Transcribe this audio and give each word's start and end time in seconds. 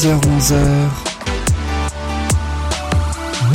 10h-11h 0.00 1.09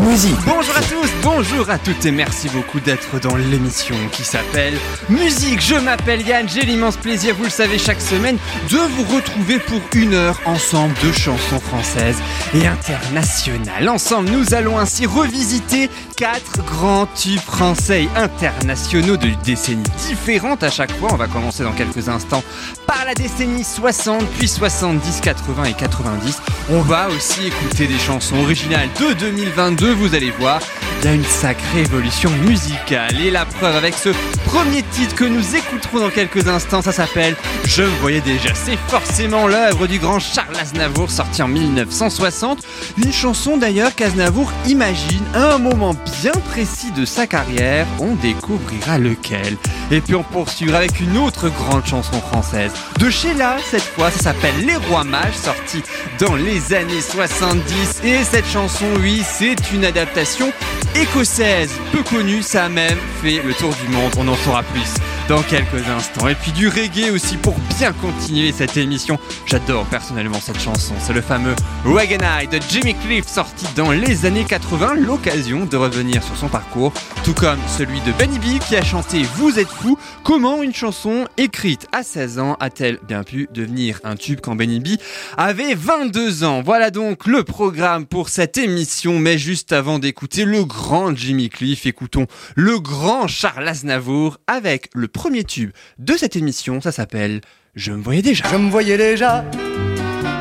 Bonjour 0.06 0.78
à 0.78 0.82
tous, 0.82 1.10
bonjour 1.24 1.68
à 1.68 1.80
toutes 1.80 2.06
et 2.06 2.12
merci 2.12 2.48
beaucoup 2.50 2.80
d'être 2.80 3.20
dans 3.20 3.36
l'émission 3.36 3.96
qui 4.12 4.24
s'appelle 4.24 4.76
Musique. 5.10 5.60
Je 5.62 5.74
m'appelle 5.74 6.22
Yann, 6.22 6.48
j'ai 6.48 6.62
l'immense 6.62 6.96
plaisir, 6.96 7.34
vous 7.34 7.46
le 7.46 7.50
savez, 7.50 7.80
chaque 7.80 8.00
semaine 8.00 8.38
de 8.70 8.78
vous 8.78 9.16
retrouver 9.16 9.58
pour 9.58 9.82
une 9.96 10.14
heure 10.14 10.40
ensemble 10.46 10.94
de 11.04 11.12
chansons 11.12 11.60
françaises 11.60 12.20
et 12.54 12.68
internationales. 12.68 13.90
Ensemble, 13.90 14.30
nous 14.30 14.54
allons 14.54 14.78
ainsi 14.78 15.08
revisiter 15.08 15.90
quatre 16.16 16.64
grands 16.64 17.08
tubes 17.08 17.40
français 17.40 18.08
internationaux 18.16 19.18
de 19.18 19.30
décennies 19.44 19.82
différentes 20.08 20.62
à 20.62 20.70
chaque 20.70 20.96
fois. 20.98 21.10
On 21.14 21.18
va 21.18 21.26
commencer 21.28 21.64
dans 21.64 21.74
quelques 21.74 22.10
instants 22.10 22.44
par 22.86 23.06
la 23.06 23.16
décennie 23.16 23.64
60, 23.64 24.24
puis 24.38 24.48
70, 24.48 25.22
80 25.22 25.64
et 25.64 25.74
90. 25.74 26.42
On 26.70 26.82
va 26.82 27.08
aussi 27.10 27.48
écouter 27.48 27.88
des 27.88 27.98
chansons 27.98 28.38
originales 28.38 28.90
de 29.00 29.14
2022 29.14 29.95
vous 29.96 30.14
allez 30.14 30.32
voir, 30.32 30.60
il 31.02 31.06
y 31.06 31.08
a 31.10 31.14
une 31.14 31.24
sacrée 31.24 31.82
évolution 31.82 32.30
musicale. 32.48 33.20
Et 33.20 33.32
la 33.32 33.46
preuve 33.46 33.76
avec 33.76 33.94
ce 33.94 34.10
premier 34.46 34.84
titre 34.84 35.16
que 35.16 35.24
nous 35.24 35.56
écouterons 35.56 36.00
dans 36.00 36.10
quelques 36.10 36.48
instants, 36.48 36.82
ça 36.82 36.92
s'appelle 36.92 37.36
Je 37.66 37.84
me 37.84 37.88
voyais 38.02 38.22
déjà. 38.22 38.54
C'est 38.54 38.78
forcément 38.88 39.48
l'œuvre 39.48 39.88
du 39.88 40.00
grand 40.00 40.20
Charles 40.20 40.56
Aznavour, 40.60 41.10
sorti 41.10 41.42
en 41.42 41.48
1960. 41.48 42.64
Une 42.98 43.14
chanson 43.14 43.58
d'ailleurs 43.58 43.96
qu'Aznavour 43.96 44.52
imagine 44.68 45.24
à 45.34 45.54
un 45.56 45.58
moment 45.60 45.96
bien 46.22 46.32
précis 46.50 46.92
de 46.92 47.06
sa 47.06 47.28
carrière. 47.28 47.88
On 48.00 48.16
découvrira 48.16 48.98
lequel. 48.98 49.58
Et 49.92 50.02
puis 50.02 50.16
on 50.16 50.24
poursuivra 50.24 50.80
avec 50.80 51.00
une 51.00 51.18
autre 51.18 51.50
grande 51.50 51.86
chanson 51.86 52.20
française. 52.20 52.72
De 53.00 53.10
Sheila, 53.10 53.58
cette 53.70 53.84
fois, 53.84 54.12
ça 54.12 54.20
s'appelle 54.20 54.66
Les 54.66 54.76
Rois 54.76 55.04
Mages, 55.04 55.36
sorti 55.36 55.84
dans 56.20 56.36
les 56.36 56.74
années 56.74 57.02
70. 57.02 58.02
Et 58.04 58.24
cette 58.24 58.48
chanson, 58.48 58.86
oui, 59.02 59.24
c'est 59.24 59.72
une 59.74 59.85
adaptation 59.86 60.52
écossaise, 60.96 61.72
peu 61.92 62.04
connue, 62.04 62.42
ça 62.42 62.66
a 62.66 62.70
même 62.70 62.98
fait 63.22 63.42
le 63.44 63.54
tour 63.54 63.74
du 63.74 63.88
monde, 63.96 64.12
on 64.18 64.28
en 64.28 64.36
saura 64.36 64.64
plus 64.64 64.94
dans 65.28 65.42
quelques 65.42 65.88
instants. 65.88 66.28
Et 66.28 66.36
puis 66.36 66.52
du 66.52 66.68
reggae 66.68 67.12
aussi 67.12 67.38
pour 67.38 67.56
bien 67.78 67.94
continuer 67.94 68.52
cette 68.52 68.78
émission. 68.78 69.18
J'adore 69.46 69.86
personnellement 69.86 70.40
cette 70.40 70.60
chanson, 70.60 70.94
c'est 71.00 71.14
le 71.14 71.22
fameux 71.22 71.56
Wagon 71.84 72.18
Eye 72.20 72.48
de 72.48 72.60
Jimmy 72.70 72.94
Cliff 72.96 73.28
sorti 73.28 73.66
dans 73.76 73.92
les 73.92 74.26
années 74.26 74.44
80, 74.44 74.96
l'occasion 74.96 75.66
de 75.66 75.78
revenir 75.78 76.24
sur 76.24 76.36
son 76.36 76.48
parcours, 76.48 76.94
tout 77.24 77.34
comme 77.34 77.60
celui 77.78 78.02
de 78.02 78.12
Benny 78.14 78.40
B 78.40 78.60
qui 78.68 78.76
a 78.76 78.84
chanté 78.84 79.24
Vous 79.36 79.58
êtes 79.60 79.68
fou, 79.68 79.98
comment 80.24 80.62
une 80.62 80.74
chanson 80.74 81.26
écrite 81.38 81.88
à 81.92 82.04
16 82.04 82.40
ans 82.40 82.58
a-t-elle 82.60 83.00
bien 83.08 83.24
pu 83.24 83.48
devenir 83.54 84.00
un 84.04 84.16
tube 84.16 84.40
quand 84.42 84.56
Benny 84.56 84.80
B 84.80 85.00
avait 85.38 85.74
22 85.74 86.44
ans? 86.44 86.62
Voilà 86.64 86.92
donc 86.92 87.26
le 87.26 87.44
programme 87.44 88.06
pour 88.06 88.30
cette 88.30 88.58
émission, 88.58 89.20
mais 89.20 89.38
juste 89.38 89.72
avant 89.72 90.00
d'écouter 90.00 90.46
le 90.46 90.66
grand 90.66 91.16
Jimmy 91.16 91.50
Cliff, 91.50 91.86
écoutons 91.86 92.28
le 92.56 92.80
grand 92.80 93.28
Charles 93.28 93.68
Aznavour 93.68 94.38
avec 94.48 94.90
le 94.94 95.08
premier 95.16 95.46
tube 95.46 95.72
de 95.98 96.14
cette 96.18 96.36
émission, 96.36 96.82
ça 96.82 96.92
s'appelle 96.92 97.40
Je 97.76 97.94
me 97.94 98.04
voyais 98.04 98.22
déjà. 98.22 98.46
Je 98.52 98.58
me 98.58 98.70
voyais 98.70 98.98
déjà 98.98 99.46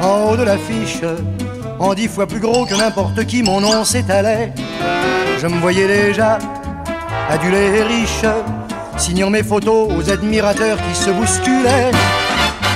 en 0.03 0.31
haut 0.31 0.37
de 0.37 0.43
l'affiche, 0.43 1.01
en 1.79 1.95
dix 1.95 2.09
fois 2.09 2.27
plus 2.27 2.41
gros 2.41 2.67
que 2.67 2.75
n'importe 2.75 3.25
qui, 3.25 3.43
mon 3.43 3.61
nom 3.61 3.85
s'étalait. 3.85 4.53
Je 5.41 5.47
me 5.47 5.59
voyais 5.61 5.87
déjà 5.87 6.39
adulé 7.31 7.57
et 7.57 7.83
riche, 7.85 8.27
signant 8.99 9.31
mes 9.31 9.45
photos 9.45 9.93
aux 9.97 10.11
admirateurs 10.11 10.79
qui 10.83 10.95
se 10.99 11.11
bousculaient. 11.11 11.93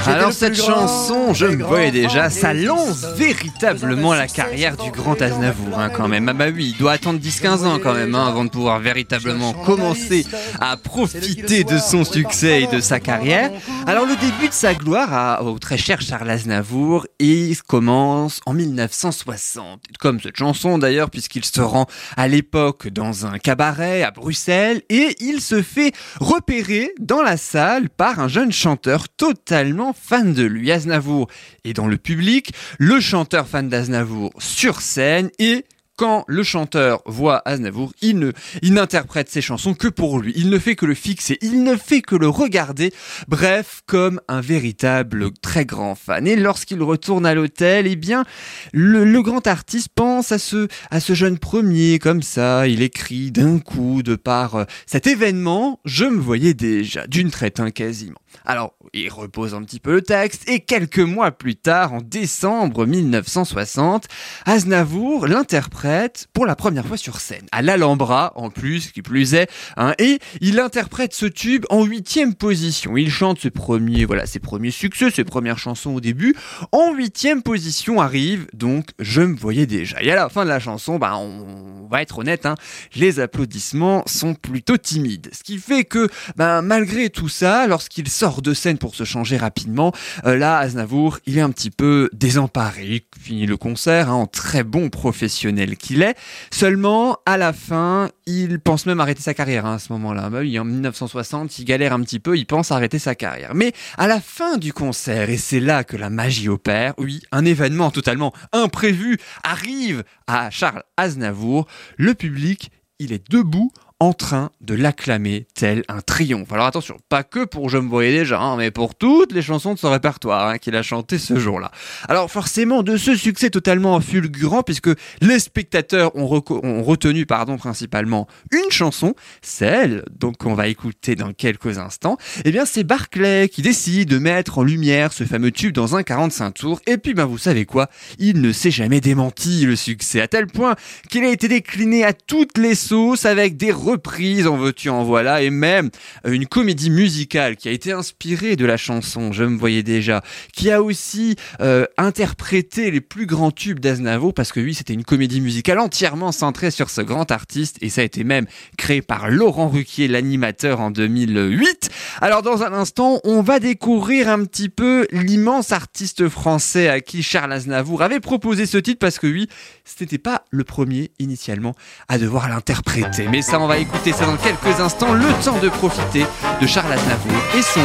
Alors 0.08 0.32
cette 0.32 0.56
chanson, 0.56 1.34
je 1.34 1.44
me 1.44 1.62
voyais 1.62 1.90
déjà, 1.90 2.30
ça 2.30 2.54
lance 2.54 3.04
véritablement 3.16 4.14
la 4.14 4.26
carrière 4.26 4.76
du 4.76 4.90
grand 4.90 5.20
Aznavour 5.20 5.78
hein, 5.78 5.90
quand 5.90 6.08
même. 6.08 6.28
Ah 6.30 6.32
bah 6.32 6.46
oui, 6.52 6.72
il 6.74 6.78
doit 6.78 6.92
attendre 6.92 7.20
10-15 7.20 7.66
ans 7.66 7.78
quand 7.82 7.92
même 7.92 8.14
hein, 8.14 8.26
avant 8.26 8.44
de 8.44 8.50
pouvoir 8.50 8.80
véritablement 8.80 9.52
commencer 9.52 10.26
à 10.60 10.78
profiter 10.78 11.62
de 11.62 11.76
son 11.76 12.04
succès 12.04 12.62
et 12.62 12.66
de 12.66 12.80
sa 12.80 13.00
carrière. 13.00 13.50
Alors 13.86 14.06
le 14.06 14.16
début 14.16 14.48
de 14.48 14.54
sa 14.54 14.74
gloire 14.74 15.44
au 15.44 15.58
très 15.58 15.76
cher 15.76 16.00
Charles 16.00 16.30
Aznavour, 16.30 17.06
il 17.18 17.60
commence 17.62 18.40
en 18.46 18.54
1960. 18.54 19.82
Comme 20.00 20.20
cette 20.20 20.36
chanson 20.36 20.78
d'ailleurs, 20.78 21.10
puisqu'il 21.10 21.44
se 21.44 21.60
rend 21.60 21.86
à 22.16 22.28
l'époque 22.28 22.88
dans 22.88 23.26
un 23.26 23.38
cabaret 23.38 24.02
à 24.02 24.10
Bruxelles 24.10 24.82
et 24.88 25.16
il 25.20 25.42
se 25.42 25.62
fait 25.62 25.92
repérer 26.18 26.92
dans 26.98 27.22
la 27.22 27.36
salle 27.36 27.90
par 27.90 28.20
un 28.20 28.28
jeune 28.28 28.52
chanteur 28.52 29.08
totalement 29.10 29.92
fan 30.00 30.32
de 30.32 30.44
lui. 30.44 30.70
Aznavour 30.72 31.28
est 31.64 31.72
dans 31.72 31.86
le 31.86 31.96
public, 31.96 32.52
le 32.78 33.00
chanteur 33.00 33.48
fan 33.48 33.68
d'Aznavour 33.68 34.32
sur 34.38 34.80
scène 34.80 35.30
et 35.38 35.64
quand 35.98 36.24
le 36.28 36.44
chanteur 36.44 37.02
voit 37.06 37.42
Aznavour, 37.44 37.92
il 38.00 38.20
ne, 38.20 38.30
il 38.62 38.72
n'interprète 38.72 39.28
ses 39.28 39.42
chansons 39.42 39.74
que 39.74 39.88
pour 39.88 40.20
lui. 40.20 40.32
Il 40.36 40.48
ne 40.48 40.58
fait 40.60 40.76
que 40.76 40.86
le 40.86 40.94
fixer, 40.94 41.38
il 41.42 41.64
ne 41.64 41.76
fait 41.76 42.02
que 42.02 42.14
le 42.14 42.28
regarder. 42.28 42.94
Bref, 43.26 43.82
comme 43.86 44.20
un 44.28 44.40
véritable 44.40 45.32
très 45.42 45.66
grand 45.66 45.96
fan. 45.96 46.28
Et 46.28 46.36
lorsqu'il 46.36 46.80
retourne 46.84 47.26
à 47.26 47.34
l'hôtel, 47.34 47.88
eh 47.88 47.96
bien, 47.96 48.24
le, 48.72 49.20
grand 49.22 49.48
artiste 49.48 49.88
pense 49.92 50.30
à 50.30 50.38
ce, 50.38 50.68
à 50.92 51.00
ce 51.00 51.14
jeune 51.14 51.36
premier, 51.36 51.98
comme 51.98 52.22
ça. 52.22 52.68
Il 52.68 52.80
écrit 52.80 53.32
d'un 53.32 53.58
coup, 53.58 54.04
de 54.04 54.14
par 54.14 54.54
euh, 54.54 54.64
cet 54.86 55.08
événement, 55.08 55.80
je 55.84 56.04
me 56.04 56.20
voyais 56.20 56.54
déjà, 56.54 57.08
d'une 57.08 57.32
traite 57.32 57.58
hein, 57.58 57.72
quasiment. 57.72 58.20
Alors, 58.44 58.74
il 58.92 59.08
repose 59.10 59.54
un 59.54 59.62
petit 59.62 59.80
peu 59.80 59.94
le 59.94 60.02
texte, 60.02 60.48
et 60.48 60.60
quelques 60.60 60.98
mois 60.98 61.30
plus 61.30 61.56
tard, 61.56 61.92
en 61.92 62.00
décembre 62.00 62.86
1960, 62.86 64.06
Aznavour 64.46 65.26
l'interprète 65.26 66.28
pour 66.32 66.46
la 66.46 66.56
première 66.56 66.86
fois 66.86 66.96
sur 66.96 67.20
scène, 67.20 67.46
à 67.52 67.62
l'Alhambra 67.62 68.32
en 68.36 68.50
plus, 68.50 68.90
qui 68.90 69.02
plus 69.02 69.34
est, 69.34 69.50
hein, 69.76 69.94
et 69.98 70.18
il 70.40 70.60
interprète 70.60 71.14
ce 71.14 71.26
tube 71.26 71.64
en 71.70 71.84
huitième 71.84 72.34
position. 72.34 72.96
Il 72.96 73.10
chante 73.10 73.40
ses 73.40 73.50
premiers, 73.50 74.04
voilà, 74.04 74.26
ses 74.26 74.38
premiers 74.38 74.70
succès, 74.70 75.10
ses 75.10 75.24
premières 75.24 75.58
chansons 75.58 75.94
au 75.94 76.00
début. 76.00 76.34
En 76.72 76.94
huitième 76.94 77.42
position 77.42 78.00
arrive 78.00 78.46
donc 78.52 78.88
Je 78.98 79.22
me 79.22 79.36
voyais 79.36 79.66
déjà. 79.66 80.02
Et 80.02 80.10
à 80.10 80.16
la 80.16 80.28
fin 80.28 80.44
de 80.44 80.48
la 80.48 80.60
chanson, 80.60 80.98
bah, 80.98 81.16
on 81.16 81.86
va 81.90 82.02
être 82.02 82.18
honnête, 82.18 82.46
hein, 82.46 82.54
les 82.94 83.20
applaudissements 83.20 84.02
sont 84.06 84.34
plutôt 84.34 84.76
timides. 84.76 85.30
Ce 85.32 85.42
qui 85.42 85.58
fait 85.58 85.84
que, 85.84 86.08
bah, 86.36 86.62
malgré 86.62 87.10
tout 87.10 87.28
ça, 87.28 87.66
lorsqu'il 87.66 88.08
sort 88.18 88.42
de 88.42 88.52
scène 88.52 88.78
pour 88.78 88.96
se 88.96 89.04
changer 89.04 89.36
rapidement. 89.36 89.92
Euh, 90.26 90.36
là, 90.36 90.58
Aznavour, 90.58 91.20
il 91.26 91.38
est 91.38 91.40
un 91.40 91.50
petit 91.50 91.70
peu 91.70 92.10
désemparé. 92.12 93.04
Il 93.16 93.22
finit 93.22 93.46
le 93.46 93.56
concert 93.56 94.10
hein, 94.10 94.14
en 94.14 94.26
très 94.26 94.64
bon 94.64 94.90
professionnel 94.90 95.76
qu'il 95.76 96.02
est. 96.02 96.16
Seulement, 96.50 97.18
à 97.26 97.36
la 97.36 97.52
fin, 97.52 98.10
il 98.26 98.58
pense 98.58 98.86
même 98.86 98.98
arrêter 98.98 99.22
sa 99.22 99.34
carrière 99.34 99.66
hein, 99.66 99.74
à 99.74 99.78
ce 99.78 99.92
moment-là. 99.92 100.30
Bah 100.30 100.40
en 100.40 100.64
1960, 100.64 101.60
il 101.60 101.64
galère 101.64 101.92
un 101.92 102.00
petit 102.00 102.18
peu, 102.18 102.36
il 102.36 102.44
pense 102.44 102.72
arrêter 102.72 102.98
sa 102.98 103.14
carrière. 103.14 103.54
Mais 103.54 103.72
à 103.96 104.08
la 104.08 104.20
fin 104.20 104.56
du 104.56 104.72
concert, 104.72 105.30
et 105.30 105.36
c'est 105.36 105.60
là 105.60 105.84
que 105.84 105.96
la 105.96 106.10
magie 106.10 106.48
opère, 106.48 106.94
oui, 106.98 107.22
un 107.30 107.44
événement 107.44 107.92
totalement 107.92 108.32
imprévu 108.52 109.18
arrive 109.44 110.02
à 110.26 110.50
Charles 110.50 110.82
Aznavour. 110.96 111.68
Le 111.96 112.14
public, 112.14 112.72
il 112.98 113.12
est 113.12 113.30
debout 113.30 113.70
en 114.00 114.12
train 114.12 114.50
de 114.60 114.74
l'acclamer 114.74 115.46
tel 115.54 115.82
un 115.88 116.00
triomphe. 116.00 116.52
Alors 116.52 116.66
attention, 116.66 116.98
pas 117.08 117.24
que 117.24 117.44
pour 117.44 117.68
Je 117.68 117.78
me 117.78 117.88
voyais 117.88 118.12
déjà, 118.12 118.40
hein, 118.40 118.56
mais 118.56 118.70
pour 118.70 118.94
toutes 118.94 119.32
les 119.32 119.42
chansons 119.42 119.74
de 119.74 119.78
son 119.78 119.90
répertoire 119.90 120.48
hein, 120.48 120.58
qu'il 120.58 120.76
a 120.76 120.82
chanté 120.82 121.18
ce 121.18 121.38
jour-là. 121.38 121.72
Alors 122.08 122.30
forcément, 122.30 122.84
de 122.84 122.96
ce 122.96 123.16
succès 123.16 123.50
totalement 123.50 124.00
fulgurant, 124.00 124.62
puisque 124.62 124.90
les 125.20 125.40
spectateurs 125.40 126.14
ont, 126.14 126.26
retenu 126.26 127.26
pardon, 127.26 127.56
principalement 127.56 128.28
une 128.52 128.70
chanson, 128.70 129.14
celle 129.42 130.04
qu'on 130.38 130.54
va 130.54 130.68
écouter 130.68 131.16
dans 131.16 131.32
quelques 131.32 131.78
instants, 131.78 132.18
eh 132.44 132.52
bien 132.52 132.64
c'est 132.64 132.84
Barclay 132.84 133.48
qui 133.48 133.62
décide 133.62 134.08
de 134.08 134.18
mettre 134.18 134.58
en 134.58 134.62
lumière 134.62 135.12
ce 135.12 135.24
fameux 135.24 135.50
tube 135.50 135.72
dans 135.72 135.96
un 135.96 136.04
45 136.04 136.52
tours, 136.52 136.80
et 136.86 136.98
puis 136.98 137.14
ben 137.14 137.24
vous 137.24 137.38
savez 137.38 137.64
quoi, 137.64 137.88
il 138.18 138.40
ne 138.40 138.52
s'est 138.52 138.70
jamais 138.70 139.00
démenti 139.00 139.66
le 139.66 139.74
succès, 139.74 140.20
à 140.20 140.28
tel 140.28 140.46
point 140.46 140.76
qu'il 141.10 141.24
a 141.24 141.30
été 141.30 141.48
décliné 141.48 142.04
à 142.04 142.12
toutes 142.12 142.58
les 142.58 142.74
sauces 142.74 143.24
avec 143.24 143.56
des 143.56 143.72
reprise, 143.90 144.46
en 144.46 144.56
veux-tu, 144.56 144.88
en 144.90 145.04
voilà, 145.04 145.42
et 145.42 145.50
même 145.50 145.90
une 146.26 146.46
comédie 146.46 146.90
musicale 146.90 147.56
qui 147.56 147.68
a 147.68 147.72
été 147.72 147.92
inspirée 147.92 148.56
de 148.56 148.66
la 148.66 148.76
chanson 148.76 149.32
Je 149.32 149.44
me 149.44 149.56
voyais 149.58 149.82
déjà, 149.82 150.22
qui 150.52 150.70
a 150.70 150.82
aussi 150.82 151.36
euh, 151.60 151.86
interprété 151.96 152.90
les 152.90 153.00
plus 153.00 153.26
grands 153.26 153.50
tubes 153.50 153.80
d'Aznavour, 153.80 154.34
parce 154.34 154.52
que 154.52 154.60
oui, 154.60 154.74
c'était 154.74 154.94
une 154.94 155.04
comédie 155.04 155.40
musicale 155.40 155.78
entièrement 155.78 156.32
centrée 156.32 156.70
sur 156.70 156.90
ce 156.90 157.00
grand 157.00 157.30
artiste, 157.30 157.76
et 157.80 157.88
ça 157.88 158.02
a 158.02 158.04
été 158.04 158.24
même 158.24 158.46
créé 158.76 159.02
par 159.02 159.30
Laurent 159.30 159.68
Ruquier, 159.68 160.08
l'animateur, 160.08 160.80
en 160.80 160.90
2008. 160.90 161.90
Alors 162.20 162.42
dans 162.42 162.62
un 162.62 162.72
instant, 162.72 163.20
on 163.24 163.42
va 163.42 163.60
découvrir 163.60 164.28
un 164.28 164.44
petit 164.44 164.68
peu 164.68 165.06
l'immense 165.12 165.72
artiste 165.72 166.28
français 166.28 166.88
à 166.88 167.00
qui 167.00 167.22
Charles 167.22 167.52
Aznavour 167.52 168.02
avait 168.02 168.20
proposé 168.20 168.66
ce 168.66 168.78
titre 168.78 168.98
parce 168.98 169.18
que 169.18 169.26
oui, 169.26 169.48
ce 169.84 170.02
n'était 170.02 170.18
pas 170.18 170.44
le 170.50 170.64
premier 170.64 171.10
initialement 171.18 171.74
à 172.08 172.18
devoir 172.18 172.48
l'interpréter. 172.48 173.28
Mais 173.28 173.42
ça, 173.42 173.60
on 173.60 173.66
va 173.66 173.77
écouter 173.78 174.12
ça 174.12 174.26
dans 174.26 174.36
quelques 174.36 174.80
instants. 174.80 175.12
Le 175.12 175.32
temps 175.44 175.58
de 175.58 175.68
profiter 175.68 176.26
de 176.60 176.66
Charles 176.66 176.92
Aznavour 176.92 177.42
et 177.56 177.62
son 177.62 177.80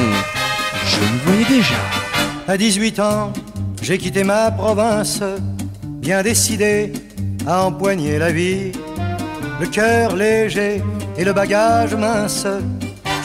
Je 0.86 1.00
me 1.00 1.19
voyais 1.25 1.45
déjà. 1.45 1.75
À 2.48 2.57
18 2.57 3.00
ans, 3.00 3.31
j'ai 3.81 3.98
quitté 3.98 4.24
ma 4.24 4.51
province, 4.51 5.22
bien 5.84 6.22
décidé 6.24 6.92
à 7.48 7.63
empoigner 7.63 8.18
la 8.18 8.31
vie. 8.31 8.72
Le 9.60 9.68
cœur 9.68 10.16
léger 10.16 10.81
et 11.18 11.24
le 11.24 11.34
bagage 11.34 11.95
mince, 11.95 12.48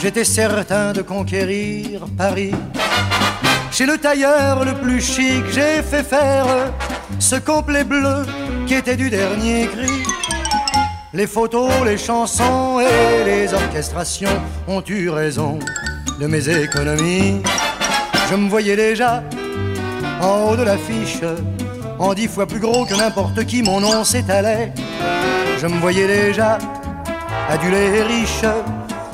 j'étais 0.01 0.23
certain 0.23 0.93
de 0.93 1.01
conquérir 1.01 2.05
Paris. 2.17 2.53
Chez 3.71 3.85
le 3.85 3.97
tailleur 3.97 4.65
le 4.65 4.73
plus 4.73 5.01
chic, 5.01 5.43
j'ai 5.51 5.81
fait 5.81 6.03
faire 6.03 6.45
ce 7.19 7.35
complet 7.35 7.83
bleu 7.83 8.25
qui 8.67 8.75
était 8.75 8.95
du 8.95 9.09
dernier 9.09 9.67
cri. 9.67 10.18
Les 11.11 11.25
photos, 11.25 11.71
les 11.85 11.97
chansons 11.97 12.79
et 12.79 13.23
les 13.25 13.51
orchestrations 13.51 14.29
ont 14.67 14.83
eu 14.87 15.09
raison 15.09 15.57
de 16.19 16.27
mes 16.27 16.47
économies. 16.47 17.41
Je 18.29 18.35
me 18.35 18.47
voyais 18.47 18.75
déjà 18.75 19.23
en 20.21 20.51
haut 20.51 20.55
de 20.55 20.61
l'affiche, 20.61 21.21
en 21.97 22.13
dix 22.13 22.27
fois 22.27 22.45
plus 22.45 22.59
gros 22.59 22.85
que 22.85 22.93
n'importe 22.93 23.43
qui, 23.45 23.63
mon 23.63 23.79
nom 23.79 24.03
s'étalait. 24.03 24.71
Je 25.59 25.65
me 25.65 25.79
voyais 25.79 26.07
déjà 26.07 26.59
adulé 27.49 27.77
et 27.77 28.03
riche, 28.03 28.45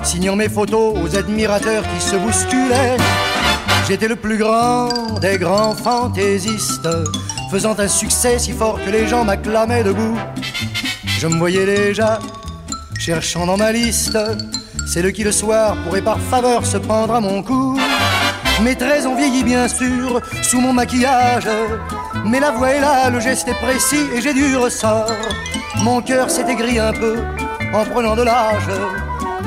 signant 0.04 0.36
mes 0.36 0.50
photos 0.50 0.98
aux 1.02 1.16
admirateurs 1.16 1.84
qui 1.84 2.06
se 2.06 2.18
bousculaient. 2.18 2.98
J'étais 3.88 4.10
le 4.10 4.18
plus 4.18 4.38
grand 4.38 4.90
des 5.22 5.38
grands 5.38 5.76
fantaisistes, 5.76 6.90
faisant 7.50 7.80
un 7.80 7.88
succès 7.88 8.38
si 8.38 8.52
fort 8.52 8.80
que 8.84 8.90
les 8.90 9.08
gens 9.08 9.24
m'acclamaient 9.24 9.84
debout. 9.84 10.18
Je 11.26 11.30
me 11.32 11.40
voyais 11.40 11.66
déjà 11.66 12.20
cherchant 13.00 13.48
dans 13.48 13.58
ma 13.58 13.72
liste 13.72 14.16
celle 14.86 15.12
qui 15.12 15.24
le 15.24 15.32
soir 15.32 15.76
pourrait 15.84 16.04
par 16.04 16.20
faveur 16.20 16.64
se 16.64 16.78
prendre 16.78 17.16
à 17.16 17.20
mon 17.20 17.42
cou. 17.42 17.80
Mes 18.62 18.76
traits 18.76 19.08
ont 19.08 19.16
vieilli 19.16 19.44
bien 19.44 19.68
sûr 19.68 20.22
sous 20.44 20.62
mon 20.62 20.72
maquillage, 20.72 21.48
mais 22.28 22.40
la 22.40 22.52
voix 22.52 22.70
est 22.74 22.80
là, 22.80 23.10
le 23.10 23.20
geste 23.20 23.48
est 23.48 23.56
précis 23.56 24.06
et 24.16 24.22
j'ai 24.22 24.36
du 24.36 24.56
ressort. 24.56 25.12
Mon 25.82 26.00
cœur 26.00 26.30
s'est 26.30 26.48
aigri 26.48 26.78
un 26.78 26.94
peu 26.94 27.16
en 27.74 27.86
prenant 27.86 28.16
de 28.16 28.22
l'âge, 28.22 28.70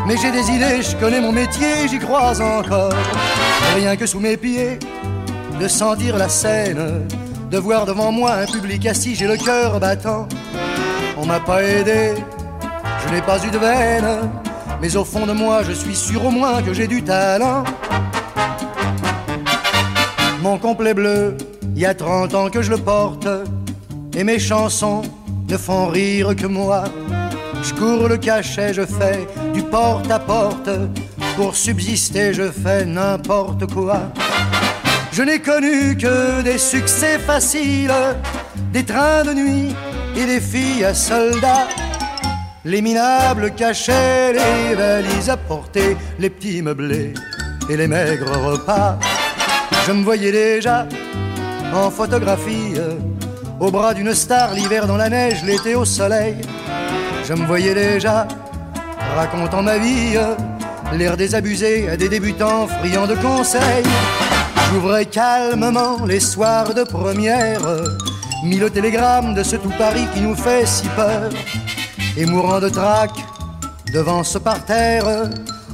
mais 0.05 0.17
j'ai 0.17 0.33
des 0.33 0.51
idées, 0.51 0.83
je 0.83 0.97
connais 0.97 1.21
mon 1.21 1.31
métier, 1.31 1.87
j'y 1.89 2.01
crois 2.01 2.41
encore. 2.41 2.93
Rien 3.77 3.95
que 3.95 4.07
sous 4.07 4.19
mes 4.19 4.37
pieds, 4.37 4.81
de 5.61 5.69
sentir 5.69 6.19
la 6.19 6.29
scène, 6.29 7.07
de 7.49 7.59
voir 7.59 7.87
devant 7.87 8.11
moi 8.11 8.33
un 8.33 8.47
public 8.47 8.85
assis, 8.85 9.15
j'ai 9.15 9.29
le 9.29 9.37
cœur 9.37 9.79
battant. 9.79 10.27
On 11.21 11.27
m'a 11.27 11.41
pas 11.41 11.65
aidé, 11.65 12.15
je 13.05 13.13
n'ai 13.13 13.21
pas 13.21 13.45
eu 13.45 13.51
de 13.51 13.59
veine, 13.59 14.31
mais 14.81 14.97
au 14.97 15.05
fond 15.05 15.27
de 15.27 15.33
moi, 15.33 15.63
je 15.65 15.73
suis 15.73 15.97
sûr 15.97 16.25
au 16.25 16.31
moins 16.31 16.63
que 16.63 16.73
j'ai 16.73 16.87
du 16.87 17.03
talent. 17.03 17.65
Mon 20.43 20.59
complet 20.59 20.95
bleu, 20.95 21.37
il 21.75 21.83
y 21.83 21.87
a 21.87 21.95
30 21.95 22.35
ans 22.35 22.49
que 22.51 22.63
je 22.63 22.71
le 22.71 22.79
porte, 22.79 23.27
et 24.17 24.23
mes 24.23 24.39
chansons 24.39 25.03
ne 25.49 25.57
font 25.57 25.89
rire 25.89 26.37
que 26.37 26.47
moi. 26.47 26.85
Je 27.65 27.75
cours 27.75 28.09
le 28.09 28.17
cachet, 28.17 28.73
je 28.73 28.87
fais 28.87 29.27
du 29.53 29.63
porte 29.63 30.09
à 30.13 30.21
porte, 30.21 30.71
pour 31.35 31.57
subsister, 31.57 32.33
je 32.33 32.49
fais 32.49 32.85
n'importe 32.85 33.67
quoi. 33.73 34.03
Je 35.11 35.25
n'ai 35.25 35.41
connu 35.41 35.97
que 35.97 36.43
des 36.43 36.59
succès 36.59 37.19
faciles, 37.19 37.93
des 38.73 38.85
trains 38.85 39.25
de 39.25 39.35
nuit 39.35 39.75
et 40.19 40.27
des 40.27 40.41
filles 40.41 40.85
à 40.85 40.95
soldats. 40.95 41.69
Les 42.65 42.83
minables 42.83 43.53
cachets, 43.53 44.33
les 44.33 44.75
valises 44.75 45.31
à 45.31 45.37
porter, 45.37 45.97
les 46.19 46.29
petits 46.29 46.61
meublés 46.61 47.15
et 47.71 47.77
les 47.77 47.87
maigres 47.87 48.37
repas. 48.37 48.99
Je 49.87 49.93
me 49.93 50.03
voyais 50.03 50.33
déjà 50.33 50.87
en 51.73 51.91
photographie, 51.91 52.75
au 53.61 53.71
bras 53.71 53.95
d'une 53.95 54.13
star, 54.13 54.55
l'hiver 54.55 54.87
dans 54.87 54.97
la 54.97 55.09
neige, 55.09 55.45
l'été 55.45 55.77
au 55.77 55.85
soleil. 55.85 56.37
Je 57.27 57.35
me 57.35 57.47
voyais 57.47 57.75
déjà 57.75 58.27
racontant 59.15 59.63
ma 59.63 59.79
vie, 59.79 60.17
l'air 60.95 61.17
désabusé 61.17 61.89
à 61.89 61.97
des 61.97 62.09
débutants 62.09 62.67
friands 62.67 63.07
de 63.07 63.15
conseils. 63.15 63.85
J'ouvrais 64.73 65.07
calmement 65.07 66.05
les 66.07 66.21
soirs 66.21 66.75
de 66.75 66.83
première, 66.83 67.61
mis 68.45 68.57
le 68.57 68.71
télégramme 68.71 69.35
de 69.35 69.43
ce 69.43 69.57
tout 69.57 69.73
Paris 69.77 70.07
qui 70.15 70.21
nous 70.21 70.35
fait 70.35 70.67
si 70.67 70.87
peur, 70.89 71.31
et 72.17 72.27
mourant 72.27 72.61
de 72.61 72.69
trac 72.69 73.11
devant 73.93 74.23
ce 74.23 74.39
parterre, 74.39 75.31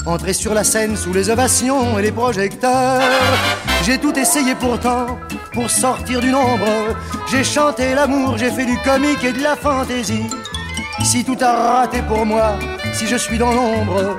entrer 0.06 0.32
sur 0.32 0.54
la 0.54 0.64
scène 0.64 0.96
sous 0.96 1.12
les 1.12 1.30
ovations 1.30 1.98
et 1.98 2.02
les 2.02 2.12
projecteurs. 2.12 3.00
J'ai 3.84 3.98
tout 3.98 4.16
essayé 4.18 4.54
pourtant 4.54 5.18
pour 5.52 5.70
sortir 5.70 6.20
du 6.20 6.30
nombre. 6.30 6.94
J'ai 7.30 7.44
chanté 7.44 7.94
l'amour, 7.94 8.38
j'ai 8.38 8.50
fait 8.50 8.66
du 8.66 8.78
comique 8.78 9.24
et 9.24 9.32
de 9.32 9.42
la 9.42 9.56
fantaisie. 9.56 10.30
Si 11.02 11.24
tout 11.24 11.36
a 11.40 11.52
raté 11.52 12.02
pour 12.02 12.24
moi, 12.24 12.56
si 12.92 13.06
je 13.06 13.16
suis 13.16 13.38
dans 13.38 13.52
l'ombre, 13.52 14.16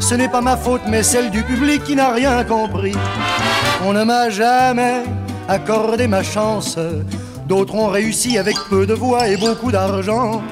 ce 0.00 0.14
n'est 0.14 0.28
pas 0.28 0.40
ma 0.42 0.56
faute 0.56 0.82
mais 0.86 1.02
celle 1.02 1.30
du 1.30 1.42
public 1.42 1.84
qui 1.84 1.96
n'a 1.96 2.10
rien 2.10 2.44
compris. 2.44 2.94
On 3.84 3.92
ne 3.92 4.04
m'a 4.04 4.28
jamais 4.30 5.02
accordé 5.48 6.08
ma 6.08 6.22
chance. 6.22 6.78
D'autres 7.46 7.76
ont 7.76 7.86
réussi 7.86 8.38
avec 8.38 8.56
peu 8.68 8.86
de 8.86 8.94
voix 8.94 9.28
et 9.28 9.36
beaucoup 9.36 9.70
d'argent. 9.70 10.42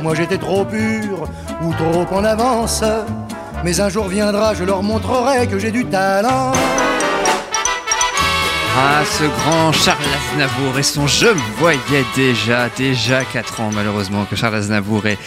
Moi 0.00 0.14
j'étais 0.14 0.38
trop 0.38 0.64
pur 0.64 1.28
ou 1.60 1.72
trop 1.74 2.16
en 2.16 2.24
avance. 2.24 2.84
Mais 3.64 3.80
un 3.80 3.88
jour 3.88 4.06
viendra, 4.06 4.54
je 4.54 4.62
leur 4.62 4.82
montrerai 4.84 5.48
que 5.48 5.58
j'ai 5.58 5.72
du 5.72 5.84
talent. 5.86 6.52
Ah, 8.76 9.02
ce 9.04 9.24
grand 9.24 9.72
Charles 9.72 9.98
Aznavour 10.32 10.78
et 10.78 10.84
son 10.84 11.06
Je 11.08 11.26
me 11.26 11.58
voyais 11.58 12.04
déjà, 12.14 12.68
déjà 12.76 13.24
4 13.24 13.60
ans 13.60 13.70
malheureusement 13.74 14.24
que 14.26 14.36
Charles 14.36 14.54
Aznavour 14.54 15.06
est, 15.06 15.18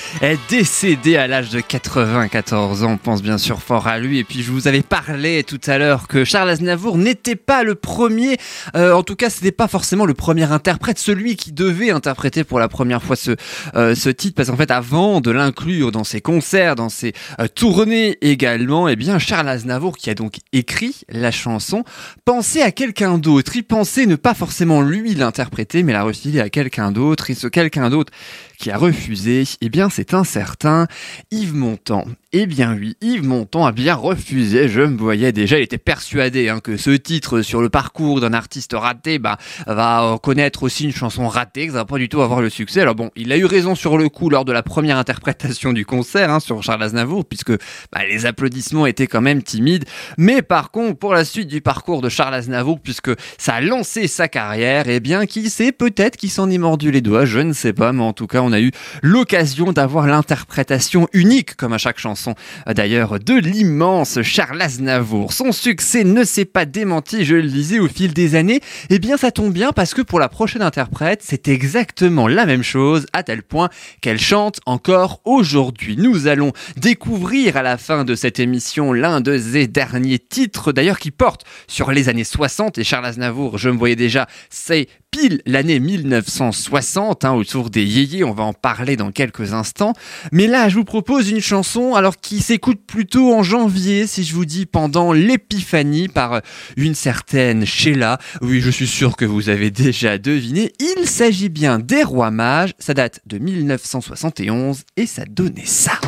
décédé 0.50 1.18
à 1.18 1.28
l'âge 1.28 1.50
de 1.50 1.60
94 1.60 2.84
ans. 2.84 2.92
On 2.92 2.98
pense 2.98 3.22
bien 3.22 3.38
sûr 3.38 3.62
fort 3.62 3.88
à 3.88 4.00
lui. 4.00 4.19
Et 4.19 4.24
puis 4.24 4.44
je 4.44 4.51
vous 4.51 4.70
avais 4.70 4.82
parlé 4.82 5.44
tout 5.44 5.60
à 5.67 5.77
l'heure 5.77 6.08
que 6.08 6.24
Charles 6.24 6.51
Aznavour 6.51 6.98
n'était 6.98 7.36
pas 7.36 7.63
le 7.63 7.75
premier, 7.75 8.38
euh, 8.77 8.94
en 8.94 9.03
tout 9.03 9.17
cas 9.17 9.29
c'était 9.29 9.51
pas 9.51 9.67
forcément 9.67 10.06
le 10.06 10.13
premier 10.13 10.50
interprète, 10.50 10.98
celui 10.98 11.36
qui 11.36 11.51
devait 11.51 11.91
interpréter 11.91 12.46
pour 12.46 12.60
la 12.60 12.70
première 12.70 13.03
fois 13.03 13.17
ce, 13.17 13.36
euh, 13.75 13.94
titre. 13.94 14.36
Parce 14.36 14.50
qu'en 14.50 14.58
fait 14.58 14.72
avant 14.72 15.20
de 15.20 15.32
l'inclure 15.32 15.91
dans 15.91 16.06
ses 16.06 16.22
concerts, 16.22 16.75
dans 16.75 16.89
ses 16.89 17.12
euh, 17.41 17.48
tournées 17.53 18.17
également, 18.22 18.88
eh 18.88 18.96
bien 18.96 19.20
Charles 19.20 19.50
Aznavour 19.50 19.98
qui 19.98 20.10
a 20.10 20.15
donc 20.15 20.38
écrit 20.53 21.01
la 21.10 21.32
chanson, 21.32 21.84
pensait 22.24 22.62
à 22.62 22.72
quelqu'un 22.72 23.17
d'autre 23.17 23.33
Il 23.40 23.63
pensait 23.63 24.06
ne 24.06 24.16
pas 24.16 24.34
forcément 24.34 24.82
lui 24.82 25.16
l'interpréter, 25.16 25.84
mais 25.84 25.94
la 25.94 26.04
refiler 26.04 26.40
à 26.40 26.50
quelqu'un 26.50 26.92
d'autre. 26.92 27.30
Et 27.30 27.34
ce 27.34 27.48
quelqu'un 27.48 27.90
d'autre 27.90 28.12
qui 28.58 28.72
a 28.72 28.78
refusé, 28.78 29.44
eh 29.62 29.70
bien 29.70 29.90
c'est 29.90 30.13
un 30.13 30.24
certain 30.24 30.88
Yves 31.32 31.56
Montand. 31.56 32.06
Eh 32.36 32.48
bien 32.48 32.75
oui, 32.75 32.98
Yves 33.00 33.28
Montand 33.28 33.63
a 33.63 33.72
bien 33.72 33.94
refusé, 33.94 34.68
je 34.68 34.82
me 34.82 34.98
voyais 34.98 35.32
déjà, 35.32 35.60
il 35.60 35.62
était 35.62 35.78
persuadé 35.78 36.50
hein, 36.50 36.62
que 36.62 36.78
ce 36.78 36.90
titre 36.90 37.44
sur 37.44 37.62
le 37.62 37.70
parcours 37.70 38.22
d'un 38.22 38.34
artiste 38.34 38.74
raté 38.74 39.20
bah, 39.20 39.38
va 39.68 40.18
connaître 40.24 40.63
aussi 40.63 40.86
une 40.86 40.92
chanson 40.92 41.28
ratée, 41.28 41.68
que 41.68 41.74
ça 41.74 41.78
va 41.78 41.86
pas 41.86 42.00
du 42.00 42.10
tout 42.10 42.24
avoir 42.24 42.42
le 42.42 42.50
succès. 42.50 42.82
Alors 42.82 42.96
bon, 42.96 43.12
il 43.16 43.32
a 43.32 43.38
eu 43.38 43.46
raison 43.46 43.75
sur 43.75 44.00
le 44.00 44.10
coup 44.10 44.32
lors 44.32 44.46
de 44.46 44.52
la 44.52 44.63
première 44.63 44.98
interprétation 44.98 45.74
du 45.74 45.86
concert 45.86 46.32
hein, 46.32 46.40
sur 46.40 46.63
Charles 46.63 46.82
Aznavour, 46.82 47.24
puisque 47.24 47.52
bah, 47.92 48.02
les 48.10 48.25
applaudissements 48.25 48.88
étaient 48.88 49.06
quand 49.06 49.22
même 49.22 49.44
timides. 49.44 49.86
Mais 50.18 50.42
par 50.42 50.72
contre, 50.72 50.98
pour 50.98 51.13
la 51.13 51.25
suite 51.25 51.50
du 51.50 51.62
parcours 51.62 52.02
de 52.02 52.10
Charles 52.10 52.34
Aznavour, 52.34 52.80
puisque 52.80 53.12
ça 53.38 53.54
a 53.54 53.62
lancé 53.62 54.08
sa 54.08 54.28
carrière, 54.28 54.86
eh 54.88 55.02
bien 55.02 55.28
qui 55.28 55.52
sait, 55.52 55.72
peut-être 55.72 56.18
qu'il 56.18 56.32
s'en 56.32 56.50
est 56.50 56.58
mordu 56.58 56.90
les 56.90 57.02
doigts, 57.02 57.25
je 57.25 57.42
ne 57.42 57.54
sais 57.54 57.74
pas, 57.74 57.94
mais 57.94 58.02
en 58.02 58.13
tout 58.13 58.25
cas 58.25 58.42
on 58.42 58.52
a 58.52 58.60
eu 58.60 58.72
l'occasion 59.04 59.72
d'avoir 59.72 60.08
l'interprétation 60.08 61.08
unique, 61.13 61.56
comme 61.56 61.74
à 61.74 61.78
chaque 61.78 62.00
chanson 62.00 62.23
d'ailleurs, 62.68 63.20
de 63.20 63.34
l'immense 63.34 64.22
Charles 64.22 64.62
Aznavour. 64.62 65.34
Son 65.34 65.51
succès 65.51 66.03
ne 66.03 66.24
s'est 66.24 66.46
pas 66.46 66.65
démenti, 66.65 67.25
je 67.25 67.36
le 67.36 67.48
disais, 67.48 67.80
au 67.80 67.88
fil 67.88 68.13
des 68.13 68.36
années. 68.36 68.62
Eh 68.89 69.00
bien, 69.00 69.18
ça 69.18 69.32
tombe 69.32 69.53
bien 69.53 69.72
parce 69.72 69.94
que 69.94 70.01
pour 70.01 70.20
la 70.20 70.30
prochaine 70.30 70.62
interprète, 70.62 71.22
c'est 71.24 71.48
exactement 71.48 72.27
la 72.27 72.46
même 72.46 72.63
chose, 72.63 73.06
à 73.13 73.24
tel 73.24 73.44
point 73.44 73.70
qu'elle 74.01 74.20
chante 74.20 74.60
encore 74.65 75.22
aujourd'hui. 75.25 75.98
Nous 75.98 76.27
allons 76.27 76.53
découvrir 76.77 77.58
à 77.58 77.62
la 77.62 77.77
fin 77.77 78.03
de 78.03 78.15
cette 78.15 78.39
émission 78.39 78.94
l'un 78.94 79.22
de 79.22 79.38
ses 79.38 79.68
derniers 79.68 80.20
titres, 80.20 80.72
d'ailleurs, 80.72 81.00
qui 81.00 81.12
porte 81.12 81.44
sur 81.68 81.92
les 81.92 82.10
années 82.10 82.24
60 82.24 82.77
et 82.77 82.84
Charles 82.84 83.06
Aznavour, 83.06 83.58
je 83.58 83.70
me 83.70 83.77
voyais 83.77 83.96
déjà, 83.96 84.27
c'est 84.50 84.88
pile 85.13 85.41
l'année 85.46 85.79
1960, 85.79 87.24
hein, 87.24 87.34
autour 87.34 87.70
des 87.70 87.86
yéyés, 87.86 88.24
on 88.24 88.34
va 88.34 88.43
en 88.43 88.53
parler 88.53 88.98
dans 88.98 89.12
quelques 89.12 89.53
instants. 89.53 89.93
Mais 90.32 90.48
là, 90.48 90.70
je 90.70 90.75
vous 90.75 90.84
propose 90.84 91.29
une 91.29 91.39
chanson 91.39 91.93
alors 91.93 92.17
qui 92.17 92.41
s'écoute 92.41 92.82
plutôt 92.88 93.32
en 93.32 93.43
janvier, 93.43 94.08
si 94.08 94.24
je 94.24 94.34
vous 94.34 94.46
dis 94.46 94.65
pendant 94.65 95.13
l'épiphanie, 95.13 96.08
par 96.08 96.41
une 96.77 96.96
certaine 96.96 97.63
Sheila. 97.63 98.17
Oui, 98.41 98.60
je 98.60 98.72
suis 98.72 98.88
sûr 98.88 99.15
que 99.15 99.25
vous 99.25 99.50
avez 99.50 99.70
déjà 99.70 100.17
deviné. 100.17 100.74
Il 100.79 101.08
s'agit 101.08 101.50
bien 101.50 101.77
des 101.77 102.01
Rois 102.01 102.32
Mages, 102.32 102.74
ça 102.79 102.96
date 102.96 103.20
de 103.27 103.38
1971 103.38 104.82
et 104.98 105.05
ça 105.05 105.25
donnait 105.29 105.62
ça. 105.65 106.00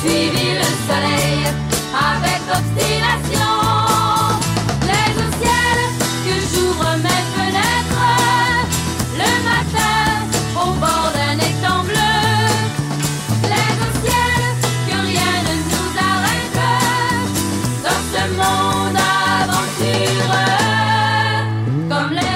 Soleil 0.00 0.47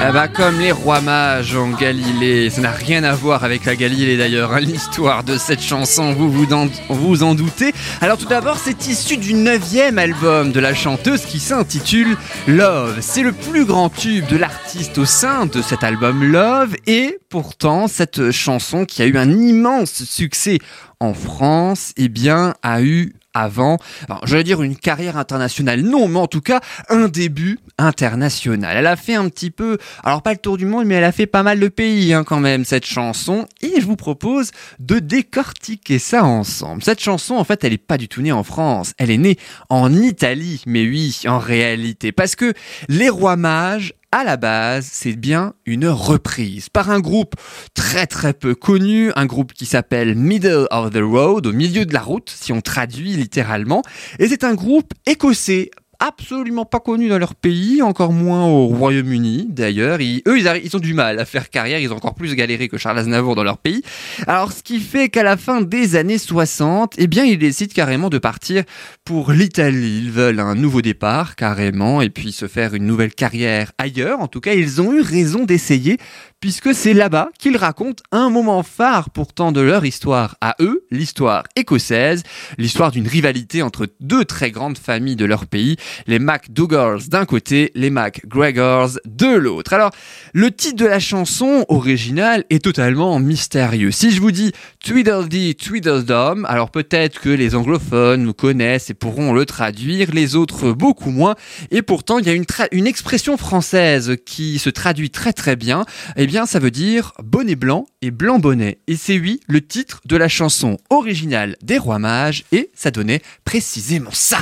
aventureux. 0.03 0.29
Comme 0.35 0.45
les, 0.45 0.53
comme 0.53 0.61
les 0.61 0.73
rois 0.73 1.01
mages 1.01 1.57
en 1.57 1.71
Galilée, 1.71 2.51
ça 2.51 2.61
n'a 2.61 2.71
rien 2.71 3.05
à 3.05 3.15
voir 3.15 3.45
avec 3.45 3.65
la 3.65 3.77
Galilée 3.77 4.17
d'ailleurs, 4.17 4.53
hein, 4.53 4.61
l'histoire 4.61 5.25
de 5.25 5.37
cette 5.37 5.63
chanson, 5.63 6.13
vous 6.13 6.31
vous, 6.31 6.53
en, 6.53 6.69
vous 6.89 7.23
en 7.23 7.35
doutez. 7.35 7.73
Alors 8.01 8.19
tout 8.19 8.27
d'abord, 8.27 8.59
c'est 8.59 8.87
issu 8.87 9.17
du 9.17 9.35
neuvième 9.35 9.99
album 9.99 10.53
de 10.53 10.61
la 10.61 10.75
chanteuse 10.75 11.23
qui 11.23 11.41
s'intitule 11.41 12.17
Love. 12.47 12.99
C'est 13.01 13.23
le 13.23 13.33
plus 13.33 13.65
grand 13.65 13.89
tube 13.89 14.27
de 14.27 14.37
l'artiste 14.37 14.99
au 14.99 15.05
sein 15.05 15.47
de 15.47 15.63
cet 15.63 15.85
album 15.85 16.25
Love 16.25 16.75
et 16.87 17.19
pourtant 17.29 17.89
cette 17.89 18.31
chanson 18.31 18.85
qui 18.85 19.03
a 19.03 19.07
eu 19.07 19.17
un 19.17 19.31
immense 19.31 20.05
succès 20.05 20.59
en 21.01 21.15
France, 21.15 21.93
eh 21.97 22.09
bien, 22.09 22.55
a 22.63 22.83
eu 22.83 23.13
avant, 23.35 23.79
alors, 24.09 24.27
j'allais 24.27 24.45
dire 24.45 24.63
une 24.63 24.77
carrière 24.77 25.17
internationale, 25.17 25.81
non, 25.83 26.09
mais 26.09 26.19
en 26.19 26.27
tout 26.27 26.41
cas 26.41 26.61
un 26.89 27.09
début 27.09 27.59
international. 27.79 28.77
Elle 28.77 28.87
a 28.87 28.97
fait 28.97 29.15
un 29.15 29.29
petit 29.29 29.51
peu, 29.51 29.79
alors 30.05 30.23
pas 30.23 30.33
le 30.33 30.39
tour 30.39 30.57
du 30.57 30.67
monde, 30.67 30.87
mais 30.87 30.95
elle 30.97 31.05
a 31.05 31.13
fait 31.13 31.27
pas 31.27 31.43
mal 31.43 31.61
de 31.61 31.69
pays 31.69 32.13
hein, 32.13 32.25
quand 32.25 32.41
même 32.41 32.65
cette 32.65 32.87
chanson. 32.87 33.47
Et 33.61 33.81
je 33.81 33.87
vous 33.87 33.97
propose 33.97 34.51
de 34.79 34.99
décortiquer 34.99 35.99
ça 35.99 36.25
ensemble. 36.25 36.83
Cette 36.83 37.01
chanson, 37.01 37.35
en 37.35 37.45
fait, 37.45 37.65
elle 37.65 37.73
est 37.73 37.79
pas 37.79 37.99
du 37.99 38.09
tout 38.09 38.23
née 38.23 38.33
en 38.33 38.45
France, 38.45 38.95
elle 38.99 39.11
est 39.11 39.19
née 39.19 39.39
en 39.69 39.93
Italie, 39.93 40.63
mais 40.67 40.83
oui, 40.87 41.21
en 41.27 41.39
réalité, 41.39 42.13
parce 42.13 42.37
que 42.37 42.53
les 42.89 43.09
rois 43.09 43.37
mages 43.37 43.95
à 44.13 44.25
la 44.25 44.37
base, 44.37 44.89
c'est 44.93 45.17
bien 45.17 45.55
une 45.65 45.89
reprise 45.89 46.69
par 46.69 46.91
un 46.91 47.01
groupe 47.01 47.35
très 47.75 48.07
très 48.07 48.35
peu 48.35 48.55
connu, 48.55 49.11
un 49.17 49.25
groupe 49.25 49.55
qui 49.55 49.65
s'appelle 49.65 50.15
Middle 50.15 50.67
of 50.71 50.91
the 50.91 51.01
Road, 51.03 51.47
au 51.47 51.53
milieu 51.53 51.87
de 51.87 51.95
la 51.95 52.03
route, 52.03 52.31
si 52.31 52.53
on 52.53 52.61
traduit 52.61 53.17
littéralement. 53.17 53.83
Et 54.19 54.29
c'est 54.29 54.45
un 54.45 54.55
groupe 54.55 54.93
écossais 55.07 55.71
absolument 56.03 56.65
pas 56.65 56.81
connu 56.81 57.09
dans 57.09 57.19
leur 57.19 57.37
pays, 57.37 57.81
encore 57.81 58.13
moins 58.13 58.45
au 58.45 58.67
Royaume-Uni 58.67 59.47
d'ailleurs. 59.49 59.99
Eux, 59.99 60.39
ils, 60.39 60.61
ils 60.65 60.77
ont 60.77 60.81
du 60.81 60.95
mal 60.95 61.21
à 61.21 61.25
faire 61.25 61.49
carrière, 61.49 61.79
ils 61.79 61.93
ont 61.93 61.97
encore 61.97 62.17
plus 62.17 62.35
galéré 62.35 62.69
que 62.69 62.77
Charles 62.77 62.99
Aznavour 62.99 63.37
dans 63.37 63.45
leur 63.45 63.59
pays. 63.59 63.83
Alors, 64.27 64.53
ce 64.53 64.65
qui 64.65 64.81
fait 64.81 65.09
qu'à 65.09 65.23
la 65.23 65.37
fin 65.37 65.61
des 65.61 65.95
années 65.95 66.19
60, 66.19 66.95
eh 66.99 67.07
bien, 67.07 67.25
ils 67.25 67.39
décident 67.39 67.73
carrément 67.73 68.11
de 68.11 68.19
partir 68.19 68.65
pour 69.05 69.31
l'Italie. 69.31 70.01
Ils 70.05 70.11
veulent 70.11 70.41
un 70.41 70.57
nouveau 70.57 70.83
départ, 70.83 71.37
carrément, 71.37 72.03
et 72.03 72.11
puis 72.11 72.33
se 72.33 72.49
faire 72.49 72.75
une 72.75 72.85
nouvelle 72.85 73.15
carrière 73.15 73.71
ailleurs. 73.79 74.21
En 74.21 74.27
tout 74.27 74.41
cas, 74.41 74.55
ils 74.55 74.83
ont 74.83 74.93
eu 74.93 75.03
raison 75.03 75.45
d'essayer, 75.45 75.99
puisque 76.43 76.75
c'est 76.75 76.93
là-bas 76.93 77.31
qu'ils 77.39 77.57
racontent 77.57 78.03
un 78.11 78.29
moment 78.29 78.65
phare 78.65 79.11
pourtant 79.11 79.53
de 79.53 79.61
leur 79.61 79.85
histoire 79.85 80.37
à 80.41 80.57
eux, 80.59 80.85
l'histoire 80.91 81.45
écossaise, 81.55 82.25
l'histoire 82.59 82.91
d'une 82.91 83.07
rivalité 83.07 83.63
entre 83.63 83.87
deux 84.01 84.25
très 84.25 84.51
grandes 84.51 84.77
familles 84.77 85.15
de 85.15 85.25
leur 85.25 85.47
pays, 85.47 85.77
les 86.09 86.19
MacDougals 86.19 87.09
d'un 87.09 87.27
côté, 87.27 87.71
les 87.77 87.91
MacGregors 87.91 88.99
de 89.05 89.37
l'autre. 89.37 89.73
Alors, 89.73 89.93
le 90.33 90.51
titre 90.51 90.75
de 90.79 90.87
la 90.87 90.99
chanson 90.99 91.65
originale 91.69 92.45
est 92.51 92.65
totalement 92.65 93.21
mystérieux. 93.21 93.93
Si 93.93 94.11
je 94.11 94.21
vous 94.21 94.33
dis 94.33 94.51
Tweedledee 94.85 95.55
Tweedledum, 95.55 96.45
alors 96.47 96.73
peut-être 96.73 97.21
que 97.21 97.29
les 97.29 97.55
anglophones 97.55 98.25
nous 98.25 98.35
connaissent 98.35 98.91
et 98.91 98.95
pourront 98.95 99.33
le 99.33 99.47
traduire, 99.47 100.11
les 100.13 100.35
autres 100.35 100.73
beaucoup 100.73 101.13
moins. 101.13 101.37
Et 101.71 101.83
pourtant, 101.83 102.19
il 102.19 102.27
y 102.27 102.31
a 102.31 102.33
une, 102.33 102.87
expression 102.89 103.37
française 103.37 104.17
qui 104.27 104.59
se 104.59 104.71
traduit 104.71 105.11
très 105.11 105.33
très 105.33 105.55
bien. 105.55 105.85
Eh 106.17 106.32
bien, 106.33 106.47
ça 106.47 106.61
veut 106.61 106.71
dire 106.71 107.13
bonnet 107.23 107.57
blanc 107.57 107.85
et 108.01 108.11
blanc 108.11 108.39
bonnet. 108.39 108.79
Et 108.87 108.97
c'est 108.97 109.19
oui, 109.19 109.41
le 109.49 109.61
titre 109.61 110.01
de 110.07 110.17
la 110.17 110.29
chanson 110.29 110.79
originale 110.89 111.57
des 111.63 111.77
Rois 111.77 111.99
Mages 111.99 112.45
et 112.53 112.71
ça 112.75 112.91
donnait 112.91 113.21
précisément 113.45 114.13
ça. 114.15 114.39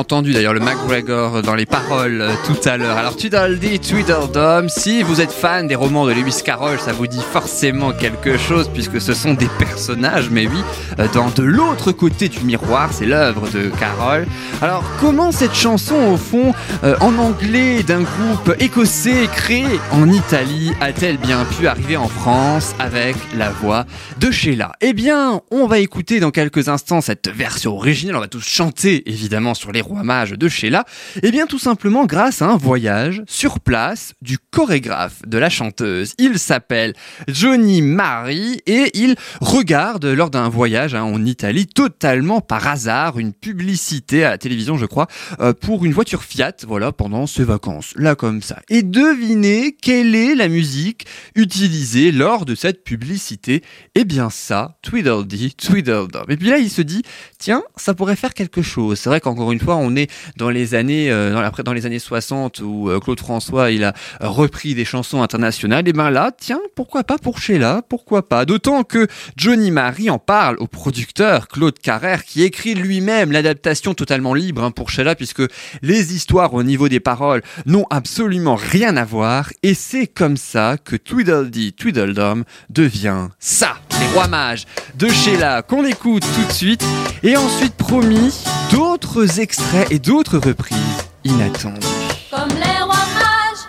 Entendu 0.00 0.32
d'ailleurs 0.32 0.54
le 0.54 0.60
McGregor 0.60 1.42
dans 1.42 1.54
les 1.54 1.66
paroles 1.66 2.22
euh, 2.22 2.32
tout 2.46 2.66
à 2.66 2.78
l'heure. 2.78 2.96
Alors 2.96 3.18
Tweedledee, 3.18 3.78
Tweedledum, 3.78 4.70
si 4.70 5.02
vous 5.02 5.20
êtes 5.20 5.30
fan 5.30 5.68
des 5.68 5.74
romans 5.74 6.06
de 6.06 6.12
Lewis 6.12 6.40
Carroll, 6.42 6.80
ça 6.80 6.94
vous 6.94 7.06
dit 7.06 7.20
forcément 7.20 7.92
quelque 7.92 8.38
chose 8.38 8.70
puisque 8.72 8.98
ce 8.98 9.12
sont 9.12 9.34
des 9.34 9.48
personnages, 9.58 10.30
mais 10.30 10.46
oui, 10.46 10.62
euh, 10.98 11.06
dans 11.12 11.28
de 11.28 11.42
l'autre 11.42 11.92
côté 11.92 12.30
du 12.30 12.40
miroir, 12.44 12.88
c'est 12.94 13.04
l'œuvre 13.04 13.46
de 13.50 13.68
Carroll. 13.78 14.26
Alors 14.62 14.84
comment 15.00 15.32
cette 15.32 15.54
chanson 15.54 15.96
au 16.14 16.16
fond 16.16 16.54
euh, 16.82 16.96
en 17.00 17.18
anglais 17.18 17.82
d'un 17.82 18.00
groupe 18.00 18.54
écossais 18.58 19.28
créé 19.30 19.66
en 19.92 20.10
Italie 20.10 20.72
a-t-elle 20.80 21.18
bien 21.18 21.44
pu 21.44 21.66
arriver 21.66 21.98
en 21.98 22.08
France 22.08 22.74
avec 22.78 23.16
la 23.36 23.50
voix 23.50 23.84
de 24.18 24.30
Sheila? 24.30 24.72
Eh 24.80 24.94
bien, 24.94 25.42
on 25.50 25.66
va 25.66 25.78
écouter 25.78 26.20
dans 26.20 26.30
quelques 26.30 26.68
instants 26.70 27.02
cette 27.02 27.28
version 27.28 27.76
originale, 27.76 28.16
on 28.16 28.20
va 28.20 28.28
tous 28.28 28.48
chanter 28.48 29.02
évidemment 29.10 29.52
sur 29.52 29.72
les 29.72 29.82
rois 29.90 30.04
mages 30.04 30.32
de 30.32 30.48
Sheila, 30.48 30.84
eh 31.22 31.30
bien 31.32 31.46
tout 31.46 31.58
simplement 31.58 32.06
grâce 32.06 32.42
à 32.42 32.46
un 32.46 32.56
voyage 32.56 33.22
sur 33.26 33.58
place 33.58 34.14
du 34.22 34.38
chorégraphe 34.38 35.22
de 35.26 35.36
la 35.36 35.50
chanteuse. 35.50 36.14
Il 36.18 36.38
s'appelle 36.38 36.94
Johnny 37.26 37.82
Mari 37.82 38.60
et 38.66 38.90
il 38.94 39.16
regarde 39.40 40.04
lors 40.06 40.30
d'un 40.30 40.48
voyage 40.48 40.94
hein, 40.94 41.02
en 41.02 41.24
Italie 41.24 41.66
totalement 41.66 42.40
par 42.40 42.68
hasard 42.68 43.18
une 43.18 43.32
publicité 43.32 44.24
à 44.24 44.30
la 44.30 44.38
télévision 44.38 44.76
je 44.76 44.86
crois 44.86 45.08
euh, 45.40 45.52
pour 45.52 45.84
une 45.84 45.92
voiture 45.92 46.22
Fiat 46.22 46.52
voilà 46.66 46.92
pendant 46.92 47.26
ses 47.26 47.44
vacances 47.44 47.92
là 47.96 48.14
comme 48.14 48.42
ça. 48.42 48.60
Et 48.68 48.82
devinez 48.82 49.72
quelle 49.72 50.14
est 50.14 50.36
la 50.36 50.48
musique 50.48 51.06
utilisée 51.34 52.12
lors 52.12 52.44
de 52.44 52.54
cette 52.54 52.84
publicité? 52.84 53.62
Eh 53.96 54.04
bien 54.04 54.30
ça, 54.30 54.78
Tweedledee, 54.82 55.54
Tweedledum. 55.56 56.26
Et 56.28 56.36
puis 56.36 56.48
là 56.48 56.58
il 56.58 56.70
se 56.70 56.82
dit 56.82 57.02
tiens 57.38 57.62
ça 57.76 57.94
pourrait 57.94 58.16
faire 58.16 58.34
quelque 58.34 58.62
chose. 58.62 59.00
C'est 59.00 59.08
vrai 59.08 59.20
qu'encore 59.20 59.50
une 59.50 59.60
fois 59.60 59.79
on 59.80 59.96
est 59.96 60.10
dans 60.36 60.50
les 60.50 60.74
années 60.74 61.10
euh, 61.10 61.32
dans, 61.32 61.40
la- 61.40 61.50
dans 61.50 61.72
les 61.72 61.86
années 61.86 61.98
60 61.98 62.60
où 62.60 62.90
euh, 62.90 63.00
Claude 63.00 63.18
François 63.20 63.70
il 63.70 63.84
a 63.84 63.92
euh, 64.22 64.28
repris 64.28 64.74
des 64.74 64.84
chansons 64.84 65.22
internationales. 65.22 65.86
Et 65.88 65.92
ben 65.92 66.10
là 66.10 66.30
tiens 66.38 66.60
pourquoi 66.76 67.04
pas 67.04 67.18
pour 67.18 67.38
Sheila 67.38 67.82
pourquoi 67.88 68.28
pas? 68.28 68.44
D'autant 68.44 68.82
que 68.84 69.06
Johnny 69.36 69.70
Marie 69.70 70.10
en 70.10 70.18
parle 70.18 70.56
au 70.58 70.66
producteur 70.66 71.48
Claude 71.48 71.78
Carrère 71.78 72.24
qui 72.24 72.42
écrit 72.42 72.74
lui-même 72.74 73.32
l'adaptation 73.32 73.94
totalement 73.94 74.34
libre 74.34 74.62
hein, 74.64 74.70
pour 74.70 74.90
Sheila 74.90 75.14
puisque 75.14 75.42
les 75.82 76.14
histoires 76.14 76.54
au 76.54 76.62
niveau 76.62 76.88
des 76.88 77.00
paroles 77.00 77.42
n'ont 77.66 77.86
absolument 77.90 78.56
rien 78.56 78.96
à 78.96 79.04
voir 79.04 79.50
et 79.62 79.74
c'est 79.74 80.06
comme 80.06 80.36
ça 80.36 80.76
que 80.82 80.96
Tweedledee 80.96 81.72
Tweedledum 81.72 82.44
devient 82.68 83.28
ça, 83.38 83.76
les 84.00 84.06
rois 84.14 84.28
mages 84.28 84.66
de 84.98 85.08
Sheila 85.08 85.62
qu'on 85.62 85.84
écoute 85.84 86.22
tout 86.34 86.46
de 86.46 86.52
suite 86.52 86.84
et 87.22 87.36
ensuite 87.36 87.74
promis 87.74 88.44
d'autres 88.70 89.40
extraits 89.40 89.90
et 89.90 89.98
d'autres 89.98 90.38
reprises 90.38 90.78
inattendues. 91.24 91.86
Comme 92.30 92.48
les 92.50 92.82
rois 92.82 93.08
mages 93.18 93.66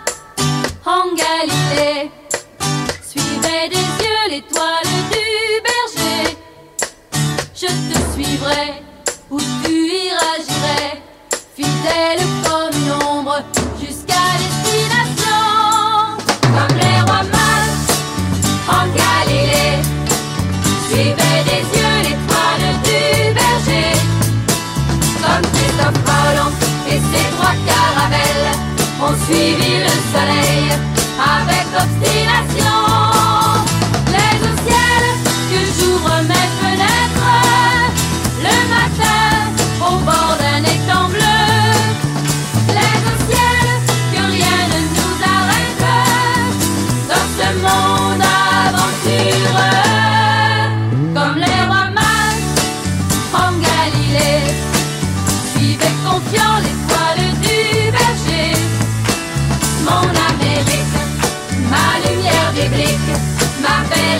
en 0.86 1.14
Galilée, 1.14 2.10
suivez 3.06 3.68
des 3.68 3.76
yeux 3.76 4.30
l'étoile 4.30 4.90
du 5.10 5.26
berger. 5.66 6.36
Je 7.54 7.66
te 7.66 8.12
suivrai 8.14 8.82
où 9.30 9.38
tu 9.64 9.72
iras, 9.72 10.38
j'irai, 10.46 11.02
fidèle 11.56 12.26
comme 12.44 12.76
une 12.80 13.01
civil, 29.32 29.82
le 29.82 30.12
salaire. 30.12 30.41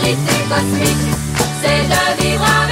réalité 0.03 0.33
cosmique, 0.49 1.15
c'est 1.61 1.83
de 1.87 2.21
vivre 2.21 2.43
à 2.43 2.62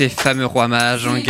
ces 0.00 0.08
fameux 0.08 0.46
rois 0.46 0.66
mages 0.66 1.06
en 1.06 1.20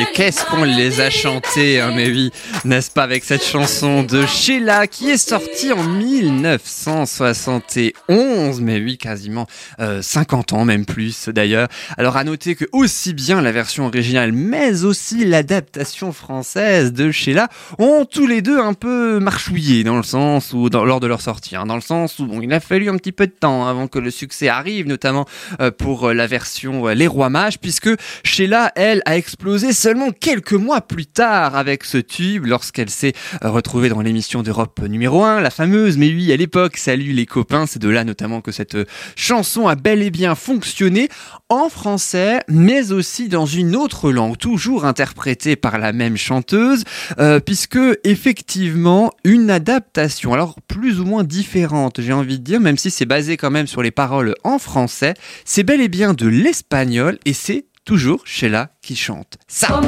Galilée, 0.00 0.12
qu'est-ce 0.14 0.44
qu'on 0.44 0.64
les 0.64 1.00
a 1.00 1.10
chantés, 1.10 1.80
hein, 1.80 1.92
mais 1.94 2.08
oui, 2.08 2.30
n'est-ce 2.64 2.90
pas, 2.90 3.02
avec 3.02 3.24
cette 3.24 3.44
chanson 3.44 4.02
de 4.02 4.24
Sheila 4.26 4.86
qui 4.86 5.10
est 5.10 5.18
sortie 5.18 5.72
en 5.72 5.82
1971, 5.82 8.60
mais 8.60 8.80
oui, 8.80 8.98
quasiment 8.98 9.46
euh, 9.80 10.02
50 10.02 10.52
ans, 10.52 10.64
même 10.64 10.84
plus 10.84 11.28
d'ailleurs. 11.28 11.68
Alors 11.98 12.16
à 12.16 12.24
noter 12.24 12.54
que 12.54 12.64
aussi 12.72 13.14
bien 13.14 13.40
la 13.40 13.52
version 13.52 13.86
originale, 13.86 14.32
mais 14.32 14.84
aussi 14.84 15.24
l'adaptation 15.24 16.12
française 16.12 16.92
de 16.92 17.10
Sheila 17.10 17.48
ont 17.78 18.04
tous 18.04 18.26
les 18.26 18.42
deux 18.42 18.60
un 18.60 18.74
peu 18.74 19.18
marchouillé 19.18 19.84
dans 19.84 19.96
le 19.96 20.02
sens 20.02 20.52
où, 20.52 20.68
lors 20.68 21.00
de 21.00 21.06
leur 21.06 21.20
sortie, 21.20 21.56
hein, 21.56 21.66
dans 21.66 21.76
le 21.76 21.80
sens 21.80 22.18
où 22.18 22.26
bon, 22.26 22.40
il 22.40 22.52
a 22.52 22.60
fallu 22.60 22.88
un 22.88 22.96
petit 22.96 23.12
peu 23.12 23.26
de 23.26 23.32
temps 23.32 23.66
avant 23.66 23.88
que 23.88 23.98
le 23.98 24.10
succès 24.10 24.48
arrive, 24.48 24.86
notamment 24.86 25.26
euh, 25.60 25.70
pour 25.70 26.08
euh, 26.08 26.14
la 26.14 26.26
version 26.26 26.88
euh, 26.88 26.94
Les 26.94 27.06
Rois 27.06 27.30
Mages, 27.30 27.58
puisque 27.58 27.90
Sheila, 28.24 28.72
elle, 28.76 29.02
a 29.04 29.16
explosé 29.16 29.72
seulement 29.90 30.12
quelques 30.12 30.52
mois 30.52 30.82
plus 30.82 31.06
tard 31.06 31.56
avec 31.56 31.82
ce 31.82 31.98
tube, 31.98 32.46
lorsqu'elle 32.46 32.90
s'est 32.90 33.12
retrouvée 33.42 33.88
dans 33.88 34.00
l'émission 34.02 34.44
d'Europe 34.44 34.80
numéro 34.82 35.24
1, 35.24 35.40
la 35.40 35.50
fameuse, 35.50 35.98
mais 35.98 36.06
oui, 36.10 36.32
à 36.32 36.36
l'époque, 36.36 36.76
Salut 36.76 37.12
les 37.12 37.26
copains, 37.26 37.66
c'est 37.66 37.80
de 37.80 37.88
là 37.88 38.04
notamment 38.04 38.40
que 38.40 38.52
cette 38.52 38.76
chanson 39.16 39.66
a 39.66 39.74
bel 39.74 40.00
et 40.00 40.12
bien 40.12 40.36
fonctionné 40.36 41.08
en 41.48 41.68
français, 41.68 42.38
mais 42.46 42.92
aussi 42.92 43.28
dans 43.28 43.46
une 43.46 43.74
autre 43.74 44.12
langue, 44.12 44.38
toujours 44.38 44.84
interprétée 44.84 45.56
par 45.56 45.78
la 45.78 45.92
même 45.92 46.16
chanteuse, 46.16 46.84
euh, 47.18 47.40
puisque 47.40 47.80
effectivement, 48.04 49.10
une 49.24 49.50
adaptation, 49.50 50.32
alors 50.32 50.54
plus 50.68 51.00
ou 51.00 51.04
moins 51.04 51.24
différente, 51.24 52.00
j'ai 52.00 52.12
envie 52.12 52.38
de 52.38 52.44
dire, 52.44 52.60
même 52.60 52.78
si 52.78 52.92
c'est 52.92 53.06
basé 53.06 53.36
quand 53.36 53.50
même 53.50 53.66
sur 53.66 53.82
les 53.82 53.90
paroles 53.90 54.36
en 54.44 54.60
français, 54.60 55.14
c'est 55.44 55.64
bel 55.64 55.80
et 55.80 55.88
bien 55.88 56.14
de 56.14 56.28
l'espagnol 56.28 57.18
et 57.24 57.32
c'est 57.32 57.64
toujours 57.90 58.22
Sheila 58.24 58.70
qui 58.82 58.94
chante 58.94 59.36
ça. 59.48 59.80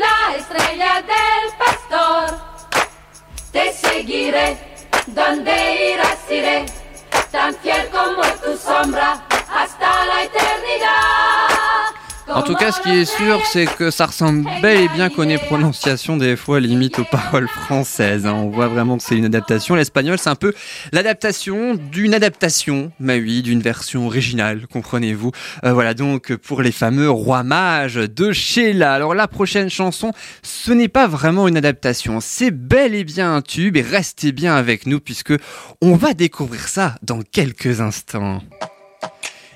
La 0.00 0.36
estrella 0.36 1.02
del 1.02 1.48
pastor. 1.58 2.48
Donde 5.14 5.94
irás 5.94 6.30
iré? 6.30 6.66
Tan 7.30 7.54
fiel 7.56 7.88
como 7.88 8.22
tu 8.42 8.56
sombra 8.56 9.22
hasta 9.50 10.06
la 10.06 10.22
eternidad. 10.24 11.37
En 12.34 12.42
tout 12.42 12.54
cas, 12.54 12.72
ce 12.72 12.80
qui 12.82 12.90
est 12.90 13.04
sûr, 13.04 13.40
c'est 13.46 13.66
que 13.66 13.90
ça 13.90 14.06
ressemble 14.06 14.48
bel 14.60 14.82
et 14.82 14.88
bien 14.88 15.08
qu'on 15.08 15.28
ait 15.28 15.38
prononciation 15.38 16.16
des 16.16 16.36
fois 16.36 16.60
limite 16.60 16.98
aux 16.98 17.04
paroles 17.04 17.48
françaises. 17.48 18.26
hein. 18.26 18.34
On 18.34 18.48
voit 18.50 18.68
vraiment 18.68 18.96
que 18.98 19.02
c'est 19.02 19.16
une 19.16 19.24
adaptation. 19.24 19.74
L'espagnol, 19.74 20.18
c'est 20.18 20.28
un 20.28 20.34
peu 20.34 20.52
l'adaptation 20.92 21.74
d'une 21.74 22.14
adaptation, 22.14 22.92
mais 23.00 23.18
oui, 23.18 23.42
d'une 23.42 23.60
version 23.60 24.06
originale, 24.06 24.66
comprenez-vous. 24.70 25.32
Euh, 25.64 25.72
voilà 25.72 25.94
donc 25.94 26.34
pour 26.36 26.62
les 26.62 26.72
fameux 26.72 27.10
rois 27.10 27.42
mages 27.42 27.94
de 27.94 28.32
Sheila. 28.32 28.94
Alors 28.94 29.14
la 29.14 29.26
prochaine 29.26 29.70
chanson, 29.70 30.12
ce 30.42 30.72
n'est 30.72 30.88
pas 30.88 31.06
vraiment 31.06 31.48
une 31.48 31.56
adaptation, 31.56 32.20
c'est 32.20 32.50
bel 32.50 32.94
et 32.94 33.04
bien 33.04 33.34
un 33.34 33.42
tube 33.42 33.76
et 33.76 33.82
restez 33.82 34.32
bien 34.32 34.54
avec 34.54 34.86
nous 34.86 35.00
puisque 35.00 35.34
on 35.80 35.96
va 35.96 36.14
découvrir 36.14 36.68
ça 36.68 36.94
dans 37.02 37.22
quelques 37.22 37.80
instants. 37.80 38.42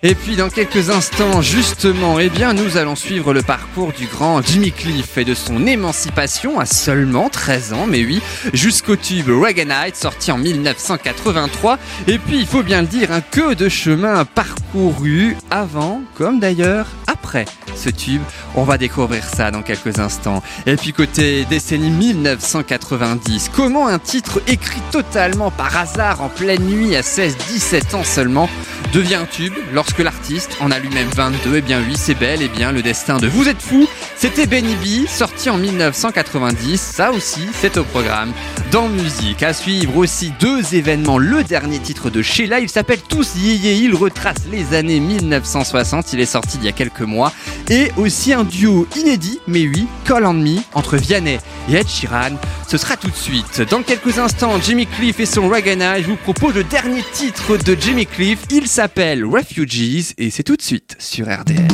Et 0.05 0.17
puis 0.17 0.35
dans 0.35 0.49
quelques 0.49 0.91
instants, 0.91 1.43
justement, 1.43 2.19
eh 2.19 2.29
bien, 2.29 2.55
nous 2.55 2.77
allons 2.77 2.97
suivre 2.97 3.33
le 3.33 3.41
parcours 3.41 3.93
du 3.93 4.07
grand 4.07 4.43
Jimmy 4.43 4.73
Cliff 4.73 5.17
et 5.17 5.25
de 5.25 5.33
son 5.33 5.65
émancipation 5.65 6.59
à 6.59 6.67
seulement 6.67 7.29
13 7.29 7.73
ans, 7.73 7.87
mais 7.87 8.05
oui, 8.05 8.21
jusqu'au 8.53 8.97
tube 8.97 9.29
Reaganite 9.29 9.95
sorti 9.95 10.33
en 10.33 10.39
1983. 10.39 11.79
Et 12.09 12.19
puis, 12.19 12.41
il 12.41 12.47
faut 12.47 12.65
bien 12.65 12.81
le 12.81 12.89
dire, 12.89 13.13
un 13.13 13.21
que 13.21 13.55
de 13.55 13.69
chemin 13.69 14.25
parcouru 14.25 15.37
avant, 15.53 16.03
comme 16.17 16.41
d'ailleurs 16.41 16.89
après 17.07 17.45
ce 17.77 17.89
tube 17.89 18.23
On 18.55 18.65
va 18.65 18.79
découvrir 18.79 19.25
ça 19.25 19.51
dans 19.51 19.63
quelques 19.63 19.99
instants. 19.99 20.43
Et 20.67 20.77
puis 20.77 20.93
côté 20.93 21.45
décennie 21.45 21.91
1990, 21.91 23.51
comment 23.55 23.87
un 23.87 23.99
titre 23.99 24.43
écrit 24.47 24.83
totalement 24.91 25.51
par 25.51 25.77
hasard 25.77 26.23
en 26.23 26.29
pleine 26.29 26.65
nuit 26.65 26.97
à 26.97 27.03
16-17 27.03 27.95
ans 27.95 28.05
seulement 28.05 28.49
devient 28.93 29.15
un 29.15 29.25
tube 29.25 29.55
lorsque 29.73 30.01
l'artiste 30.01 30.51
en 30.61 30.71
a 30.71 30.79
lui-même 30.79 31.09
22 31.17 31.57
Eh 31.57 31.61
bien 31.63 31.81
oui, 31.87 31.95
c'est 31.97 32.15
bel 32.15 32.43
et 32.43 32.49
bien 32.49 32.73
le 32.73 32.83
destin 32.83 33.17
de 33.17 33.27
Vous 33.27 33.49
êtes 33.49 33.61
fou. 33.61 33.89
C'était 34.17 34.47
Benny 34.47 34.75
B, 34.77 35.09
sorti 35.09 35.49
en 35.49 35.57
1990. 35.57 36.81
Ça 36.81 37.11
aussi, 37.11 37.41
c'est 37.55 37.79
au 37.79 37.85
programme. 37.85 38.33
Dans 38.71 38.89
musique, 38.89 39.43
à 39.43 39.55
suivre 39.55 39.97
aussi 39.97 40.33
deux 40.39 40.75
événements. 40.75 41.19
Le 41.19 41.43
dernier 41.43 41.79
titre 41.79 42.11
de 42.11 42.21
Sheila, 42.23 42.61
il 42.61 42.69
s'appelle 42.69 43.01
Tous 43.01 43.35
Yéyé. 43.37 43.75
Il 43.75 43.95
retrace 43.95 44.37
les 44.51 44.77
années 44.77 45.01
1960. 45.01 46.13
Il 46.13 46.21
est 46.21 46.27
sorti 46.27 46.59
il 46.59 46.65
y 46.65 46.69
a 46.69 46.73
quelques 46.73 47.01
mois. 47.01 47.33
Et 47.71 47.91
aussi 47.97 48.33
un 48.33 48.45
duo 48.45 48.87
inédit, 48.97 49.41
mais 49.47 49.67
oui, 49.67 49.87
Call 50.05 50.27
on 50.27 50.43
entre 50.75 50.97
Vianney 50.97 51.39
et 51.71 51.75
Ed 51.75 51.89
Sheeran. 51.89 52.37
Ce 52.69 52.77
sera 52.77 52.97
tout 52.97 53.11
de 53.11 53.17
suite. 53.17 53.63
Dans 53.71 53.83
quelques 53.83 54.19
instants, 54.19 54.61
Jimmy 54.61 54.87
Cliff 54.87 55.21
et 55.21 55.27
son 55.27 55.49
Ragana. 55.49 56.01
Je 56.01 56.07
vous 56.07 56.17
propose 56.17 56.55
le 56.55 56.65
dernier 56.65 57.03
titre 57.13 57.57
de 57.57 57.77
Jimmy 57.79 58.07
Cliff. 58.07 58.41
Il 58.51 58.67
s'appelle 58.67 58.82
Refugees 58.85 60.13
et 60.19 60.31
c'est 60.31 60.43
tout 60.43 60.57
de 60.57 60.63
suite 60.63 60.97
sur 60.99 61.27
RDL. 61.27 61.69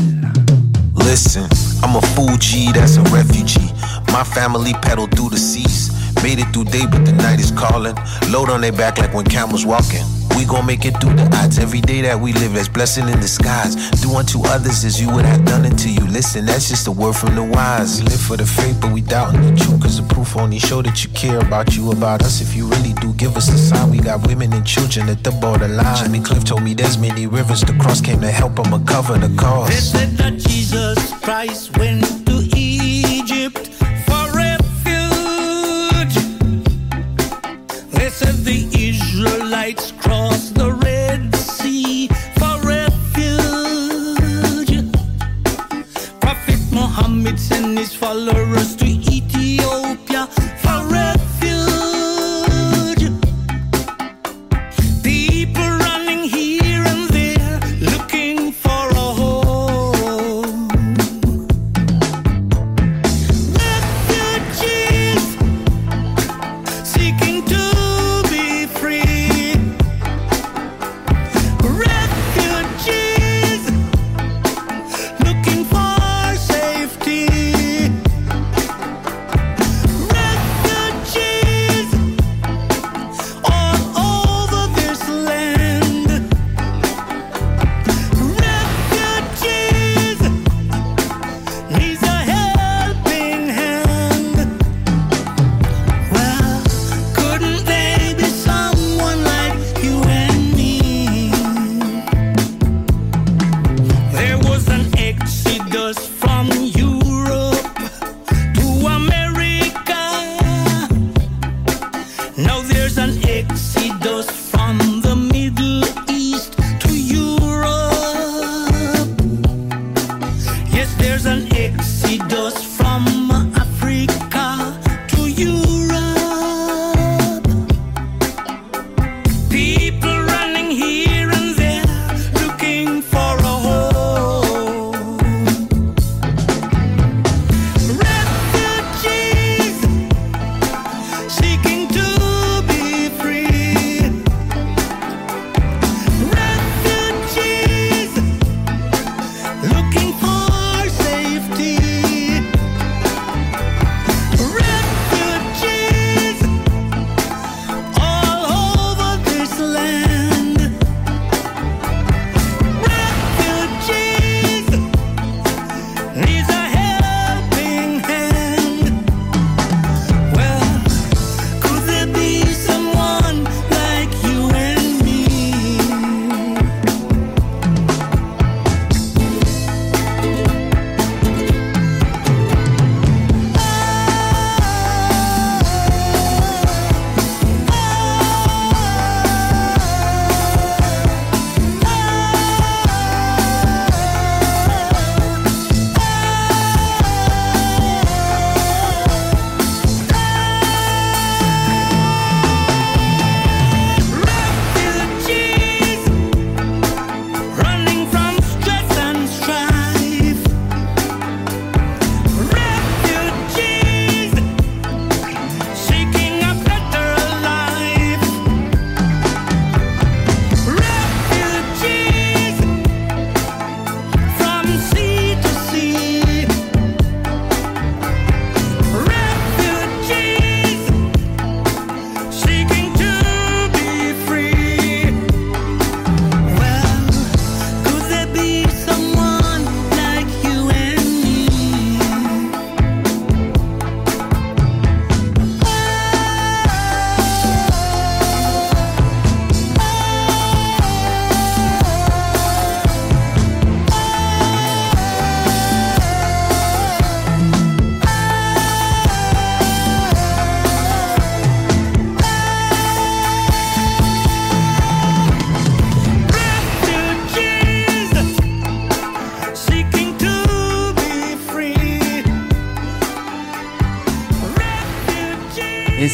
Listen, 1.07 1.49
I'm 1.83 1.97
a 1.97 2.03
Fuji 2.15 2.71
that's 2.73 2.99
a 2.99 3.03
refugee. 3.05 3.73
My 4.13 4.23
family 4.25 4.75
pedaled 4.83 5.15
through 5.17 5.31
the 5.31 5.39
seas. 5.39 5.91
Made 6.23 6.39
it 6.39 6.53
through 6.53 6.65
day, 6.65 6.87
but 6.91 7.05
the 7.05 7.13
night 7.13 7.41
is 7.41 7.51
calling. 7.51 7.97
Load 8.29 8.51
on 8.51 8.61
their 8.61 8.73
back 8.73 8.99
like 8.99 9.15
when 9.15 9.25
camels 9.25 9.65
walking. 9.65 10.05
We 10.37 10.45
gon' 10.45 10.67
make 10.67 10.85
it 10.85 11.01
through 11.01 11.15
the 11.15 11.25
odds. 11.37 11.59
Every 11.59 11.81
day 11.81 12.01
that 12.03 12.21
we 12.21 12.33
live, 12.33 12.55
that's 12.55 12.69
blessing 12.69 13.09
in 13.09 13.19
disguise. 13.19 13.75
Do 14.01 14.15
unto 14.15 14.47
others 14.47 14.85
as 14.85 15.01
you 15.01 15.11
would 15.13 15.25
have 15.25 15.45
done 15.45 15.67
unto 15.67 15.89
you. 15.89 16.07
Listen, 16.07 16.47
that's 16.47 16.69
just 16.69 16.87
a 16.87 16.93
word 16.93 17.17
from 17.17 17.35
the 17.35 17.43
wise. 17.43 18.01
We 18.01 18.07
live 18.07 18.21
for 18.21 18.37
the 18.37 18.47
faith, 18.47 18.81
but 18.81 18.93
we 18.93 19.01
doubting 19.01 19.43
the 19.43 19.57
truth. 19.61 19.83
Cause 19.83 20.01
the 20.01 20.15
proof 20.15 20.37
only 20.37 20.61
show 20.61 20.81
that 20.83 21.03
you 21.03 21.11
care 21.11 21.39
about 21.41 21.75
you, 21.75 21.91
about 21.91 22.23
us. 22.23 22.41
If 22.41 22.55
you 22.55 22.69
really 22.69 22.93
do, 22.95 23.13
give 23.15 23.37
us 23.37 23.49
a 23.53 23.59
sign. 23.59 23.91
We 23.91 23.99
got 23.99 24.27
women 24.29 24.53
and 24.53 24.65
children 24.65 25.09
at 25.09 25.25
the 25.25 25.33
borderline. 25.33 25.97
Jimmy 25.97 26.21
Cliff 26.21 26.45
told 26.45 26.63
me 26.63 26.73
there's 26.75 26.99
many 26.99 27.27
rivers 27.27 27.65
to 27.65 27.73
cross. 27.79 28.01
Came 28.01 28.21
to 28.21 28.31
help 28.31 28.59
him 28.59 28.85
cover 28.87 29.19
the 29.19 29.35
cost. 29.37 29.93
said 29.93 30.11
that 30.19 30.39
Jesus 30.39 31.13
Christ 31.21 31.77
went 31.79 32.05
to 32.27 32.35
Egypt 32.55 32.68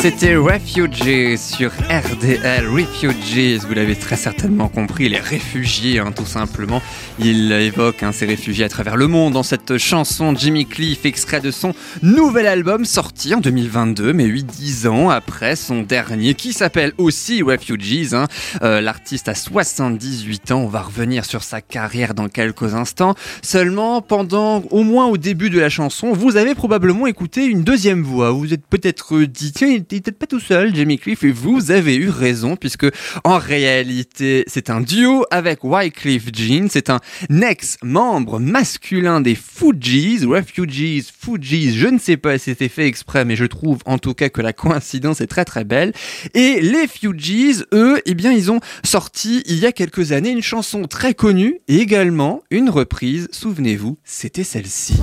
30 0.05 0.14
c'était 0.25 0.37
Refugees 0.37 1.37
sur 1.37 1.71
RDL. 1.91 2.67
Refugees, 2.67 3.59
vous 3.67 3.75
l'avez 3.75 3.95
très 3.95 4.17
certainement 4.17 4.69
compris, 4.69 5.11
les 5.11 5.19
réfugiés, 5.19 5.99
hein, 5.99 6.13
tout 6.13 6.25
simplement. 6.25 6.81
Il 7.19 7.53
évoque 7.53 8.03
hein, 8.03 8.11
ces 8.11 8.25
réfugiés 8.25 8.65
à 8.65 8.71
travers 8.71 8.97
le 8.97 9.07
monde 9.07 9.35
dans 9.35 9.43
cette 9.43 9.77
chanson 9.77 10.35
Jimmy 10.35 10.65
Cliff, 10.65 11.05
extrait 11.05 11.43
de 11.43 11.51
son 11.51 11.75
nouvel 12.03 12.47
album 12.47 12.87
sorti 12.87 13.35
en 13.35 13.41
2022, 13.41 14.15
mais 14.15 14.25
8-10 14.27 14.89
ans 14.89 15.11
après 15.11 15.57
son 15.57 15.83
dernier, 15.83 16.33
qui 16.33 16.55
s'appelle 16.55 16.95
aussi 16.97 17.43
Refugees. 17.43 18.15
hein. 18.15 18.27
Euh, 18.63 18.81
L'artiste 18.81 19.29
a 19.29 19.35
78 19.35 20.53
ans. 20.53 20.61
On 20.61 20.69
va 20.69 20.81
revenir 20.81 21.27
sur 21.27 21.43
sa 21.43 21.61
carrière 21.61 22.15
dans 22.15 22.29
quelques 22.31 22.73
instants. 22.75 23.15
Seulement, 23.43 24.01
pendant, 24.01 24.63
au 24.71 24.85
moins 24.85 25.07
au 25.07 25.19
début 25.19 25.51
de 25.51 25.61
la 25.61 25.69
chanson, 25.69 26.15
vous 26.15 26.39
avez 26.39 26.55
probablement 26.55 27.07
écouté 27.07 27.45
une 27.45 27.63
deuxième 27.63 28.03
voix. 28.03 28.31
Vous 28.31 28.55
êtes 28.55 28.67
peut-être 28.67 29.21
dit, 29.25 29.53
tiens, 29.53 29.69
il 29.69 29.75
était 29.75 30.14
pas 30.15 30.27
tout 30.27 30.41
seul, 30.41 30.75
Jamie 30.75 30.99
Cliff, 30.99 31.25
et 31.25 31.33
vous 31.33 31.71
avez 31.71 31.97
eu 31.97 32.09
raison, 32.09 32.57
puisque 32.57 32.87
en 33.25 33.39
réalité, 33.39 34.45
c'est 34.47 34.71
un 34.71 34.81
duo 34.81 35.25
avec 35.31 35.65
Wycliffe 35.65 36.29
Jean. 36.33 36.69
C'est 36.71 36.91
un 36.91 37.01
ex-membre 37.31 38.39
masculin 38.39 39.21
des 39.21 39.35
Fugees, 39.35 40.25
Refugees, 40.25 41.11
Fugees. 41.19 41.75
Je 41.77 41.89
ne 41.89 41.99
sais 41.99 42.17
pas 42.17 42.39
si 42.39 42.45
c'était 42.45 42.69
fait 42.69 42.87
exprès, 42.87 43.25
mais 43.25 43.37
je 43.37 43.45
trouve 43.45 43.79
en 43.87 43.99
tout 43.99 44.15
cas 44.15 44.29
que 44.29 44.41
la 44.41 44.53
coïncidence 44.53 45.21
est 45.21 45.27
très 45.27 45.45
très 45.45 45.65
belle. 45.65 45.93
Et 46.35 46.61
les 46.61 46.87
Fugees, 46.87 47.65
eux, 47.73 48.01
eh 48.07 48.15
bien, 48.15 48.33
ils 48.33 48.51
ont 48.51 48.61
sorti 48.85 49.43
il 49.47 49.59
y 49.59 49.67
a 49.67 49.73
quelques 49.73 50.13
années 50.13 50.31
une 50.31 50.43
chanson 50.43 50.85
très 50.85 51.15
connue 51.15 51.61
et 51.69 51.79
également 51.79 52.43
une 52.51 52.71
reprise. 52.71 53.29
Souvenez-vous, 53.33 53.99
c'était 54.05 54.45
celle-ci. 54.45 54.95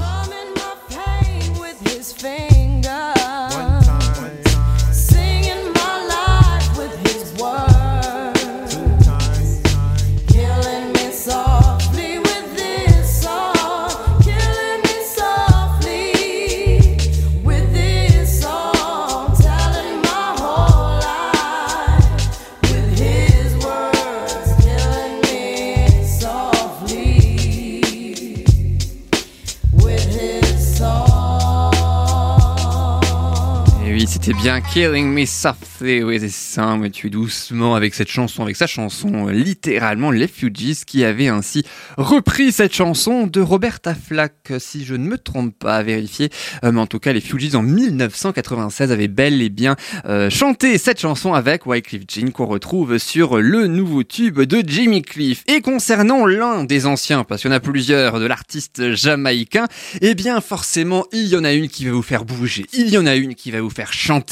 Et 34.23 34.30
oui, 34.30 34.30
c'était 34.30 34.30
bien 34.41 34.59
Killing 34.59 35.07
Me 35.07 35.25
Softly 35.25 36.03
with 36.03 36.23
His 36.23 36.31
Song, 36.31 36.79
me 36.79 36.89
tue 36.89 37.11
doucement 37.11 37.75
avec 37.75 37.93
cette 37.93 38.09
chanson, 38.09 38.41
avec 38.41 38.55
sa 38.55 38.65
chanson, 38.65 39.27
littéralement 39.27 40.09
Les 40.09 40.27
Fugees, 40.27 40.83
qui 40.83 41.03
avait 41.03 41.27
ainsi 41.27 41.63
repris 41.95 42.51
cette 42.51 42.73
chanson 42.73 43.27
de 43.27 43.39
Roberta 43.39 43.93
Flack, 43.93 44.53
si 44.57 44.83
je 44.83 44.95
ne 44.95 45.05
me 45.05 45.19
trompe 45.19 45.53
pas, 45.59 45.75
à 45.75 45.83
vérifier. 45.83 46.29
Euh, 46.63 46.71
mais 46.71 46.79
en 46.79 46.87
tout 46.87 46.97
cas, 46.97 47.13
les 47.13 47.21
Fugees 47.21 47.55
en 47.55 47.61
1996 47.61 48.91
avaient 48.91 49.07
bel 49.07 49.43
et 49.43 49.49
bien 49.49 49.75
euh, 50.05 50.31
chanté 50.31 50.79
cette 50.79 50.99
chanson 50.99 51.35
avec 51.35 51.67
Wycliffe 51.67 52.05
Jean 52.07 52.31
qu'on 52.31 52.47
retrouve 52.47 52.97
sur 52.97 53.37
le 53.37 53.67
nouveau 53.67 54.01
tube 54.01 54.41
de 54.41 54.63
Jimmy 54.65 55.03
Cliff. 55.03 55.43
Et 55.47 55.61
concernant 55.61 56.25
l'un 56.25 56.63
des 56.63 56.87
anciens, 56.87 57.23
parce 57.25 57.41
qu'il 57.41 57.51
y 57.51 57.53
en 57.53 57.57
a 57.57 57.59
plusieurs, 57.59 58.19
de 58.19 58.25
l'artiste 58.25 58.95
jamaïcain, 58.95 59.67
eh 60.01 60.15
bien 60.15 60.41
forcément, 60.41 61.05
il 61.11 61.27
y 61.27 61.35
en 61.35 61.43
a 61.43 61.53
une 61.53 61.67
qui 61.67 61.85
va 61.85 61.91
vous 61.91 62.01
faire 62.01 62.25
bouger, 62.25 62.65
il 62.73 62.89
y 62.89 62.97
en 62.97 63.05
a 63.05 63.15
une 63.15 63.35
qui 63.35 63.51
va 63.51 63.61
vous 63.61 63.69
faire 63.69 63.93
chanter, 63.93 64.30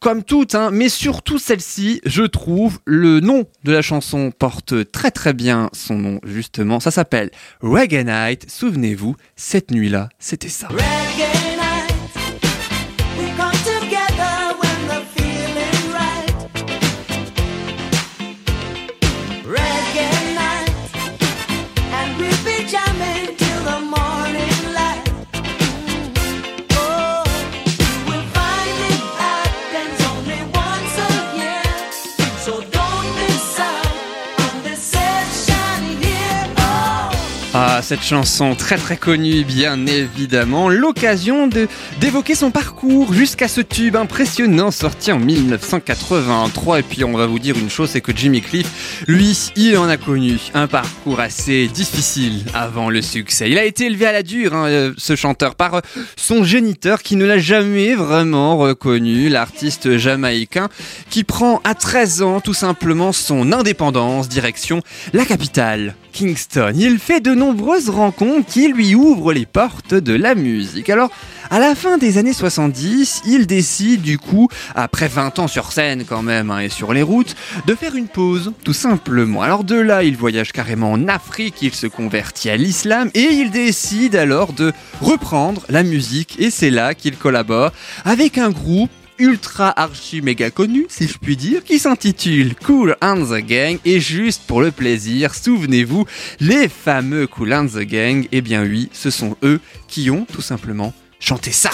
comme 0.00 0.22
toutes, 0.22 0.54
hein, 0.54 0.70
mais 0.72 0.88
surtout 0.88 1.38
celle-ci, 1.38 2.00
je 2.04 2.22
trouve, 2.22 2.78
le 2.84 3.20
nom 3.20 3.44
de 3.64 3.72
la 3.72 3.82
chanson 3.82 4.30
porte 4.30 4.90
très 4.92 5.10
très 5.10 5.32
bien 5.32 5.70
son 5.72 5.96
nom, 5.96 6.20
justement. 6.24 6.80
Ça 6.80 6.90
s'appelle 6.90 7.30
Reggae. 7.60 8.06
Souvenez-vous, 8.46 9.16
cette 9.36 9.70
nuit-là, 9.70 10.08
c'était 10.18 10.48
ça. 10.48 10.68
Cette 37.82 38.02
chanson 38.02 38.54
très 38.54 38.76
très 38.76 38.96
connue, 38.96 39.44
bien 39.44 39.86
évidemment, 39.86 40.68
l'occasion 40.68 41.48
d'évoquer 42.00 42.34
son 42.34 42.50
parcours 42.50 43.12
jusqu'à 43.12 43.48
ce 43.48 43.60
tube 43.60 43.96
impressionnant 43.96 44.70
sorti 44.70 45.12
en 45.12 45.18
1983. 45.18 46.80
Et 46.80 46.82
puis 46.82 47.04
on 47.04 47.16
va 47.16 47.26
vous 47.26 47.38
dire 47.38 47.56
une 47.56 47.70
chose, 47.70 47.90
c'est 47.90 48.00
que 48.00 48.16
Jimmy 48.16 48.40
Cliff, 48.40 49.04
lui, 49.06 49.50
il 49.56 49.76
en 49.76 49.88
a 49.88 49.96
connu 49.96 50.38
un 50.54 50.66
parcours 50.66 51.20
assez 51.20 51.66
difficile 51.68 52.44
avant 52.54 52.90
le 52.90 53.02
succès. 53.02 53.50
Il 53.50 53.58
a 53.58 53.64
été 53.64 53.86
élevé 53.86 54.06
à 54.06 54.12
la 54.12 54.22
dure, 54.22 54.54
hein, 54.54 54.66
euh, 54.68 54.92
ce 54.96 55.14
chanteur, 55.14 55.54
par 55.54 55.74
euh, 55.74 55.80
son 56.16 56.44
géniteur 56.44 57.02
qui 57.02 57.16
ne 57.16 57.24
l'a 57.24 57.38
jamais 57.38 57.94
vraiment 57.94 58.56
reconnu, 58.56 59.28
l'artiste 59.28 59.96
jamaïcain 59.96 60.68
qui 61.10 61.24
prend 61.24 61.60
à 61.64 61.74
13 61.74 62.22
ans 62.22 62.40
tout 62.40 62.54
simplement 62.54 63.12
son 63.12 63.52
indépendance 63.52 64.28
direction 64.28 64.80
la 65.12 65.24
capitale. 65.24 65.94
Kingston. 66.16 66.72
Il 66.74 66.98
fait 66.98 67.20
de 67.20 67.34
nombreuses 67.66 67.90
rencontres 67.90 68.46
qui 68.46 68.68
lui 68.68 68.94
ouvrent 68.94 69.32
les 69.32 69.44
portes 69.44 69.92
de 69.92 70.14
la 70.14 70.36
musique. 70.36 70.88
Alors, 70.88 71.10
à 71.50 71.58
la 71.58 71.74
fin 71.74 71.98
des 71.98 72.16
années 72.16 72.32
70, 72.32 73.22
il 73.26 73.48
décide 73.48 74.02
du 74.02 74.18
coup, 74.18 74.46
après 74.76 75.08
20 75.08 75.40
ans 75.40 75.48
sur 75.48 75.72
scène 75.72 76.04
quand 76.04 76.22
même 76.22 76.52
hein, 76.52 76.60
et 76.60 76.68
sur 76.68 76.92
les 76.92 77.02
routes, 77.02 77.34
de 77.66 77.74
faire 77.74 77.96
une 77.96 78.06
pause, 78.06 78.52
tout 78.62 78.72
simplement. 78.72 79.42
Alors 79.42 79.64
de 79.64 79.74
là, 79.74 80.04
il 80.04 80.16
voyage 80.16 80.52
carrément 80.52 80.92
en 80.92 81.08
Afrique, 81.08 81.60
il 81.60 81.74
se 81.74 81.88
convertit 81.88 82.50
à 82.50 82.56
l'islam 82.56 83.10
et 83.14 83.32
il 83.32 83.50
décide 83.50 84.14
alors 84.14 84.52
de 84.52 84.72
reprendre 85.00 85.62
la 85.68 85.82
musique 85.82 86.36
et 86.38 86.50
c'est 86.50 86.70
là 86.70 86.94
qu'il 86.94 87.16
collabore 87.16 87.72
avec 88.04 88.38
un 88.38 88.50
groupe 88.50 88.90
ultra 89.18 89.70
archi 89.70 90.22
méga 90.22 90.50
connu, 90.50 90.86
si 90.88 91.08
je 91.08 91.18
puis 91.18 91.36
dire, 91.36 91.64
qui 91.64 91.78
s'intitule 91.78 92.54
Cool 92.54 92.96
and 93.00 93.24
the 93.24 93.44
Gang. 93.44 93.78
Et 93.84 94.00
juste 94.00 94.42
pour 94.46 94.60
le 94.60 94.70
plaisir, 94.70 95.34
souvenez-vous, 95.34 96.06
les 96.40 96.68
fameux 96.68 97.26
Cool 97.26 97.52
and 97.52 97.66
the 97.66 97.80
Gang, 97.80 98.26
eh 98.32 98.40
bien 98.40 98.62
oui, 98.62 98.88
ce 98.92 99.10
sont 99.10 99.36
eux 99.42 99.60
qui 99.88 100.10
ont 100.10 100.26
tout 100.32 100.42
simplement 100.42 100.92
chanté 101.18 101.52
ça. 101.52 101.70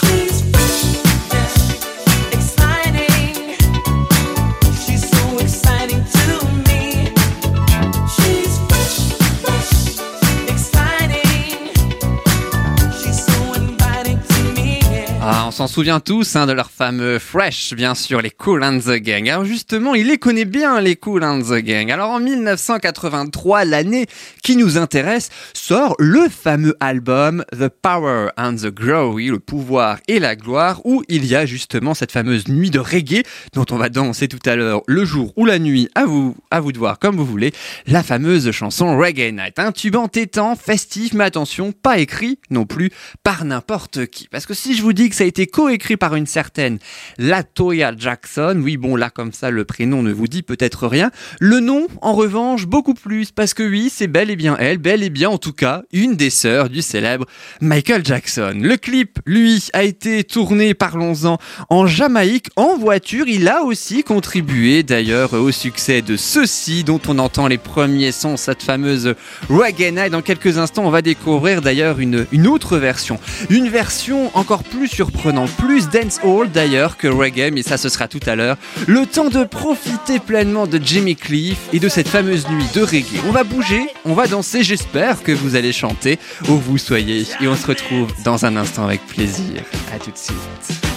S'en 15.52 15.66
souvient 15.66 16.00
tous 16.00 16.34
hein, 16.34 16.46
de 16.46 16.52
leur 16.52 16.70
fameux 16.70 17.18
Fresh, 17.18 17.74
bien 17.74 17.94
sûr, 17.94 18.22
les 18.22 18.30
Cool 18.30 18.64
and 18.64 18.78
the 18.78 18.94
Gang. 18.94 19.28
Alors 19.28 19.44
justement, 19.44 19.94
il 19.94 20.06
les 20.06 20.16
connaît 20.16 20.46
bien, 20.46 20.80
les 20.80 20.96
Cool 20.96 21.22
and 21.22 21.40
the 21.42 21.58
Gang. 21.58 21.90
Alors 21.90 22.08
en 22.08 22.20
1983, 22.20 23.66
l'année 23.66 24.06
qui 24.42 24.56
nous 24.56 24.78
intéresse, 24.78 25.28
sort 25.52 25.94
le 25.98 26.28
fameux 26.30 26.74
album 26.80 27.44
The 27.52 27.68
Power 27.68 28.30
and 28.38 28.54
the 28.54 28.74
Glory, 28.74 29.26
le 29.26 29.40
pouvoir 29.40 29.98
et 30.08 30.18
la 30.18 30.36
gloire, 30.36 30.80
où 30.86 31.02
il 31.08 31.26
y 31.26 31.36
a 31.36 31.44
justement 31.44 31.92
cette 31.92 32.12
fameuse 32.12 32.48
nuit 32.48 32.70
de 32.70 32.78
reggae 32.78 33.22
dont 33.52 33.66
on 33.70 33.76
va 33.76 33.90
danser 33.90 34.28
tout 34.28 34.38
à 34.46 34.56
l'heure, 34.56 34.82
le 34.86 35.04
jour 35.04 35.34
ou 35.36 35.44
la 35.44 35.58
nuit, 35.58 35.90
à 35.94 36.06
vous, 36.06 36.34
à 36.50 36.60
vous 36.60 36.72
de 36.72 36.78
voir 36.78 36.98
comme 36.98 37.16
vous 37.16 37.26
voulez, 37.26 37.52
la 37.86 38.02
fameuse 38.02 38.50
chanson 38.52 38.96
Reggae 38.96 39.32
Night. 39.32 39.58
Un 39.58 39.72
tube 39.72 39.96
entêtant, 39.96 40.56
festif, 40.56 41.12
mais 41.12 41.24
attention, 41.24 41.72
pas 41.72 41.98
écrit 41.98 42.38
non 42.48 42.64
plus 42.64 42.90
par 43.22 43.44
n'importe 43.44 44.06
qui. 44.06 44.28
Parce 44.28 44.46
que 44.46 44.54
si 44.54 44.74
je 44.74 44.80
vous 44.80 44.94
dis 44.94 45.10
que 45.10 45.14
ça 45.14 45.24
a 45.24 45.26
été 45.26 45.41
coécrit 45.46 45.96
par 45.96 46.14
une 46.14 46.26
certaine 46.26 46.78
Latoya 47.18 47.92
Jackson, 47.96 48.60
oui 48.62 48.76
bon 48.76 48.96
là 48.96 49.10
comme 49.10 49.32
ça 49.32 49.50
le 49.50 49.64
prénom 49.64 50.02
ne 50.02 50.12
vous 50.12 50.28
dit 50.28 50.42
peut-être 50.42 50.86
rien, 50.86 51.10
le 51.40 51.60
nom 51.60 51.86
en 52.00 52.12
revanche 52.12 52.66
beaucoup 52.66 52.94
plus, 52.94 53.30
parce 53.30 53.54
que 53.54 53.62
oui 53.62 53.90
c'est 53.92 54.06
bel 54.06 54.30
et 54.30 54.36
bien 54.36 54.56
elle, 54.58 54.78
bel 54.78 55.02
et 55.02 55.10
bien 55.10 55.30
en 55.30 55.38
tout 55.38 55.52
cas 55.52 55.82
une 55.92 56.16
des 56.16 56.30
sœurs 56.30 56.68
du 56.68 56.82
célèbre 56.82 57.26
Michael 57.60 58.04
Jackson. 58.04 58.54
Le 58.60 58.76
clip 58.76 59.18
lui 59.26 59.68
a 59.72 59.82
été 59.82 60.24
tourné, 60.24 60.74
parlons-en, 60.74 61.38
en 61.70 61.86
Jamaïque 61.86 62.48
en 62.56 62.76
voiture, 62.76 63.26
il 63.28 63.48
a 63.48 63.62
aussi 63.62 64.02
contribué 64.04 64.82
d'ailleurs 64.82 65.32
au 65.32 65.50
succès 65.50 66.02
de 66.02 66.16
ceci 66.16 66.84
dont 66.84 67.00
on 67.08 67.18
entend 67.18 67.46
les 67.46 67.58
premiers 67.58 68.12
sons, 68.12 68.36
cette 68.36 68.62
fameuse 68.62 69.14
Reggae 69.48 69.92
Night. 69.92 70.12
Dans 70.12 70.22
quelques 70.22 70.58
instants 70.58 70.84
on 70.84 70.90
va 70.90 71.02
découvrir 71.02 71.62
d'ailleurs 71.62 72.00
une, 72.00 72.26
une 72.32 72.46
autre 72.46 72.76
version, 72.76 73.18
une 73.50 73.68
version 73.68 74.30
encore 74.36 74.62
plus 74.62 74.88
surprenante 74.88 75.31
plus 75.58 75.88
dance 75.88 76.20
dancehall 76.20 76.50
d'ailleurs 76.50 76.96
que 76.98 77.08
reggae, 77.08 77.50
mais 77.52 77.62
ça 77.62 77.78
ce 77.78 77.88
sera 77.88 78.06
tout 78.06 78.20
à 78.26 78.36
l'heure. 78.36 78.56
Le 78.86 79.06
temps 79.06 79.30
de 79.30 79.44
profiter 79.44 80.18
pleinement 80.18 80.66
de 80.66 80.78
Jimmy 80.82 81.16
Cliff 81.16 81.58
et 81.72 81.80
de 81.80 81.88
cette 81.88 82.08
fameuse 82.08 82.46
nuit 82.48 82.66
de 82.74 82.82
reggae. 82.82 83.20
On 83.26 83.32
va 83.32 83.42
bouger, 83.42 83.86
on 84.04 84.12
va 84.12 84.26
danser, 84.26 84.62
j'espère 84.62 85.22
que 85.22 85.32
vous 85.32 85.56
allez 85.56 85.72
chanter 85.72 86.18
où 86.48 86.56
vous 86.56 86.76
soyez. 86.76 87.26
Et 87.40 87.48
on 87.48 87.56
se 87.56 87.66
retrouve 87.66 88.12
dans 88.24 88.44
un 88.44 88.56
instant 88.56 88.84
avec 88.84 89.06
plaisir. 89.06 89.62
À 89.94 89.98
tout 89.98 90.10
de 90.10 90.18
suite. 90.18 90.91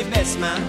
really 0.00 0.10
mess, 0.10 0.36
man. 0.36 0.60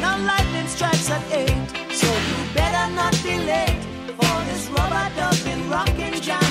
Now 0.00 0.18
lightning 0.18 0.66
strikes 0.66 1.10
at 1.10 1.22
eight, 1.32 1.92
so 1.92 2.06
you 2.06 2.54
better 2.54 2.94
not 2.94 3.12
be 3.22 3.38
late 3.38 3.82
for 4.16 4.44
this 4.46 4.68
rubber 4.68 5.10
ducking 5.16 5.70
rocking 5.70 6.20
jam. 6.20 6.43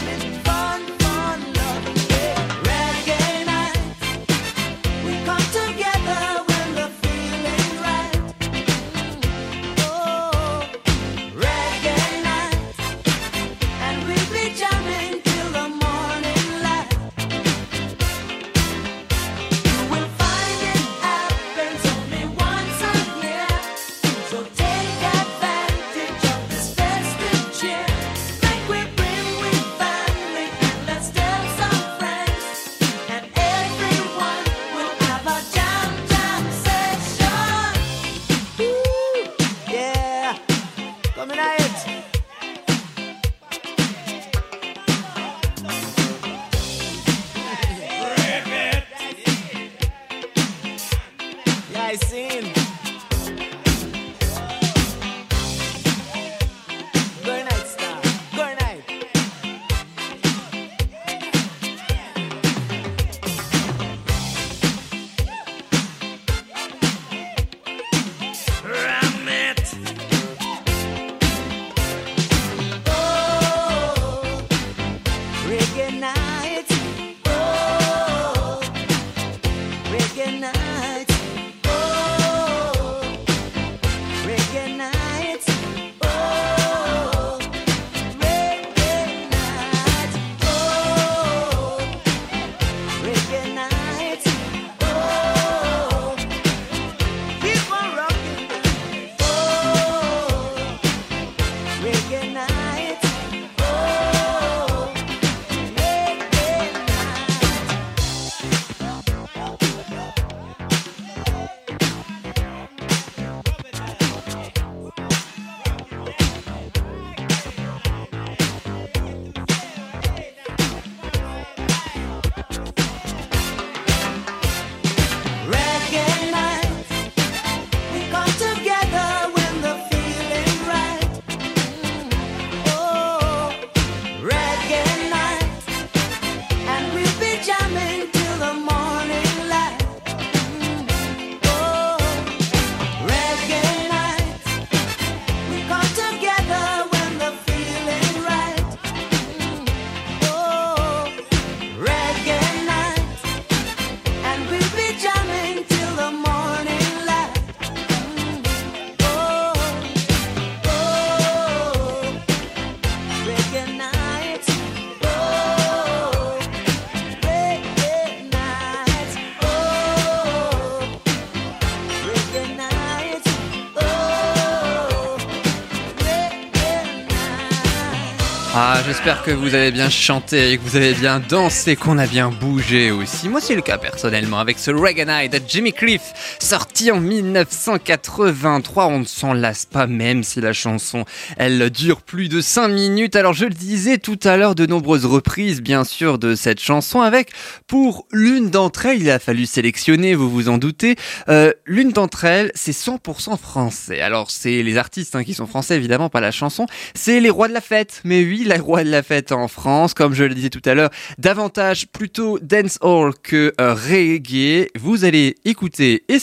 Avez 179.09 179.71
bien 179.71 179.89
chanté 179.89 180.57
que 180.57 180.63
vous 180.63 180.75
avez 180.75 180.93
bien 180.93 181.19
dansé, 181.19 181.75
qu'on 181.75 181.97
a 181.97 182.07
bien 182.07 182.29
bougé 182.29 182.91
aussi. 182.91 183.27
Moi, 183.27 183.41
c'est 183.41 183.55
le 183.55 183.61
cas 183.61 183.77
personnellement 183.77 184.39
avec 184.39 184.57
ce 184.57 184.71
Reggae 184.71 185.05
Night 185.05 185.33
de 185.33 185.41
Jimmy 185.45 185.73
Cliff, 185.73 186.32
sorti 186.43 186.91
en 186.91 186.99
1983. 186.99 188.87
On 188.87 188.99
ne 188.99 189.05
s'en 189.05 189.33
lasse 189.33 189.65
pas, 189.65 189.87
même 189.87 190.23
si 190.23 190.41
la 190.41 190.53
chanson, 190.53 191.05
elle 191.37 191.69
dure 191.69 192.01
plus 192.01 192.27
de 192.27 192.41
5 192.41 192.67
minutes. 192.67 193.15
Alors, 193.15 193.33
je 193.33 193.45
le 193.45 193.53
disais 193.53 193.97
tout 193.97 194.19
à 194.23 194.35
l'heure, 194.35 194.53
de 194.53 194.65
nombreuses 194.65 195.05
reprises, 195.05 195.61
bien 195.61 195.85
sûr, 195.85 196.19
de 196.19 196.35
cette 196.35 196.59
chanson 196.59 197.01
avec, 197.01 197.31
pour 197.67 198.05
l'une 198.11 198.49
d'entre 198.49 198.87
elles, 198.87 199.01
il 199.01 199.09
a 199.09 199.19
fallu 199.19 199.45
sélectionner, 199.45 200.15
vous 200.15 200.29
vous 200.29 200.49
en 200.49 200.57
doutez, 200.57 200.95
euh, 201.29 201.51
l'une 201.65 201.91
d'entre 201.91 202.25
elles, 202.25 202.51
c'est 202.55 202.75
100% 202.75 203.37
français. 203.37 204.01
Alors, 204.01 204.29
c'est 204.29 204.63
les 204.63 204.77
artistes 204.77 205.15
hein, 205.15 205.23
qui 205.23 205.33
sont 205.33 205.47
français, 205.47 205.75
évidemment, 205.77 206.09
pas 206.09 206.21
la 206.21 206.31
chanson. 206.31 206.65
C'est 206.93 207.21
les 207.21 207.29
rois 207.29 207.47
de 207.47 207.53
la 207.53 207.61
fête. 207.61 208.01
Mais 208.03 208.23
oui, 208.23 208.43
la 208.45 208.57
roi 208.57 208.83
de 208.83 208.89
la 208.89 209.01
fête 209.01 209.31
en 209.31 209.47
France, 209.47 209.93
comme 209.93 210.13
je 210.13 210.25
le 210.25 210.35
disais 210.35 210.49
tout 210.49 210.61
à 210.65 210.73
l'heure, 210.73 210.89
davantage 211.17 211.87
plutôt 211.87 212.37
dancehall 212.39 213.13
que 213.23 213.53
euh, 213.61 213.73
reggae. 213.73 214.67
Vous 214.77 215.05
allez 215.05 215.35
écouter 215.45 216.03
et 216.09 216.19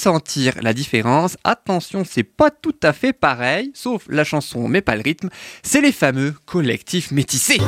la 0.63 0.73
différence. 0.73 1.37
Attention, 1.45 2.05
c'est 2.09 2.23
pas 2.23 2.51
tout 2.51 2.75
à 2.83 2.93
fait 2.93 3.13
pareil, 3.13 3.71
sauf 3.75 4.05
la 4.09 4.25
chanson 4.25 4.69
mais 4.69 4.81
pas 4.81 4.97
le 4.97 5.03
rythme. 5.03 5.29
C'est 5.63 5.81
les 5.81 5.93
fameux 5.93 6.35
collectifs 6.47 7.11
métissés. 7.11 7.61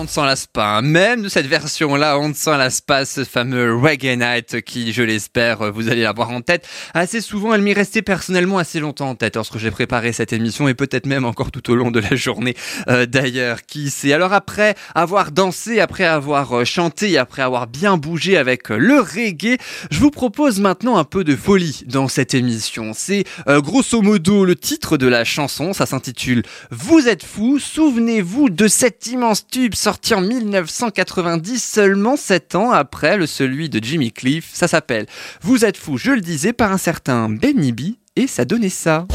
On 0.00 0.04
ne 0.04 0.08
s'en 0.08 0.24
lasse 0.24 0.46
pas. 0.46 0.78
hein. 0.78 0.82
Même 0.82 1.22
de 1.22 1.28
cette 1.28 1.46
version-là, 1.46 2.18
on 2.18 2.30
ne 2.30 2.34
s'en 2.34 2.56
lasse 2.56 2.80
pas. 2.80 3.04
Ce 3.04 3.22
fameux 3.24 3.76
Reggae 3.76 4.16
Night 4.16 4.62
qui, 4.62 4.94
je 4.94 5.02
l'espère, 5.02 5.72
vous 5.72 5.90
allez 5.90 6.02
l'avoir 6.02 6.30
en 6.30 6.40
tête. 6.40 6.66
Assez 6.94 7.20
souvent, 7.20 7.52
elle 7.52 7.60
m'y 7.60 7.74
restait 7.74 8.00
personnellement 8.00 8.56
assez 8.56 8.80
longtemps 8.80 9.10
en 9.10 9.14
tête 9.14 9.36
lorsque 9.36 9.58
j'ai 9.58 9.70
préparé 9.70 10.12
cette 10.12 10.32
émission 10.32 10.68
et 10.68 10.74
peut-être 10.74 11.04
même 11.04 11.26
encore 11.26 11.50
tout 11.50 11.70
au 11.70 11.74
long 11.74 11.90
de 11.90 12.00
la 12.00 12.16
journée 12.16 12.56
euh, 12.88 13.04
d'ailleurs. 13.04 13.66
Qui 13.66 13.90
sait? 13.90 14.14
Alors 14.14 14.32
après 14.32 14.74
avoir 14.94 15.32
dansé, 15.32 15.80
après 15.80 16.04
avoir 16.04 16.60
euh, 16.60 16.64
chanté, 16.64 17.18
après 17.18 17.42
avoir 17.42 17.66
bien 17.66 17.98
bougé 17.98 18.38
avec 18.38 18.70
euh, 18.70 18.78
le 18.78 19.00
reggae, 19.00 19.58
je 19.90 19.98
vous 19.98 20.10
propose 20.10 20.60
maintenant 20.60 20.96
un 20.96 21.04
peu 21.04 21.24
de 21.24 21.36
folie 21.36 21.82
dans 21.86 22.08
cette 22.08 22.32
émission. 22.32 22.92
C'est 22.94 23.24
grosso 23.46 24.00
modo 24.00 24.46
le 24.46 24.56
titre 24.56 24.96
de 24.96 25.06
la 25.06 25.24
chanson. 25.24 25.74
Ça 25.74 25.84
s'intitule 25.84 26.42
Vous 26.70 27.06
êtes 27.06 27.22
fou. 27.22 27.58
Souvenez-vous 27.58 28.48
de 28.48 28.66
cet 28.66 29.06
immense 29.08 29.46
tube 29.46 29.74
sorti 29.90 30.14
en 30.14 30.20
1990, 30.20 31.58
seulement 31.60 32.14
7 32.14 32.54
ans 32.54 32.70
après 32.70 33.16
le 33.16 33.26
celui 33.26 33.68
de 33.68 33.82
Jimmy 33.82 34.12
Cliff. 34.12 34.48
Ça 34.52 34.68
s'appelle 34.68 35.06
Vous 35.42 35.64
êtes 35.64 35.76
fou, 35.76 35.96
je 35.96 36.12
le 36.12 36.20
disais, 36.20 36.52
par 36.52 36.70
un 36.70 36.78
certain 36.78 37.28
Benny 37.28 37.72
B. 37.72 37.80
Et 38.14 38.28
ça 38.28 38.44
donnait 38.44 38.68
ça. 38.68 39.08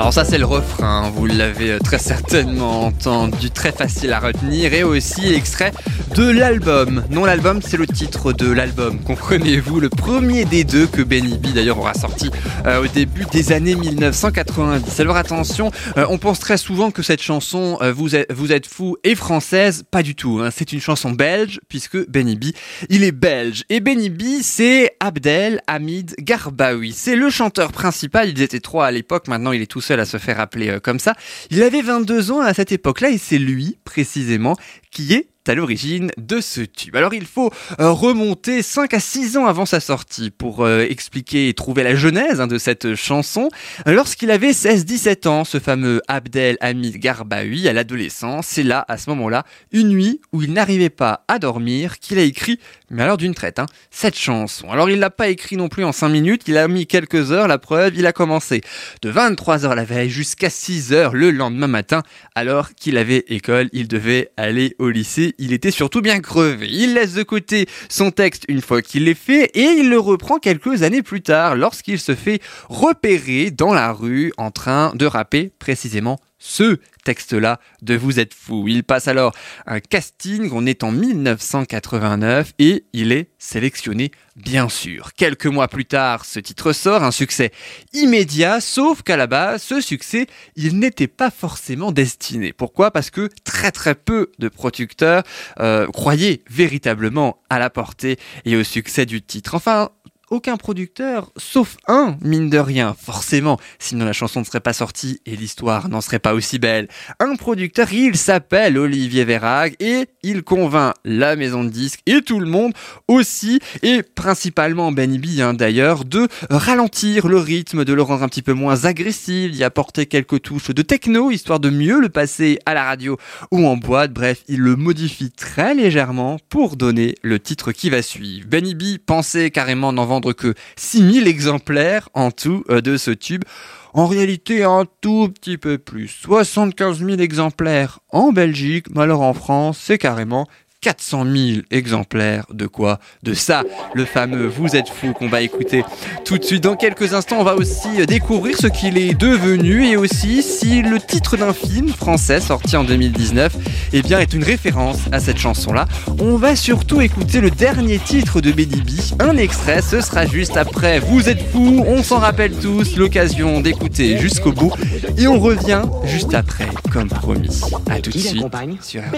Alors 0.00 0.14
ça 0.14 0.24
c'est 0.24 0.38
le 0.38 0.46
refrain, 0.46 1.10
vous 1.10 1.26
l'avez 1.26 1.72
euh, 1.72 1.78
très 1.78 1.98
certainement 1.98 2.86
entendu, 2.86 3.50
très 3.50 3.70
facile 3.70 4.14
à 4.14 4.18
retenir 4.18 4.72
et 4.72 4.82
aussi 4.82 5.34
extrait 5.34 5.72
de 6.16 6.26
l'album. 6.26 7.04
Non 7.10 7.26
l'album 7.26 7.60
c'est 7.60 7.76
le 7.76 7.86
titre 7.86 8.32
de 8.32 8.50
l'album, 8.50 8.98
comprenez-vous, 9.00 9.78
le 9.78 9.90
premier 9.90 10.46
des 10.46 10.64
deux 10.64 10.86
que 10.86 11.02
Benny 11.02 11.36
B 11.36 11.48
d'ailleurs 11.52 11.78
aura 11.78 11.92
sorti 11.92 12.30
euh, 12.64 12.82
au 12.82 12.86
début 12.86 13.26
des 13.30 13.52
années 13.52 13.74
1990. 13.74 15.00
Alors 15.00 15.18
attention, 15.18 15.70
euh, 15.98 16.06
on 16.08 16.16
pense 16.16 16.38
très 16.40 16.56
souvent 16.56 16.90
que 16.90 17.02
cette 17.02 17.20
chanson 17.20 17.78
vous, 17.94 18.16
êtes, 18.16 18.32
vous 18.32 18.52
êtes 18.52 18.66
fou 18.66 18.96
est 19.04 19.14
française, 19.14 19.84
pas 19.90 20.02
du 20.02 20.14
tout, 20.14 20.40
hein. 20.42 20.48
c'est 20.50 20.72
une 20.72 20.80
chanson 20.80 21.10
belge 21.10 21.60
puisque 21.68 22.08
Benny 22.08 22.36
B 22.36 22.44
il 22.88 23.04
est 23.04 23.12
belge. 23.12 23.64
Et 23.68 23.80
Benny 23.80 24.08
B 24.08 24.22
c'est 24.40 24.96
Abdel 24.98 25.60
Hamid 25.66 26.14
Garbaoui, 26.18 26.92
c'est 26.92 27.16
le 27.16 27.28
chanteur 27.28 27.70
principal, 27.70 28.30
ils 28.30 28.40
étaient 28.40 28.60
trois 28.60 28.86
à 28.86 28.90
l'époque, 28.90 29.28
maintenant 29.28 29.52
il 29.52 29.60
est 29.60 29.66
tout 29.66 29.82
seul 29.82 29.89
à 29.98 30.04
se 30.04 30.18
faire 30.18 30.38
appeler 30.38 30.68
euh, 30.68 30.80
comme 30.80 31.00
ça. 31.00 31.14
Il 31.50 31.62
avait 31.62 31.82
22 31.82 32.30
ans 32.30 32.40
à 32.40 32.54
cette 32.54 32.70
époque-là 32.70 33.10
et 33.10 33.18
c'est 33.18 33.38
lui 33.38 33.78
précisément 33.84 34.56
qui 34.90 35.14
est 35.14 35.28
à 35.48 35.54
l'origine 35.54 36.12
de 36.16 36.40
ce 36.40 36.60
tube. 36.60 36.94
Alors 36.96 37.12
il 37.12 37.26
faut 37.26 37.50
euh, 37.80 37.90
remonter 37.90 38.62
5 38.62 38.94
à 38.94 39.00
6 39.00 39.36
ans 39.36 39.46
avant 39.46 39.66
sa 39.66 39.80
sortie 39.80 40.30
pour 40.30 40.64
euh, 40.64 40.86
expliquer 40.88 41.48
et 41.48 41.54
trouver 41.54 41.82
la 41.82 41.94
genèse 41.94 42.40
hein, 42.40 42.46
de 42.46 42.58
cette 42.58 42.94
chanson. 42.94 43.48
Lorsqu'il 43.86 44.30
avait 44.30 44.52
16-17 44.52 45.28
ans, 45.28 45.44
ce 45.44 45.58
fameux 45.58 46.02
Abdel 46.08 46.56
Hamid 46.60 46.98
Garbaoui 46.98 47.66
à 47.68 47.72
l'adolescence, 47.72 48.46
c'est 48.46 48.62
là, 48.62 48.84
à 48.88 48.96
ce 48.96 49.10
moment-là, 49.10 49.44
une 49.72 49.88
nuit 49.88 50.20
où 50.32 50.42
il 50.42 50.52
n'arrivait 50.52 50.90
pas 50.90 51.24
à 51.26 51.38
dormir, 51.38 51.98
qu'il 51.98 52.18
a 52.18 52.22
écrit, 52.22 52.60
mais 52.90 53.02
alors 53.02 53.16
d'une 53.16 53.34
traite, 53.34 53.58
hein, 53.58 53.66
cette 53.90 54.18
chanson. 54.18 54.70
Alors 54.70 54.90
il 54.90 54.98
l'a 54.98 55.10
pas 55.10 55.28
écrit 55.28 55.56
non 55.56 55.68
plus 55.68 55.84
en 55.84 55.92
5 55.92 56.08
minutes, 56.08 56.42
il 56.46 56.56
a 56.56 56.68
mis 56.68 56.86
quelques 56.86 57.32
heures, 57.32 57.48
la 57.48 57.58
preuve, 57.58 57.94
il 57.96 58.06
a 58.06 58.12
commencé 58.12 58.60
de 59.02 59.12
23h 59.12 59.74
la 59.74 59.84
veille 59.84 60.10
jusqu'à 60.10 60.48
6h 60.48 61.12
le 61.12 61.30
lendemain 61.30 61.68
matin, 61.68 62.02
alors 62.34 62.74
qu'il 62.74 62.98
avait 62.98 63.24
école, 63.28 63.68
il 63.72 63.88
devait 63.88 64.30
aller 64.36 64.74
au 64.78 64.90
lycée, 64.90 65.34
il 65.38 65.52
était 65.52 65.70
surtout 65.70 66.02
bien 66.02 66.20
crevé. 66.20 66.68
Il 66.70 66.94
laisse 66.94 67.14
de 67.14 67.22
côté 67.22 67.66
son 67.88 68.10
texte 68.10 68.44
une 68.48 68.60
fois 68.60 68.82
qu'il 68.82 69.04
l'est 69.04 69.14
fait 69.14 69.50
et 69.54 69.78
il 69.78 69.88
le 69.88 69.98
reprend 69.98 70.38
quelques 70.38 70.82
années 70.82 71.02
plus 71.02 71.22
tard 71.22 71.54
lorsqu'il 71.54 71.98
se 71.98 72.14
fait 72.14 72.40
repérer 72.68 73.50
dans 73.50 73.72
la 73.72 73.92
rue 73.92 74.32
en 74.36 74.50
train 74.50 74.92
de 74.94 75.06
rapper 75.06 75.52
précisément 75.58 76.18
ce 76.40 76.80
texte-là 77.04 77.60
de 77.82 77.94
Vous 77.94 78.18
êtes 78.18 78.34
fou. 78.34 78.66
Il 78.66 78.82
passe 78.82 79.06
alors 79.06 79.32
un 79.66 79.78
casting, 79.78 80.50
on 80.52 80.66
est 80.66 80.82
en 80.82 80.90
1989 80.90 82.54
et 82.58 82.84
il 82.92 83.12
est 83.12 83.30
sélectionné 83.38 84.10
bien 84.36 84.68
sûr. 84.68 85.12
Quelques 85.14 85.46
mois 85.46 85.68
plus 85.68 85.84
tard, 85.84 86.24
ce 86.24 86.40
titre 86.40 86.72
sort, 86.72 87.02
un 87.02 87.10
succès 87.10 87.52
immédiat, 87.92 88.60
sauf 88.60 89.02
qu'à 89.02 89.16
la 89.16 89.26
base, 89.26 89.62
ce 89.62 89.80
succès, 89.80 90.26
il 90.56 90.78
n'était 90.78 91.08
pas 91.08 91.30
forcément 91.30 91.92
destiné. 91.92 92.52
Pourquoi? 92.52 92.90
Parce 92.90 93.10
que 93.10 93.28
très 93.44 93.70
très 93.70 93.94
peu 93.94 94.32
de 94.38 94.48
producteurs 94.48 95.22
euh, 95.60 95.86
croyaient 95.88 96.42
véritablement 96.48 97.42
à 97.50 97.58
la 97.58 97.70
portée 97.70 98.18
et 98.44 98.56
au 98.56 98.64
succès 98.64 99.06
du 99.06 99.22
titre. 99.22 99.54
Enfin, 99.54 99.90
aucun 100.30 100.56
producteur, 100.56 101.32
sauf 101.36 101.76
un, 101.88 102.16
mine 102.22 102.50
de 102.50 102.58
rien, 102.58 102.94
forcément, 102.96 103.58
sinon 103.80 104.04
la 104.04 104.12
chanson 104.12 104.40
ne 104.40 104.44
serait 104.44 104.60
pas 104.60 104.72
sortie 104.72 105.20
et 105.26 105.34
l'histoire 105.34 105.88
n'en 105.88 106.00
serait 106.00 106.20
pas 106.20 106.34
aussi 106.34 106.60
belle. 106.60 106.86
Un 107.18 107.34
producteur, 107.34 107.92
il 107.92 108.16
s'appelle 108.16 108.78
Olivier 108.78 109.24
Vérague 109.24 109.74
et 109.80 110.06
il 110.22 110.44
convainc 110.44 110.94
la 111.04 111.34
maison 111.34 111.64
de 111.64 111.68
disques 111.68 112.00
et 112.06 112.22
tout 112.22 112.38
le 112.38 112.46
monde 112.46 112.72
aussi, 113.08 113.58
et 113.82 114.02
principalement 114.02 114.92
Benny 114.92 115.18
B 115.18 115.40
hein, 115.40 115.52
d'ailleurs, 115.52 116.04
de 116.04 116.28
ralentir 116.48 117.26
le 117.26 117.38
rythme, 117.38 117.84
de 117.84 117.92
le 117.92 118.02
rendre 118.02 118.22
un 118.22 118.28
petit 118.28 118.42
peu 118.42 118.52
moins 118.52 118.84
agressif, 118.84 119.50
d'y 119.50 119.64
apporter 119.64 120.06
quelques 120.06 120.42
touches 120.42 120.70
de 120.70 120.82
techno, 120.82 121.32
histoire 121.32 121.58
de 121.58 121.70
mieux 121.70 122.00
le 122.00 122.08
passer 122.08 122.60
à 122.66 122.74
la 122.74 122.84
radio 122.84 123.16
ou 123.50 123.66
en 123.66 123.76
boîte, 123.76 124.12
bref, 124.12 124.44
il 124.46 124.60
le 124.60 124.76
modifie 124.76 125.32
très 125.32 125.74
légèrement 125.74 126.38
pour 126.48 126.76
donner 126.76 127.16
le 127.22 127.40
titre 127.40 127.72
qui 127.72 127.90
va 127.90 128.02
suivre. 128.02 128.46
Benny 128.48 128.76
B 128.76 128.98
pensait 129.04 129.50
carrément 129.50 129.92
n'en 129.92 130.06
vendre 130.06 130.19
que 130.20 130.54
6000 130.76 131.26
exemplaires 131.26 132.08
en 132.14 132.30
tout 132.30 132.64
euh, 132.70 132.80
de 132.80 132.96
ce 132.96 133.10
tube. 133.10 133.44
En 133.92 134.06
réalité, 134.06 134.62
un 134.62 134.84
tout 135.00 135.28
petit 135.28 135.58
peu 135.58 135.76
plus. 135.76 136.08
75 136.08 136.98
000 136.98 137.10
exemplaires 137.20 137.98
en 138.10 138.30
Belgique, 138.30 138.86
mais 138.94 139.02
alors 139.02 139.22
en 139.22 139.34
France, 139.34 139.80
c'est 139.82 139.98
carrément 139.98 140.46
400 140.82 141.24
000 141.24 141.60
exemplaires 141.70 142.46
de 142.50 142.66
quoi 142.66 143.00
De 143.22 143.34
ça, 143.34 143.64
le 143.92 144.06
fameux 144.06 144.46
Vous 144.46 144.76
êtes 144.76 144.88
fou 144.88 145.12
qu'on 145.12 145.28
va 145.28 145.42
écouter 145.42 145.84
tout 146.24 146.38
de 146.38 146.44
suite. 146.44 146.62
Dans 146.62 146.76
quelques 146.76 147.12
instants, 147.12 147.36
on 147.38 147.44
va 147.44 147.54
aussi 147.54 148.06
découvrir 148.06 148.56
ce 148.56 148.66
qu'il 148.66 148.96
est 148.96 149.12
devenu 149.12 149.86
et 149.86 149.96
aussi 149.96 150.42
si 150.42 150.80
le 150.80 150.98
titre 150.98 151.36
d'un 151.36 151.52
film 151.52 151.88
français 151.88 152.40
sorti 152.40 152.76
en 152.76 152.84
2019 152.84 153.54
eh 153.92 154.02
bien, 154.02 154.20
est 154.20 154.32
une 154.32 154.42
référence 154.42 155.00
à 155.12 155.20
cette 155.20 155.38
chanson-là. 155.38 155.86
On 156.18 156.36
va 156.36 156.56
surtout 156.56 157.02
écouter 157.02 157.40
le 157.40 157.50
dernier 157.50 157.98
titre 157.98 158.40
de 158.40 158.50
Benny 158.50 158.80
B, 158.80 159.20
un 159.20 159.36
extrait, 159.36 159.82
ce 159.82 160.00
sera 160.00 160.24
juste 160.24 160.56
après. 160.56 160.98
Vous 160.98 161.28
êtes 161.28 161.42
fou, 161.50 161.84
on 161.86 162.02
s'en 162.02 162.18
rappelle 162.18 162.52
tous, 162.52 162.96
l'occasion 162.96 163.60
d'écouter 163.60 164.16
jusqu'au 164.16 164.52
bout 164.52 164.72
et 165.18 165.26
on 165.26 165.38
revient 165.38 165.82
juste 166.04 166.32
après, 166.32 166.68
comme 166.90 167.08
promis. 167.08 167.60
À 167.90 168.00
tout 168.00 168.10
de 168.10 168.18
suite 168.18 168.38
sur 168.82 169.10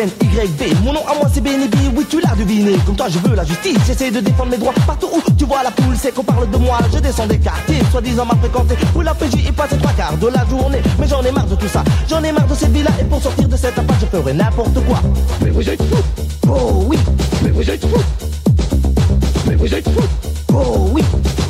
Benny 0.00 0.12
B, 0.12 0.24
B-E-2-N-Y-B. 0.24 0.84
Mon 0.84 0.92
nom 0.92 1.06
à 1.06 1.14
moi 1.14 1.28
c'est 1.32 1.40
Benny 1.40 1.68
B, 1.68 1.76
oui 1.94 2.06
tu 2.08 2.20
l'as 2.20 2.34
deviné. 2.34 2.76
Comme 2.86 2.96
toi 2.96 3.08
je 3.08 3.18
veux 3.18 3.34
la 3.34 3.44
justice, 3.44 3.76
j'essaie 3.86 4.10
de 4.10 4.20
défendre 4.20 4.50
mes 4.50 4.56
droits. 4.56 4.72
Partout 4.86 5.08
où 5.12 5.20
tu 5.36 5.44
vois 5.44 5.62
la 5.62 5.70
poule, 5.70 5.96
c'est 5.96 6.14
qu'on 6.14 6.24
parle 6.24 6.50
de 6.50 6.56
moi. 6.56 6.78
Je 6.92 6.98
descends 6.98 7.26
des 7.26 7.38
quartiers, 7.38 7.80
soi-disant 7.90 8.24
m'a 8.24 8.36
fréquenté. 8.36 8.76
Où 8.94 9.00
la 9.02 9.14
PJ 9.14 9.34
y 9.46 9.52
passe 9.52 9.76
trois 9.78 9.92
quarts 9.92 10.16
de 10.16 10.28
la 10.28 10.46
journée. 10.46 10.80
Mais 10.98 11.06
j'en 11.06 11.22
ai 11.22 11.32
marre 11.32 11.46
de 11.46 11.54
tout 11.54 11.68
ça. 11.68 11.84
J'en 12.08 12.20
cette 12.54 12.72
vie-là 12.72 12.90
et 13.00 13.04
pour 13.04 13.22
sortir 13.22 13.48
de 13.48 13.56
cette 13.56 13.78
impasse, 13.78 13.96
je 14.00 14.06
ferai 14.06 14.32
n'importe 14.32 14.84
quoi. 14.86 15.00
Mais 15.42 15.50
vous 15.50 15.68
êtes 15.68 15.82
fous 15.82 16.02
Oh 16.48 16.84
oui, 16.86 16.98
Mais 17.42 17.50
vous 17.50 17.70
êtes 17.70 17.80
fous 17.80 18.02
Mais 19.46 19.54
vous 19.54 19.74
êtes 19.74 19.88
fous 19.88 20.08
oh 20.52 20.88
oui. 20.92 21.02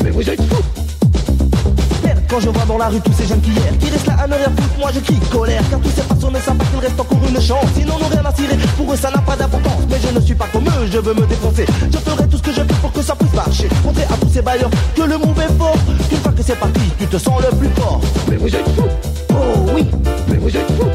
Mais 0.05 0.11
vous 0.11 0.28
êtes 0.28 0.42
fous 0.42 0.62
quand 2.31 2.41
je 2.41 2.49
vois 2.49 2.64
dans 2.64 2.78
la 2.78 2.89
rue 2.89 3.01
tous 3.01 3.12
ces 3.12 3.26
jeunes 3.26 3.41
qui 3.41 3.51
hier, 3.51 3.76
qui 3.78 3.91
restent 3.91 4.07
là 4.07 4.16
à 4.22 4.26
ne 4.28 4.35
rien 4.35 4.45
foutre, 4.45 4.78
moi 4.78 4.91
je 4.95 5.01
crie 5.01 5.18
colère. 5.31 5.62
Car 5.68 5.81
tous 5.81 5.91
ces 5.91 6.03
façons 6.03 6.31
ne 6.31 6.39
savent 6.39 6.57
pas 6.57 6.64
qu'il 6.64 6.78
reste 6.78 7.01
encore 7.01 7.18
une 7.28 7.41
chance. 7.41 7.64
Sinon, 7.74 7.99
n'ont 7.99 8.07
rien 8.07 8.24
à 8.24 8.35
cirer, 8.35 8.57
pour 8.76 8.93
eux 8.93 8.97
ça 8.97 9.11
n'a 9.11 9.18
pas 9.18 9.37
d'importance. 9.37 9.83
Mais 9.91 9.97
je 10.01 10.14
ne 10.14 10.20
suis 10.20 10.35
pas 10.35 10.47
comme 10.53 10.66
eux, 10.66 10.87
je 10.91 10.99
veux 10.99 11.14
me 11.14 11.26
défoncer. 11.26 11.66
Je 11.93 11.99
ferai 11.99 12.28
tout 12.28 12.37
ce 12.37 12.43
que 12.43 12.53
je 12.53 12.61
peux 12.61 12.74
pour 12.74 12.93
que 12.93 13.03
ça 13.03 13.16
puisse 13.16 13.35
marcher. 13.35 13.68
Montrer 13.85 14.05
à 14.05 14.16
tous 14.20 14.28
ces 14.28 14.43
bailleurs 14.43 14.70
que 14.95 15.03
le 15.03 15.14
est 15.14 15.59
fort. 15.59 15.76
Qu'une 16.09 16.18
fois 16.18 16.33
que 16.33 16.43
c'est 16.43 16.59
parti, 16.59 16.81
tu 16.99 17.07
te 17.07 17.18
sens 17.18 17.41
le 17.43 17.57
plus 17.57 17.70
fort. 17.70 18.01
Mais 18.28 18.37
vous 18.37 18.55
êtes 18.55 18.68
fous 18.76 18.89
Oh 19.31 19.66
oui, 19.74 19.87
Mais 20.28 20.37
vous 20.37 20.57
êtes 20.57 20.70
fous 20.78 20.89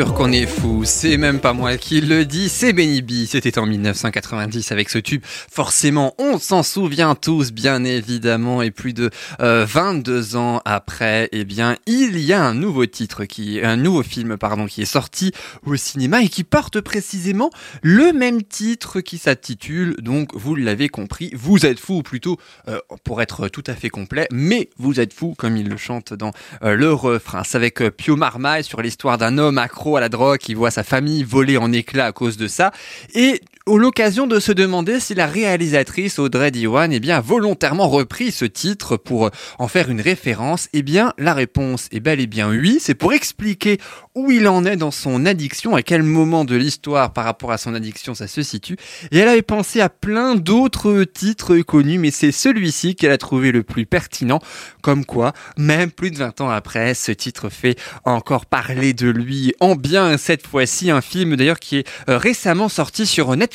qu'on 0.00 0.32
est 0.32 0.46
fou, 0.46 0.84
c'est 0.84 1.18
même 1.18 1.38
pas 1.38 1.52
moi 1.52 1.76
qui 1.76 2.00
le 2.00 2.24
dis, 2.24 2.48
c'est 2.48 2.72
Benny 2.72 3.02
B. 3.02 3.26
C'était 3.26 3.58
en 3.58 3.66
1990 3.66 4.72
avec 4.72 4.88
ce 4.88 4.98
tube. 4.98 5.22
Forcément, 5.24 6.14
on 6.18 6.38
s'en 6.38 6.62
souvient 6.62 7.14
tous, 7.14 7.52
bien 7.52 7.84
évidemment, 7.84 8.62
et 8.62 8.70
plus 8.70 8.94
de 8.94 9.10
euh, 9.40 9.66
22 9.68 10.36
ans 10.36 10.62
après, 10.64 11.28
eh 11.32 11.44
bien, 11.44 11.76
il 11.86 12.18
y 12.18 12.32
a 12.32 12.42
un 12.42 12.54
nouveau 12.54 12.86
titre 12.86 13.26
qui, 13.26 13.60
un 13.62 13.76
nouveau 13.76 14.02
film, 14.02 14.38
pardon, 14.38 14.64
qui 14.66 14.80
est 14.80 14.86
sorti 14.86 15.32
au 15.66 15.76
cinéma 15.76 16.22
et 16.22 16.28
qui 16.28 16.44
porte 16.44 16.80
précisément 16.80 17.50
le 17.82 18.12
même 18.12 18.42
titre 18.42 19.00
qui 19.00 19.18
s'intitule, 19.18 19.96
donc, 20.00 20.30
vous 20.34 20.54
l'avez 20.54 20.88
compris, 20.88 21.30
vous 21.34 21.66
êtes 21.66 21.78
fou, 21.78 21.98
ou 21.98 22.02
plutôt, 22.02 22.38
euh, 22.68 22.78
pour 23.04 23.20
être 23.20 23.48
tout 23.48 23.64
à 23.66 23.74
fait 23.74 23.90
complet, 23.90 24.26
mais 24.32 24.70
vous 24.78 25.00
êtes 25.00 25.12
fou, 25.12 25.34
comme 25.36 25.58
il 25.58 25.68
le 25.68 25.76
chante 25.76 26.14
dans 26.14 26.30
euh, 26.62 26.76
le 26.76 26.92
refrain. 26.92 27.42
C'est 27.44 27.56
avec 27.56 27.82
euh, 27.82 27.90
Pio 27.90 28.16
Marmaille 28.16 28.64
sur 28.64 28.80
l'histoire 28.80 29.18
d'un 29.18 29.36
homme 29.36 29.58
accro 29.58 29.81
à 29.96 30.00
la 30.00 30.08
drogue 30.08 30.38
qui 30.38 30.54
voit 30.54 30.70
sa 30.70 30.84
famille 30.84 31.24
voler 31.24 31.56
en 31.56 31.72
éclats 31.72 32.06
à 32.06 32.12
cause 32.12 32.36
de 32.36 32.46
ça. 32.46 32.72
Et 33.14 33.40
l'occasion 33.66 34.26
de 34.26 34.40
se 34.40 34.50
demander 34.50 34.98
si 34.98 35.14
la 35.14 35.26
réalisatrice 35.26 36.18
Audrey 36.18 36.50
Diwan 36.50 36.92
eh 36.92 36.98
bien, 36.98 37.18
a 37.18 37.20
volontairement 37.20 37.88
repris 37.88 38.32
ce 38.32 38.44
titre 38.44 38.96
pour 38.96 39.30
en 39.58 39.68
faire 39.68 39.88
une 39.88 40.00
référence, 40.00 40.68
eh 40.72 40.82
bien, 40.82 41.12
la 41.16 41.32
réponse 41.32 41.88
est 41.92 42.00
bel 42.00 42.18
et 42.20 42.26
bien 42.26 42.50
oui. 42.50 42.78
C'est 42.80 42.94
pour 42.94 43.12
expliquer 43.12 43.78
où 44.16 44.32
il 44.32 44.48
en 44.48 44.64
est 44.64 44.76
dans 44.76 44.90
son 44.90 45.26
addiction, 45.26 45.76
à 45.76 45.82
quel 45.82 46.02
moment 46.02 46.44
de 46.44 46.56
l'histoire 46.56 47.12
par 47.12 47.24
rapport 47.24 47.52
à 47.52 47.58
son 47.58 47.74
addiction 47.74 48.14
ça 48.14 48.26
se 48.26 48.42
situe. 48.42 48.76
Et 49.12 49.18
elle 49.18 49.28
avait 49.28 49.42
pensé 49.42 49.80
à 49.80 49.88
plein 49.88 50.34
d'autres 50.34 51.04
titres 51.04 51.58
connus, 51.58 51.98
mais 51.98 52.10
c'est 52.10 52.32
celui-ci 52.32 52.96
qu'elle 52.96 53.12
a 53.12 53.18
trouvé 53.18 53.52
le 53.52 53.62
plus 53.62 53.86
pertinent. 53.86 54.40
Comme 54.82 55.04
quoi, 55.04 55.32
même 55.56 55.92
plus 55.92 56.10
de 56.10 56.18
20 56.18 56.40
ans 56.40 56.50
après, 56.50 56.94
ce 56.94 57.12
titre 57.12 57.48
fait 57.48 57.78
encore 58.04 58.46
parler 58.46 58.92
de 58.92 59.08
lui 59.08 59.54
en 59.60 59.76
bien 59.76 60.18
cette 60.18 60.46
fois-ci. 60.46 60.90
Un 60.90 61.00
film 61.00 61.36
d'ailleurs 61.36 61.60
qui 61.60 61.76
est 61.76 61.88
euh, 62.08 62.18
récemment 62.18 62.68
sorti 62.68 63.06
sur 63.06 63.34
Netflix. 63.36 63.51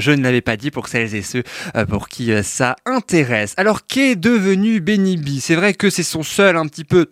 Je 0.00 0.10
ne 0.10 0.22
l'avais 0.22 0.40
pas 0.40 0.56
dit 0.56 0.70
pour 0.70 0.88
celles 0.88 1.14
et 1.14 1.22
ceux 1.22 1.42
euh, 1.76 1.84
pour 1.84 2.08
qui 2.08 2.32
euh, 2.32 2.42
ça 2.42 2.76
intéresse. 2.86 3.54
Alors 3.56 3.86
qu'est 3.86 4.16
devenu 4.16 4.80
Benny 4.80 5.16
B? 5.16 5.40
C'est 5.40 5.56
vrai 5.56 5.74
que 5.74 5.90
c'est 5.90 6.02
son 6.02 6.22
seul 6.22 6.56
un 6.56 6.66
petit 6.66 6.84
peu 6.84 7.06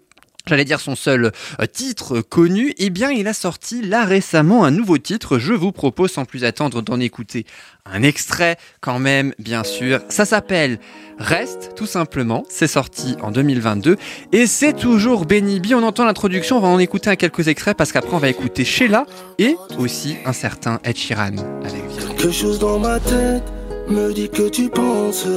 J'allais 0.49 0.64
dire 0.64 0.78
son 0.78 0.95
seul 0.95 1.32
euh, 1.61 1.66
titre 1.66 2.20
connu, 2.20 2.72
eh 2.78 2.89
bien 2.91 3.11
il 3.11 3.26
a 3.26 3.32
sorti 3.32 3.82
là 3.82 4.05
récemment 4.05 4.64
un 4.64 4.70
nouveau 4.70 4.97
titre, 4.97 5.41
je 5.41 5.53
vous 5.53 5.72
propose 5.72 6.12
sans 6.12 6.24
plus 6.24 6.45
attendre 6.45 6.82
d'en 6.82 7.01
écouter 7.01 7.47
un 7.84 8.05
extrait 8.05 8.57
quand 8.80 9.01
même 9.01 9.34
bien 9.41 9.64
sûr, 9.64 10.03
ça 10.09 10.24
s'appelle 10.24 10.78
Reste 11.18 11.72
tout 11.74 11.87
simplement, 11.87 12.45
c'est 12.49 12.68
sorti 12.68 13.16
en 13.22 13.32
2022 13.32 13.97
et 14.30 14.47
c'est 14.47 14.74
toujours 14.74 15.26
Benny 15.26 15.59
B, 15.59 15.72
on 15.74 15.82
entend 15.82 16.05
l'introduction, 16.05 16.59
on 16.59 16.61
va 16.61 16.68
en 16.68 16.78
écouter 16.78 17.11
un 17.11 17.16
quelques 17.16 17.49
extraits 17.49 17.76
parce 17.76 17.91
qu'après 17.91 18.14
on 18.14 18.18
va 18.20 18.28
écouter 18.28 18.64
Sheila 18.64 19.05
et 19.41 19.57
aussi 19.78 20.16
un 20.26 20.32
certain 20.32 20.78
Ed 20.84 20.97
Sheeran 20.97 21.39
avec. 21.64 21.95
Quelque 22.27 22.39
chose 22.39 22.59
dans 22.59 22.81
ma 22.81 22.99
tête 22.99 23.45
me 23.89 24.12
dit 24.12 24.29
que 24.29 24.49
tu 24.49 24.68
penses 24.68 25.29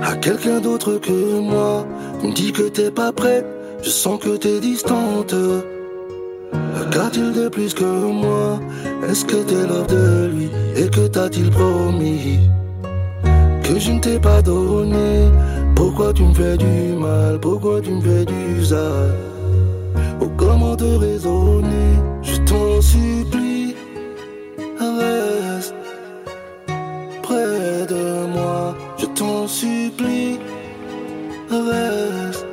à 0.00 0.14
quelqu'un 0.14 0.60
d'autre 0.60 0.92
que 0.98 1.40
moi. 1.40 1.84
Me 2.22 2.32
dis 2.32 2.52
que 2.52 2.68
t'es 2.68 2.92
pas 2.92 3.10
prêt, 3.10 3.44
je 3.82 3.90
sens 3.90 4.20
que 4.20 4.36
t'es 4.36 4.60
distante. 4.60 5.34
Qu'a-t-il 6.92 7.32
de 7.32 7.48
plus 7.48 7.74
que 7.74 7.82
moi? 7.84 8.60
Est-ce 9.08 9.24
que 9.24 9.42
t'es 9.42 9.66
l'heure 9.66 9.88
de 9.88 10.28
lui 10.28 10.50
Et 10.76 10.88
que 10.88 11.08
t'a-t-il 11.08 11.50
promis? 11.50 12.38
Que 13.64 13.76
je 13.76 13.90
ne 13.90 13.98
t'ai 13.98 14.20
pas 14.20 14.42
donné. 14.42 15.28
Pourquoi 15.74 16.12
tu 16.12 16.22
me 16.22 16.34
fais 16.34 16.56
du 16.56 16.94
mal? 16.96 17.40
Pourquoi 17.40 17.80
tu 17.80 17.90
me 17.90 18.00
fais 18.00 18.24
du 18.24 18.64
sale 18.64 19.16
Oh 20.20 20.30
comment 20.36 20.76
te 20.76 20.84
raisonner? 20.84 21.90
Je 22.22 22.36
t'en 22.42 22.80
supplie 22.80 23.45
t'en 29.16 29.46
supplie. 29.48 30.38
Reste, 31.50 32.46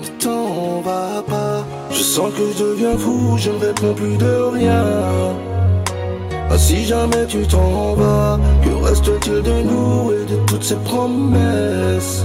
ne 0.00 0.06
t'en 0.22 0.80
va 0.80 1.22
pas. 1.26 1.64
Je 1.90 2.02
sens 2.02 2.30
que 2.32 2.42
je 2.52 2.64
deviens 2.64 2.96
fou, 2.96 3.36
je 3.36 3.50
ne 3.50 3.58
réponds 3.58 3.94
plus 3.94 4.16
de 4.16 4.34
rien. 4.58 4.84
Ah, 6.50 6.58
si 6.58 6.84
jamais 6.84 7.26
tu 7.26 7.46
t'en 7.46 7.94
vas, 7.94 8.38
que 8.64 8.70
reste-t-il 8.84 9.42
de 9.42 9.62
nous 9.62 10.12
et 10.12 10.24
de 10.32 10.36
toutes 10.46 10.62
ces 10.62 10.76
promesses? 10.76 12.24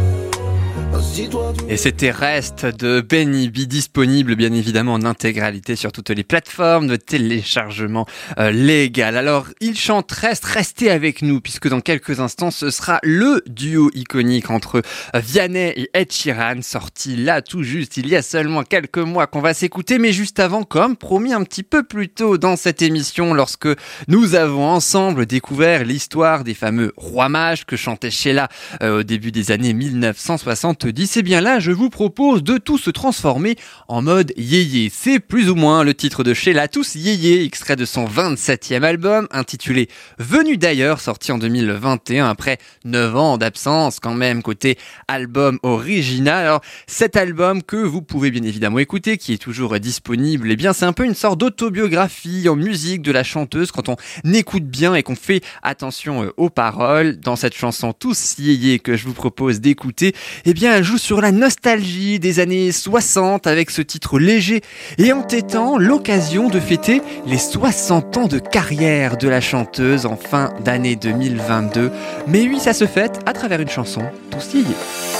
Et 1.67 1.75
c'était 1.75 2.11
Reste 2.11 2.65
de 2.65 3.01
Benny 3.01 3.49
B 3.49 3.59
disponible 3.67 4.35
bien 4.35 4.53
évidemment 4.53 4.93
en 4.93 5.03
intégralité 5.03 5.75
sur 5.75 5.91
toutes 5.91 6.09
les 6.09 6.23
plateformes 6.23 6.87
de 6.87 6.95
téléchargement 6.95 8.05
euh, 8.39 8.51
légal. 8.51 9.17
Alors 9.17 9.47
il 9.59 9.77
chante 9.77 10.09
Reste, 10.11 10.45
restez 10.45 10.89
avec 10.89 11.21
nous 11.21 11.41
puisque 11.41 11.67
dans 11.67 11.81
quelques 11.81 12.21
instants 12.21 12.51
ce 12.51 12.69
sera 12.69 12.99
le 13.03 13.43
duo 13.47 13.89
iconique 13.93 14.49
entre 14.49 14.81
euh, 15.15 15.19
Vianney 15.19 15.73
et 15.75 15.89
Ed 15.93 16.13
Sheeran 16.13 16.61
sorti 16.61 17.17
là 17.17 17.41
tout 17.41 17.63
juste 17.63 17.97
il 17.97 18.07
y 18.07 18.15
a 18.15 18.21
seulement 18.21 18.63
quelques 18.63 18.97
mois 18.97 19.27
qu'on 19.27 19.41
va 19.41 19.53
s'écouter 19.53 19.99
mais 19.99 20.13
juste 20.13 20.39
avant 20.39 20.63
comme 20.63 20.95
promis 20.95 21.33
un 21.33 21.43
petit 21.43 21.63
peu 21.63 21.83
plus 21.83 22.07
tôt 22.07 22.37
dans 22.37 22.55
cette 22.55 22.81
émission 22.81 23.33
lorsque 23.33 23.67
nous 24.07 24.35
avons 24.35 24.67
ensemble 24.67 25.25
découvert 25.25 25.83
l'histoire 25.83 26.45
des 26.45 26.53
fameux 26.53 26.93
rois 26.95 27.29
mages 27.29 27.65
que 27.65 27.75
chantait 27.75 28.11
Sheila 28.11 28.47
euh, 28.81 28.99
au 28.99 29.03
début 29.03 29.31
des 29.31 29.51
années 29.51 29.73
1970. 29.73 31.00
Et 31.01 31.23
bien 31.23 31.41
là, 31.41 31.59
je 31.59 31.71
vous 31.71 31.89
propose 31.89 32.43
de 32.43 32.59
tout 32.59 32.77
se 32.77 32.91
transformer 32.91 33.55
en 33.87 34.03
mode 34.03 34.33
yéyé. 34.37 34.91
C'est 34.93 35.19
plus 35.19 35.49
ou 35.49 35.55
moins 35.55 35.83
le 35.83 35.95
titre 35.95 36.23
de 36.23 36.35
Sheila, 36.35 36.67
tous 36.67 36.93
yéyé, 36.93 37.43
extrait 37.43 37.75
de 37.75 37.85
son 37.85 38.05
27e 38.05 38.83
album 38.83 39.27
intitulé 39.31 39.89
Venu 40.19 40.57
d'ailleurs, 40.57 40.99
sorti 40.99 41.31
en 41.31 41.39
2021 41.39 42.29
après 42.29 42.59
9 42.85 43.15
ans 43.15 43.37
d'absence 43.39 43.99
quand 43.99 44.13
même 44.13 44.43
côté 44.43 44.77
album 45.07 45.57
original. 45.63 46.45
Alors 46.45 46.61
cet 46.85 47.17
album 47.17 47.63
que 47.63 47.77
vous 47.77 48.03
pouvez 48.03 48.29
bien 48.29 48.43
évidemment 48.43 48.77
écouter, 48.77 49.17
qui 49.17 49.33
est 49.33 49.41
toujours 49.41 49.79
disponible, 49.79 50.51
eh 50.51 50.55
bien 50.55 50.71
c'est 50.71 50.85
un 50.85 50.93
peu 50.93 51.05
une 51.05 51.15
sorte 51.15 51.39
d'autobiographie 51.39 52.47
en 52.47 52.55
musique 52.55 53.01
de 53.01 53.11
la 53.11 53.23
chanteuse 53.23 53.71
quand 53.71 53.89
on 53.89 53.95
écoute 54.31 54.65
bien 54.65 54.93
et 54.93 55.01
qu'on 55.01 55.15
fait 55.15 55.41
attention 55.63 56.25
euh, 56.25 56.33
aux 56.37 56.51
paroles. 56.51 57.19
Dans 57.19 57.35
cette 57.35 57.55
chanson 57.55 57.91
Tous 57.91 58.35
yéyé 58.37 58.77
que 58.77 58.95
je 58.95 59.07
vous 59.07 59.13
propose 59.13 59.61
d'écouter, 59.61 60.13
eh 60.45 60.53
bien 60.53 60.75
elle 60.75 60.83
joue 60.83 60.90
sur 60.97 61.21
la 61.21 61.31
nostalgie 61.31 62.19
des 62.19 62.39
années 62.39 62.71
60 62.71 63.47
avec 63.47 63.69
ce 63.69 63.81
titre 63.81 64.19
léger 64.19 64.61
et 64.97 65.13
entêtant, 65.13 65.77
l'occasion 65.77 66.49
de 66.49 66.59
fêter 66.59 67.01
les 67.25 67.37
60 67.37 68.17
ans 68.17 68.27
de 68.27 68.39
carrière 68.39 69.17
de 69.17 69.27
la 69.27 69.41
chanteuse 69.41 70.05
en 70.05 70.15
fin 70.15 70.53
d'année 70.63 70.95
2022. 70.95 71.91
Mais 72.27 72.47
oui, 72.47 72.59
ça 72.59 72.73
se 72.73 72.85
fête 72.85 73.19
à 73.25 73.33
travers 73.33 73.59
une 73.59 73.69
chanson 73.69 74.01
Tous 74.29 74.53
yéyé. 74.53 74.75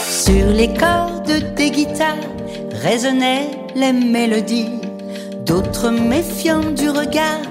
Sur 0.10 0.48
les 0.48 0.74
cordes 0.74 1.56
des 1.56 1.72
guitares 1.72 2.18
résonnaient 2.82 3.50
les 3.76 3.94
mélodies. 3.94 4.70
D'autres 5.46 5.90
méfiants 5.90 6.72
du 6.72 6.90
regard 6.90 7.42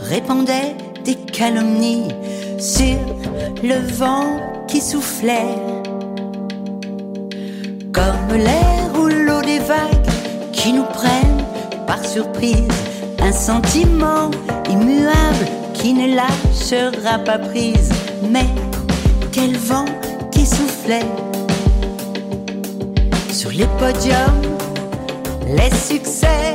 répandaient 0.00 0.76
des 1.04 1.14
calomnies 1.14 2.08
sur 2.58 2.98
le 3.62 3.76
vent 3.96 4.64
qui 4.68 4.80
soufflait. 4.80 5.95
Comme 7.96 8.36
les 8.36 8.94
rouleaux 8.94 9.40
des 9.40 9.58
vagues 9.58 10.06
qui 10.52 10.72
nous 10.74 10.84
prennent 10.84 11.42
par 11.86 12.04
surprise. 12.04 12.68
Un 13.20 13.32
sentiment 13.32 14.30
immuable 14.68 15.46
qui 15.72 15.94
ne 15.94 16.14
lâchera 16.14 17.18
pas 17.20 17.38
prise. 17.38 17.90
Mais 18.30 18.48
quel 19.32 19.56
vent 19.56 19.86
qui 20.30 20.44
soufflait 20.44 21.10
sur 23.32 23.50
les 23.50 23.66
podiums, 23.78 24.42
les 25.46 25.74
succès. 25.74 26.54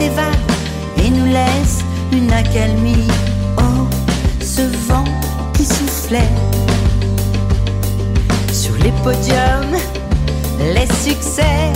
Et 0.00 1.10
nous 1.10 1.24
laisse 1.24 1.80
une 2.12 2.30
accalmie. 2.32 3.08
Oh, 3.58 3.86
ce 4.40 4.62
vent 4.88 5.04
qui 5.54 5.64
soufflait 5.64 6.28
sur 8.52 8.74
les 8.76 8.92
podiums, 9.02 9.76
les 10.74 10.86
succès. 11.02 11.72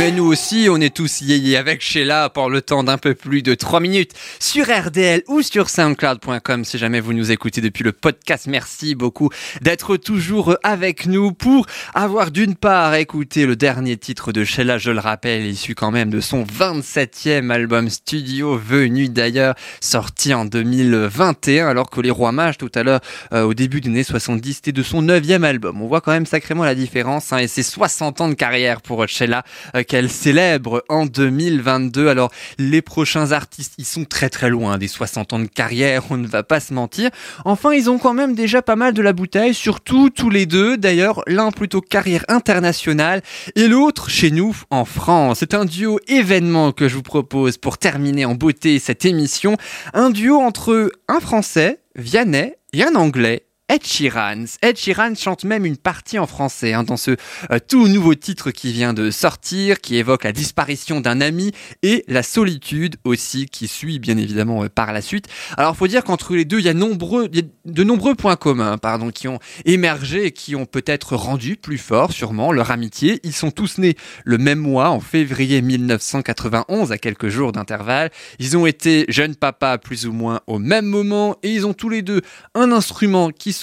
Mais 0.00 0.12
nous 0.12 0.24
aussi, 0.24 0.68
on 0.70 0.80
est 0.80 0.96
tous 0.96 1.20
yéyés 1.20 1.58
avec 1.58 1.82
Sheila 1.82 2.30
pour 2.30 2.48
le 2.48 2.62
temps 2.62 2.82
d'un 2.82 2.96
peu 2.96 3.14
plus 3.14 3.42
de 3.42 3.54
3 3.54 3.80
minutes 3.80 4.12
sur 4.38 4.64
RDL 4.64 5.22
ou 5.28 5.42
sur 5.42 5.68
soundcloud.com 5.68 6.64
si 6.64 6.78
jamais 6.78 7.00
vous 7.00 7.12
nous 7.12 7.32
écoutez 7.32 7.60
depuis 7.60 7.84
le 7.84 7.92
podcast. 7.92 8.46
Merci 8.46 8.94
beaucoup 8.94 9.28
d'être 9.60 9.98
toujours 9.98 10.56
avec 10.62 11.04
nous 11.04 11.32
pour 11.32 11.66
avoir 11.92 12.30
d'une 12.30 12.54
part 12.54 12.94
écouté 12.94 13.44
le 13.44 13.56
dernier 13.56 13.98
titre 13.98 14.32
de 14.32 14.42
Sheila, 14.42 14.78
je 14.78 14.90
le 14.90 15.00
rappelle, 15.00 15.44
issu 15.44 15.74
quand 15.74 15.90
même 15.90 16.08
de 16.08 16.20
son 16.20 16.44
27e 16.44 17.50
album 17.50 17.90
studio, 17.90 18.56
venu 18.56 19.10
d'ailleurs, 19.10 19.54
sorti 19.82 20.32
en 20.32 20.46
2021, 20.46 21.68
alors 21.68 21.90
que 21.90 22.00
Les 22.00 22.10
Rois 22.10 22.32
Mages 22.32 22.56
tout 22.56 22.72
à 22.74 22.84
l'heure, 22.84 23.00
euh, 23.34 23.42
au 23.42 23.52
début 23.52 23.82
des 23.82 23.90
années 23.90 24.02
70, 24.02 24.54
c'était 24.54 24.72
de 24.72 24.82
son 24.82 25.02
9e 25.02 25.42
album. 25.42 25.82
On 25.82 25.88
voit 25.88 26.00
quand 26.00 26.12
même 26.12 26.24
sacrément 26.24 26.64
la 26.64 26.74
différence 26.74 27.34
hein, 27.34 27.38
et 27.38 27.48
c'est 27.48 27.62
60 27.62 28.22
ans 28.22 28.28
de 28.30 28.34
carrière 28.34 28.80
pour 28.80 29.06
Sheila 29.06 29.44
euh, 29.74 29.82
qu'elle 29.90 30.08
célèbre 30.08 30.84
en 30.88 31.04
2022. 31.04 32.06
Alors, 32.06 32.30
les 32.58 32.80
prochains 32.80 33.32
artistes, 33.32 33.74
ils 33.76 33.84
sont 33.84 34.04
très 34.04 34.30
très 34.30 34.48
loin 34.48 34.78
des 34.78 34.86
60 34.86 35.32
ans 35.32 35.40
de 35.40 35.46
carrière, 35.46 36.04
on 36.10 36.16
ne 36.16 36.28
va 36.28 36.44
pas 36.44 36.60
se 36.60 36.72
mentir. 36.72 37.10
Enfin, 37.44 37.72
ils 37.72 37.90
ont 37.90 37.98
quand 37.98 38.14
même 38.14 38.36
déjà 38.36 38.62
pas 38.62 38.76
mal 38.76 38.94
de 38.94 39.02
la 39.02 39.12
bouteille, 39.12 39.52
surtout 39.52 40.08
tous 40.08 40.30
les 40.30 40.46
deux. 40.46 40.76
D'ailleurs, 40.76 41.22
l'un 41.26 41.50
plutôt 41.50 41.80
carrière 41.80 42.24
internationale 42.28 43.20
et 43.56 43.66
l'autre 43.66 44.10
chez 44.10 44.30
nous 44.30 44.56
en 44.70 44.84
France. 44.84 45.38
C'est 45.40 45.54
un 45.54 45.64
duo 45.64 45.98
événement 46.06 46.70
que 46.70 46.88
je 46.88 46.94
vous 46.94 47.02
propose 47.02 47.58
pour 47.58 47.76
terminer 47.76 48.24
en 48.24 48.36
beauté 48.36 48.78
cette 48.78 49.04
émission. 49.04 49.56
Un 49.92 50.10
duo 50.10 50.38
entre 50.38 50.92
un 51.08 51.18
Français, 51.18 51.80
Vianney, 51.96 52.54
et 52.72 52.84
un 52.84 52.94
Anglais, 52.94 53.42
Ed 53.70 53.86
Sheeran. 53.86 54.46
Ed 54.62 54.76
Sheeran 54.76 55.14
chante 55.14 55.44
même 55.44 55.64
une 55.64 55.76
partie 55.76 56.18
en 56.18 56.26
français 56.26 56.72
hein, 56.72 56.82
dans 56.82 56.96
ce 56.96 57.12
euh, 57.52 57.60
tout 57.68 57.86
nouveau 57.86 58.16
titre 58.16 58.50
qui 58.50 58.72
vient 58.72 58.92
de 58.92 59.12
sortir, 59.12 59.80
qui 59.80 59.94
évoque 59.94 60.24
la 60.24 60.32
disparition 60.32 61.00
d'un 61.00 61.20
ami 61.20 61.52
et 61.84 62.04
la 62.08 62.24
solitude 62.24 62.96
aussi 63.04 63.46
qui 63.46 63.68
suit 63.68 64.00
bien 64.00 64.16
évidemment 64.16 64.64
euh, 64.64 64.68
par 64.68 64.92
la 64.92 65.00
suite. 65.00 65.28
Alors 65.56 65.76
faut 65.76 65.86
dire 65.86 66.02
qu'entre 66.02 66.34
les 66.34 66.44
deux, 66.44 66.58
il 66.58 66.64
y 66.64 66.68
a 66.68 66.74
de 66.74 67.84
nombreux 67.84 68.14
points 68.16 68.34
communs, 68.34 68.76
pardon, 68.76 69.12
qui 69.12 69.28
ont 69.28 69.38
émergé 69.64 70.26
et 70.26 70.32
qui 70.32 70.56
ont 70.56 70.66
peut-être 70.66 71.14
rendu 71.14 71.54
plus 71.54 71.78
fort 71.78 72.10
sûrement 72.10 72.50
leur 72.50 72.72
amitié. 72.72 73.20
Ils 73.22 73.32
sont 73.32 73.52
tous 73.52 73.78
nés 73.78 73.94
le 74.24 74.38
même 74.38 74.58
mois, 74.58 74.90
en 74.90 74.98
février 74.98 75.62
1991, 75.62 76.90
à 76.90 76.98
quelques 76.98 77.28
jours 77.28 77.52
d'intervalle. 77.52 78.10
Ils 78.40 78.56
ont 78.56 78.66
été 78.66 79.04
jeunes 79.06 79.36
papas 79.36 79.78
plus 79.78 80.08
ou 80.08 80.12
moins 80.12 80.40
au 80.48 80.58
même 80.58 80.86
moment 80.86 81.36
et 81.44 81.50
ils 81.50 81.68
ont 81.68 81.72
tous 81.72 81.88
les 81.88 82.02
deux 82.02 82.22
un 82.56 82.72
instrument 82.72 83.30
qui 83.30 83.59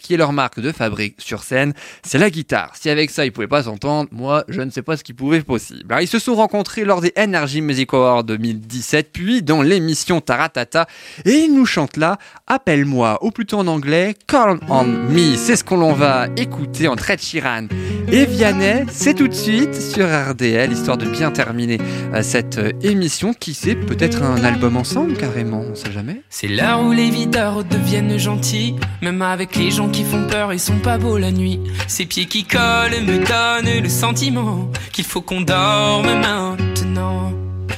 qui 0.00 0.14
est 0.14 0.16
leur 0.16 0.32
marque 0.32 0.60
de 0.60 0.72
fabrique 0.72 1.16
sur 1.18 1.42
scène, 1.42 1.72
c'est 2.02 2.18
la 2.18 2.30
guitare. 2.30 2.72
Si 2.74 2.90
avec 2.90 3.10
ça 3.10 3.24
ils 3.24 3.32
pouvaient 3.32 3.48
pas 3.48 3.64
s'entendre, 3.64 4.08
moi 4.12 4.44
je 4.48 4.60
ne 4.60 4.70
sais 4.70 4.82
pas 4.82 4.96
ce 4.96 5.04
qui 5.04 5.14
pouvait 5.14 5.42
possible. 5.42 5.94
Ils 6.00 6.08
se 6.08 6.18
sont 6.18 6.34
rencontrés 6.34 6.84
lors 6.84 7.00
des 7.00 7.12
Energy 7.18 7.60
Music 7.60 7.92
Awards 7.92 8.24
2017, 8.24 9.10
puis 9.12 9.42
dans 9.42 9.62
l'émission 9.62 10.20
Taratata, 10.20 10.86
et 11.24 11.32
ils 11.32 11.54
nous 11.54 11.66
chantent 11.66 11.96
là 11.96 12.18
Appelle-moi, 12.46 13.18
ou 13.22 13.30
plutôt 13.30 13.58
en 13.58 13.66
anglais 13.66 14.14
Call 14.26 14.58
on 14.68 14.84
Me. 14.84 15.36
C'est 15.36 15.56
ce 15.56 15.64
qu'on 15.64 15.92
va 15.92 16.28
écouter 16.36 16.88
en 16.88 16.96
Ed 16.96 17.20
Sheeran 17.20 17.66
et 18.12 18.26
Vianney. 18.26 18.84
C'est 18.90 19.14
tout 19.14 19.28
de 19.28 19.34
suite 19.34 19.74
sur 19.74 20.06
RDL, 20.06 20.72
histoire 20.72 20.96
de 20.96 21.06
bien 21.06 21.30
terminer 21.30 21.78
euh, 22.14 22.22
cette 22.22 22.58
euh, 22.58 22.72
émission. 22.82 23.32
Qui 23.34 23.54
sait, 23.54 23.74
peut-être 23.74 24.22
un 24.22 24.42
album 24.44 24.76
ensemble 24.76 25.16
carrément, 25.16 25.60
on 25.60 25.74
sait 25.74 25.92
jamais. 25.92 26.22
C'est 26.28 26.48
l'heure 26.48 26.82
où 26.82 26.92
les 26.92 27.10
videurs 27.10 27.64
deviennent 27.64 28.18
gentils, 28.18 28.74
même 29.02 29.22
avec 29.30 29.54
les 29.54 29.70
gens 29.70 29.88
qui 29.88 30.02
font 30.04 30.26
peur 30.26 30.52
et 30.52 30.58
sont 30.58 30.78
pas 30.78 30.98
beaux 30.98 31.16
la 31.16 31.30
nuit. 31.30 31.60
Ces 31.86 32.04
pieds 32.04 32.26
qui 32.26 32.44
collent 32.44 33.02
me 33.02 33.18
donnent 33.18 33.82
le 33.82 33.88
sentiment 33.88 34.68
qu'il 34.92 35.04
faut 35.04 35.20
qu'on 35.20 35.40
dorme 35.40 36.12
maintenant. 36.20 37.32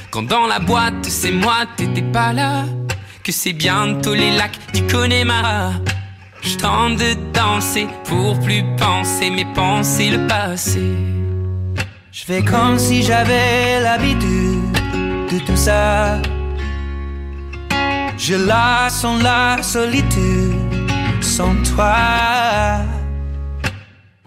Quand 0.09 0.23
dans 0.23 0.47
la 0.47 0.59
boîte, 0.59 1.05
c'est 1.05 1.31
moi, 1.31 1.65
t'étais 1.77 2.01
pas 2.01 2.33
là, 2.33 2.65
que 3.23 3.31
c'est 3.31 3.53
bientôt 3.53 4.13
les 4.13 4.31
lacs 4.31 4.57
du 4.73 4.83
Connemara. 4.83 5.73
Je 6.41 6.57
tente 6.57 6.97
de 6.97 7.13
danser 7.33 7.87
pour 8.05 8.39
plus 8.39 8.63
penser, 8.77 9.29
mais 9.29 9.45
penser 9.53 10.09
le 10.09 10.27
passé. 10.27 10.81
Je 12.11 12.25
fais 12.25 12.43
comme 12.43 12.77
si 12.79 13.03
j'avais 13.03 13.79
l'habitude 13.79 14.71
de 15.31 15.39
tout 15.45 15.57
ça. 15.57 16.19
Je 18.17 18.35
la 18.35 18.89
sens 18.89 19.21
la 19.21 19.61
solitude 19.61 20.72
sans 21.23 21.55
toi. 21.63 21.95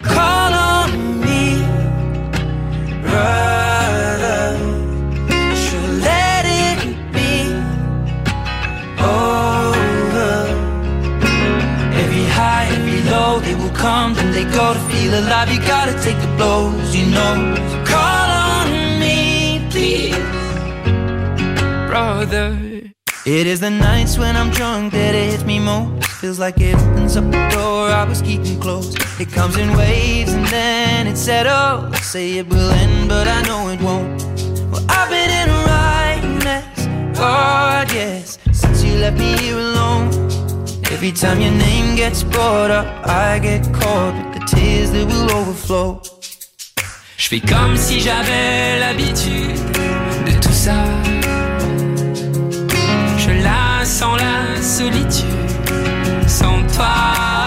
Call 0.02 0.52
on 0.54 1.20
me, 1.20 1.62
brother. 3.02 4.56
Je 5.62 5.78
let 6.00 6.44
it 6.46 6.80
be 7.12 7.52
over. 8.98 10.34
Every 12.02 12.24
high, 12.38 12.66
every 12.76 13.02
low, 13.10 13.40
they 13.40 13.54
will 13.54 13.76
come, 13.76 14.14
then 14.14 14.32
they 14.32 14.44
go 14.44 14.72
to 14.72 14.80
feel 14.90 15.12
alive. 15.20 15.50
You 15.52 15.60
gotta 15.60 15.94
take 16.02 16.18
the 16.20 16.32
blows, 16.38 16.94
you 16.96 17.06
know. 17.06 17.34
Call 17.84 18.28
on 18.50 18.98
me, 18.98 19.66
please, 19.70 20.16
brother. 21.88 22.58
It 23.26 23.46
is 23.46 23.60
the 23.60 23.70
nights 23.70 24.16
when 24.18 24.36
I'm 24.36 24.50
drunk 24.50 24.92
that 24.92 25.14
it 25.14 25.30
hits 25.32 25.44
me 25.44 25.58
most. 25.58 26.05
Feels 26.26 26.40
like 26.40 26.60
it 26.60 26.74
opens 26.74 27.16
up 27.16 27.24
the 27.30 27.48
door 27.54 27.88
I 27.88 28.02
was 28.02 28.20
keeping 28.20 28.58
closed. 28.58 28.98
It 29.20 29.30
comes 29.30 29.56
in 29.56 29.68
waves 29.76 30.32
and 30.32 30.44
then 30.46 31.06
it 31.06 31.16
settles. 31.16 31.96
Say 32.04 32.38
it 32.38 32.48
will 32.48 32.72
end, 32.72 33.08
but 33.08 33.28
I 33.28 33.42
know 33.42 33.68
it 33.68 33.80
won't. 33.80 34.20
Well, 34.72 34.84
I've 34.88 35.08
been 35.08 35.30
in 35.30 35.48
a 35.48 35.60
right 35.70 36.22
mess, 36.42 37.16
God, 37.16 37.92
yes, 37.92 38.40
since 38.50 38.82
you 38.82 38.98
left 38.98 39.16
me 39.20 39.50
alone. 39.50 40.08
Every 40.90 41.12
time 41.12 41.40
your 41.40 41.52
name 41.52 41.94
gets 41.94 42.24
brought 42.24 42.72
up, 42.72 42.88
I 43.06 43.38
get 43.38 43.62
caught 43.72 44.14
with 44.16 44.40
the 44.40 44.46
tears 44.52 44.90
that 44.90 45.06
will 45.06 45.30
overflow. 45.30 46.02
Je 47.16 47.28
fais 47.28 47.38
comme 47.38 47.76
si 47.76 48.00
j'avais 48.00 48.80
l'habitude 48.80 49.54
de 50.26 50.32
tout 50.40 50.58
ça. 50.64 50.74
Je 53.16 53.30
la 53.44 53.84
sens 53.84 54.18
la 54.18 54.60
solitude 54.60 55.45
sans 56.28 56.62
toi. 56.74 57.45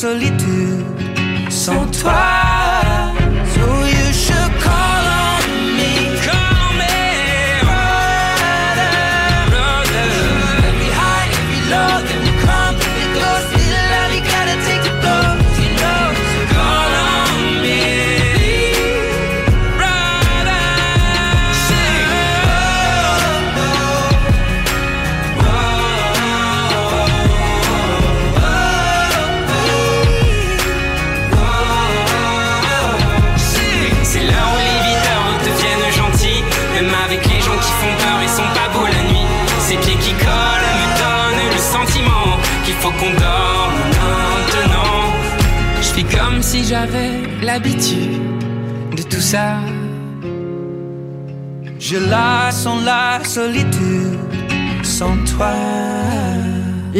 Solitude 0.00 0.49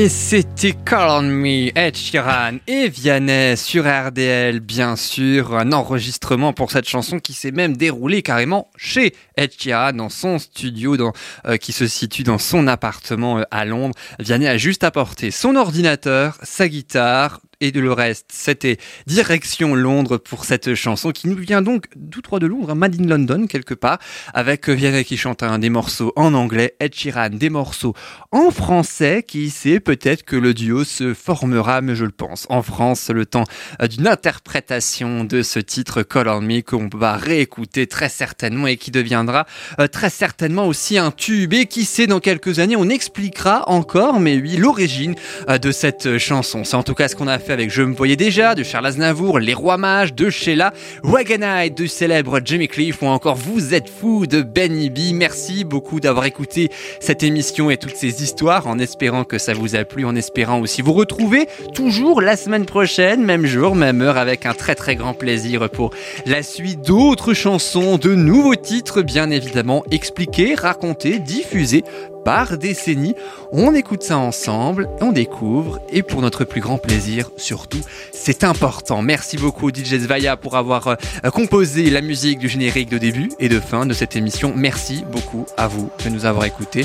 Et 0.00 0.08
c'était 0.08 0.72
Call 0.72 1.10
on 1.10 1.22
Me, 1.24 1.78
Ed 1.78 1.94
Sheeran 1.94 2.56
et 2.66 2.88
Vianney 2.88 3.54
sur 3.54 3.84
RDL, 3.84 4.60
bien 4.60 4.96
sûr. 4.96 5.54
Un 5.54 5.72
enregistrement 5.72 6.54
pour 6.54 6.70
cette 6.70 6.88
chanson 6.88 7.18
qui 7.18 7.34
s'est 7.34 7.50
même 7.50 7.76
déroulé 7.76 8.22
carrément 8.22 8.70
chez 8.78 9.14
Ed 9.36 9.52
Sheeran, 9.60 9.92
dans 9.92 10.08
son 10.08 10.38
studio 10.38 11.12
euh, 11.44 11.58
qui 11.58 11.72
se 11.72 11.86
situe 11.86 12.22
dans 12.22 12.38
son 12.38 12.66
appartement 12.66 13.40
euh, 13.40 13.42
à 13.50 13.66
Londres. 13.66 13.94
Vianney 14.18 14.48
a 14.48 14.56
juste 14.56 14.84
apporté 14.84 15.30
son 15.30 15.54
ordinateur, 15.54 16.38
sa 16.44 16.66
guitare, 16.66 17.42
et 17.60 17.72
de 17.72 17.80
le 17.80 17.92
reste, 17.92 18.26
c'était 18.32 18.78
direction 19.06 19.74
Londres 19.74 20.18
pour 20.18 20.44
cette 20.44 20.74
chanson 20.74 21.10
qui 21.10 21.28
nous 21.28 21.36
vient 21.36 21.62
donc 21.62 21.86
tout 22.10 22.22
droit 22.22 22.38
de 22.38 22.46
Londres, 22.46 22.70
hein, 22.70 22.74
Made 22.74 23.00
in 23.00 23.06
London 23.06 23.46
quelque 23.46 23.74
part, 23.74 23.98
avec 24.34 24.68
euh, 24.68 24.72
Vianney 24.72 25.04
qui 25.04 25.16
chante 25.16 25.42
un 25.42 25.58
des 25.58 25.70
morceaux 25.70 26.12
en 26.16 26.34
anglais, 26.34 26.74
Ed 26.80 26.94
Sheeran 26.94 27.30
des 27.30 27.50
morceaux 27.50 27.94
en 28.32 28.50
français, 28.50 29.24
qui 29.26 29.50
sait 29.50 29.80
peut-être 29.80 30.24
que 30.24 30.36
le 30.36 30.54
duo 30.54 30.84
se 30.84 31.14
formera, 31.14 31.80
mais 31.80 31.94
je 31.94 32.04
le 32.04 32.10
pense, 32.10 32.46
en 32.48 32.62
France, 32.62 33.10
le 33.10 33.26
temps 33.26 33.44
d'une 33.88 34.06
interprétation 34.06 35.24
de 35.24 35.42
ce 35.42 35.58
titre 35.58 36.02
Call 36.02 36.28
on 36.28 36.40
Me 36.40 36.60
qu'on 36.62 36.88
va 36.92 37.16
réécouter 37.16 37.86
très 37.86 38.08
certainement 38.08 38.66
et 38.66 38.76
qui 38.76 38.90
deviendra 38.90 39.46
euh, 39.78 39.86
très 39.86 40.10
certainement 40.10 40.66
aussi 40.66 40.98
un 40.98 41.10
tube. 41.10 41.52
Et 41.52 41.66
qui 41.66 41.84
sait 41.84 42.06
dans 42.06 42.20
quelques 42.20 42.58
années 42.58 42.76
on 42.76 42.88
expliquera 42.88 43.68
encore 43.68 44.20
mais 44.20 44.36
oui 44.36 44.56
l'origine 44.56 45.14
euh, 45.48 45.58
de 45.58 45.72
cette 45.72 46.18
chanson. 46.18 46.64
C'est 46.64 46.76
en 46.76 46.82
tout 46.82 46.94
cas 46.94 47.08
ce 47.08 47.16
qu'on 47.16 47.28
a 47.28 47.38
fait 47.38 47.49
avec 47.50 47.70
Je 47.70 47.82
me 47.82 47.94
voyais 47.94 48.16
déjà 48.16 48.54
de 48.54 48.62
Charles 48.62 48.86
Aznavour, 48.86 49.38
Les 49.38 49.54
Rois 49.54 49.76
Mages 49.76 50.14
de 50.14 50.30
Sheila, 50.30 50.72
Wagonite 51.02 51.76
du 51.76 51.88
célèbre 51.88 52.40
Jimmy 52.44 52.68
Cliff 52.68 53.02
ou 53.02 53.06
encore 53.06 53.36
Vous 53.36 53.74
êtes 53.74 53.88
fou 53.88 54.26
de 54.26 54.42
Benny 54.42 54.90
B. 54.90 55.14
Merci 55.14 55.64
beaucoup 55.64 56.00
d'avoir 56.00 56.26
écouté 56.26 56.70
cette 57.00 57.22
émission 57.22 57.70
et 57.70 57.76
toutes 57.76 57.96
ces 57.96 58.22
histoires 58.22 58.66
en 58.66 58.78
espérant 58.78 59.24
que 59.24 59.38
ça 59.38 59.54
vous 59.54 59.76
a 59.76 59.84
plu, 59.84 60.04
en 60.04 60.16
espérant 60.16 60.60
aussi 60.60 60.82
vous 60.82 60.92
retrouver 60.92 61.48
toujours 61.74 62.20
la 62.20 62.36
semaine 62.36 62.66
prochaine, 62.66 63.24
même 63.24 63.46
jour, 63.46 63.74
même 63.74 64.02
heure 64.02 64.18
avec 64.18 64.46
un 64.46 64.54
très 64.54 64.74
très 64.74 64.96
grand 64.96 65.14
plaisir 65.14 65.68
pour 65.70 65.90
la 66.26 66.42
suite 66.42 66.82
d'autres 66.82 67.34
chansons, 67.34 67.98
de 67.98 68.14
nouveaux 68.14 68.56
titres 68.56 69.02
bien 69.02 69.30
évidemment 69.30 69.84
expliqués, 69.90 70.54
racontés, 70.54 71.18
diffusés 71.18 71.84
par 72.24 72.58
décennie. 72.58 73.14
On 73.52 73.74
écoute 73.74 74.02
ça 74.02 74.18
ensemble, 74.18 74.88
on 75.00 75.12
découvre 75.12 75.80
et 75.90 76.02
pour 76.02 76.22
notre 76.22 76.44
plus 76.44 76.60
grand 76.60 76.78
plaisir 76.78 77.30
surtout, 77.36 77.80
c'est 78.12 78.44
important. 78.44 79.02
Merci 79.02 79.36
beaucoup 79.36 79.70
DJ 79.70 79.98
Zvaya 79.98 80.36
pour 80.36 80.56
avoir 80.56 80.88
euh, 80.88 81.30
composé 81.32 81.90
la 81.90 82.00
musique 82.00 82.38
du 82.38 82.48
générique 82.48 82.88
de 82.88 82.98
début 82.98 83.30
et 83.38 83.48
de 83.48 83.60
fin 83.60 83.86
de 83.86 83.94
cette 83.94 84.16
émission. 84.16 84.52
Merci 84.56 85.04
beaucoup 85.10 85.46
à 85.56 85.68
vous 85.68 85.90
de 86.04 86.10
nous 86.10 86.24
avoir 86.24 86.44
écoutés. 86.44 86.84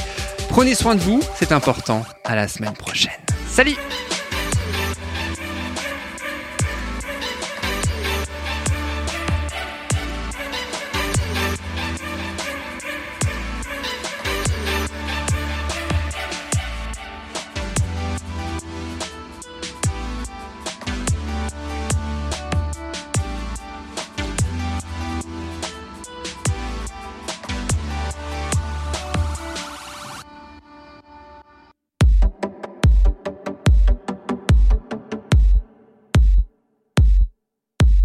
Prenez 0.49 0.75
soin 0.75 0.95
de 0.95 1.01
vous, 1.01 1.21
c'est 1.35 1.51
important. 1.51 2.03
À 2.23 2.35
la 2.35 2.47
semaine 2.47 2.73
prochaine. 2.73 3.11
Salut 3.49 3.77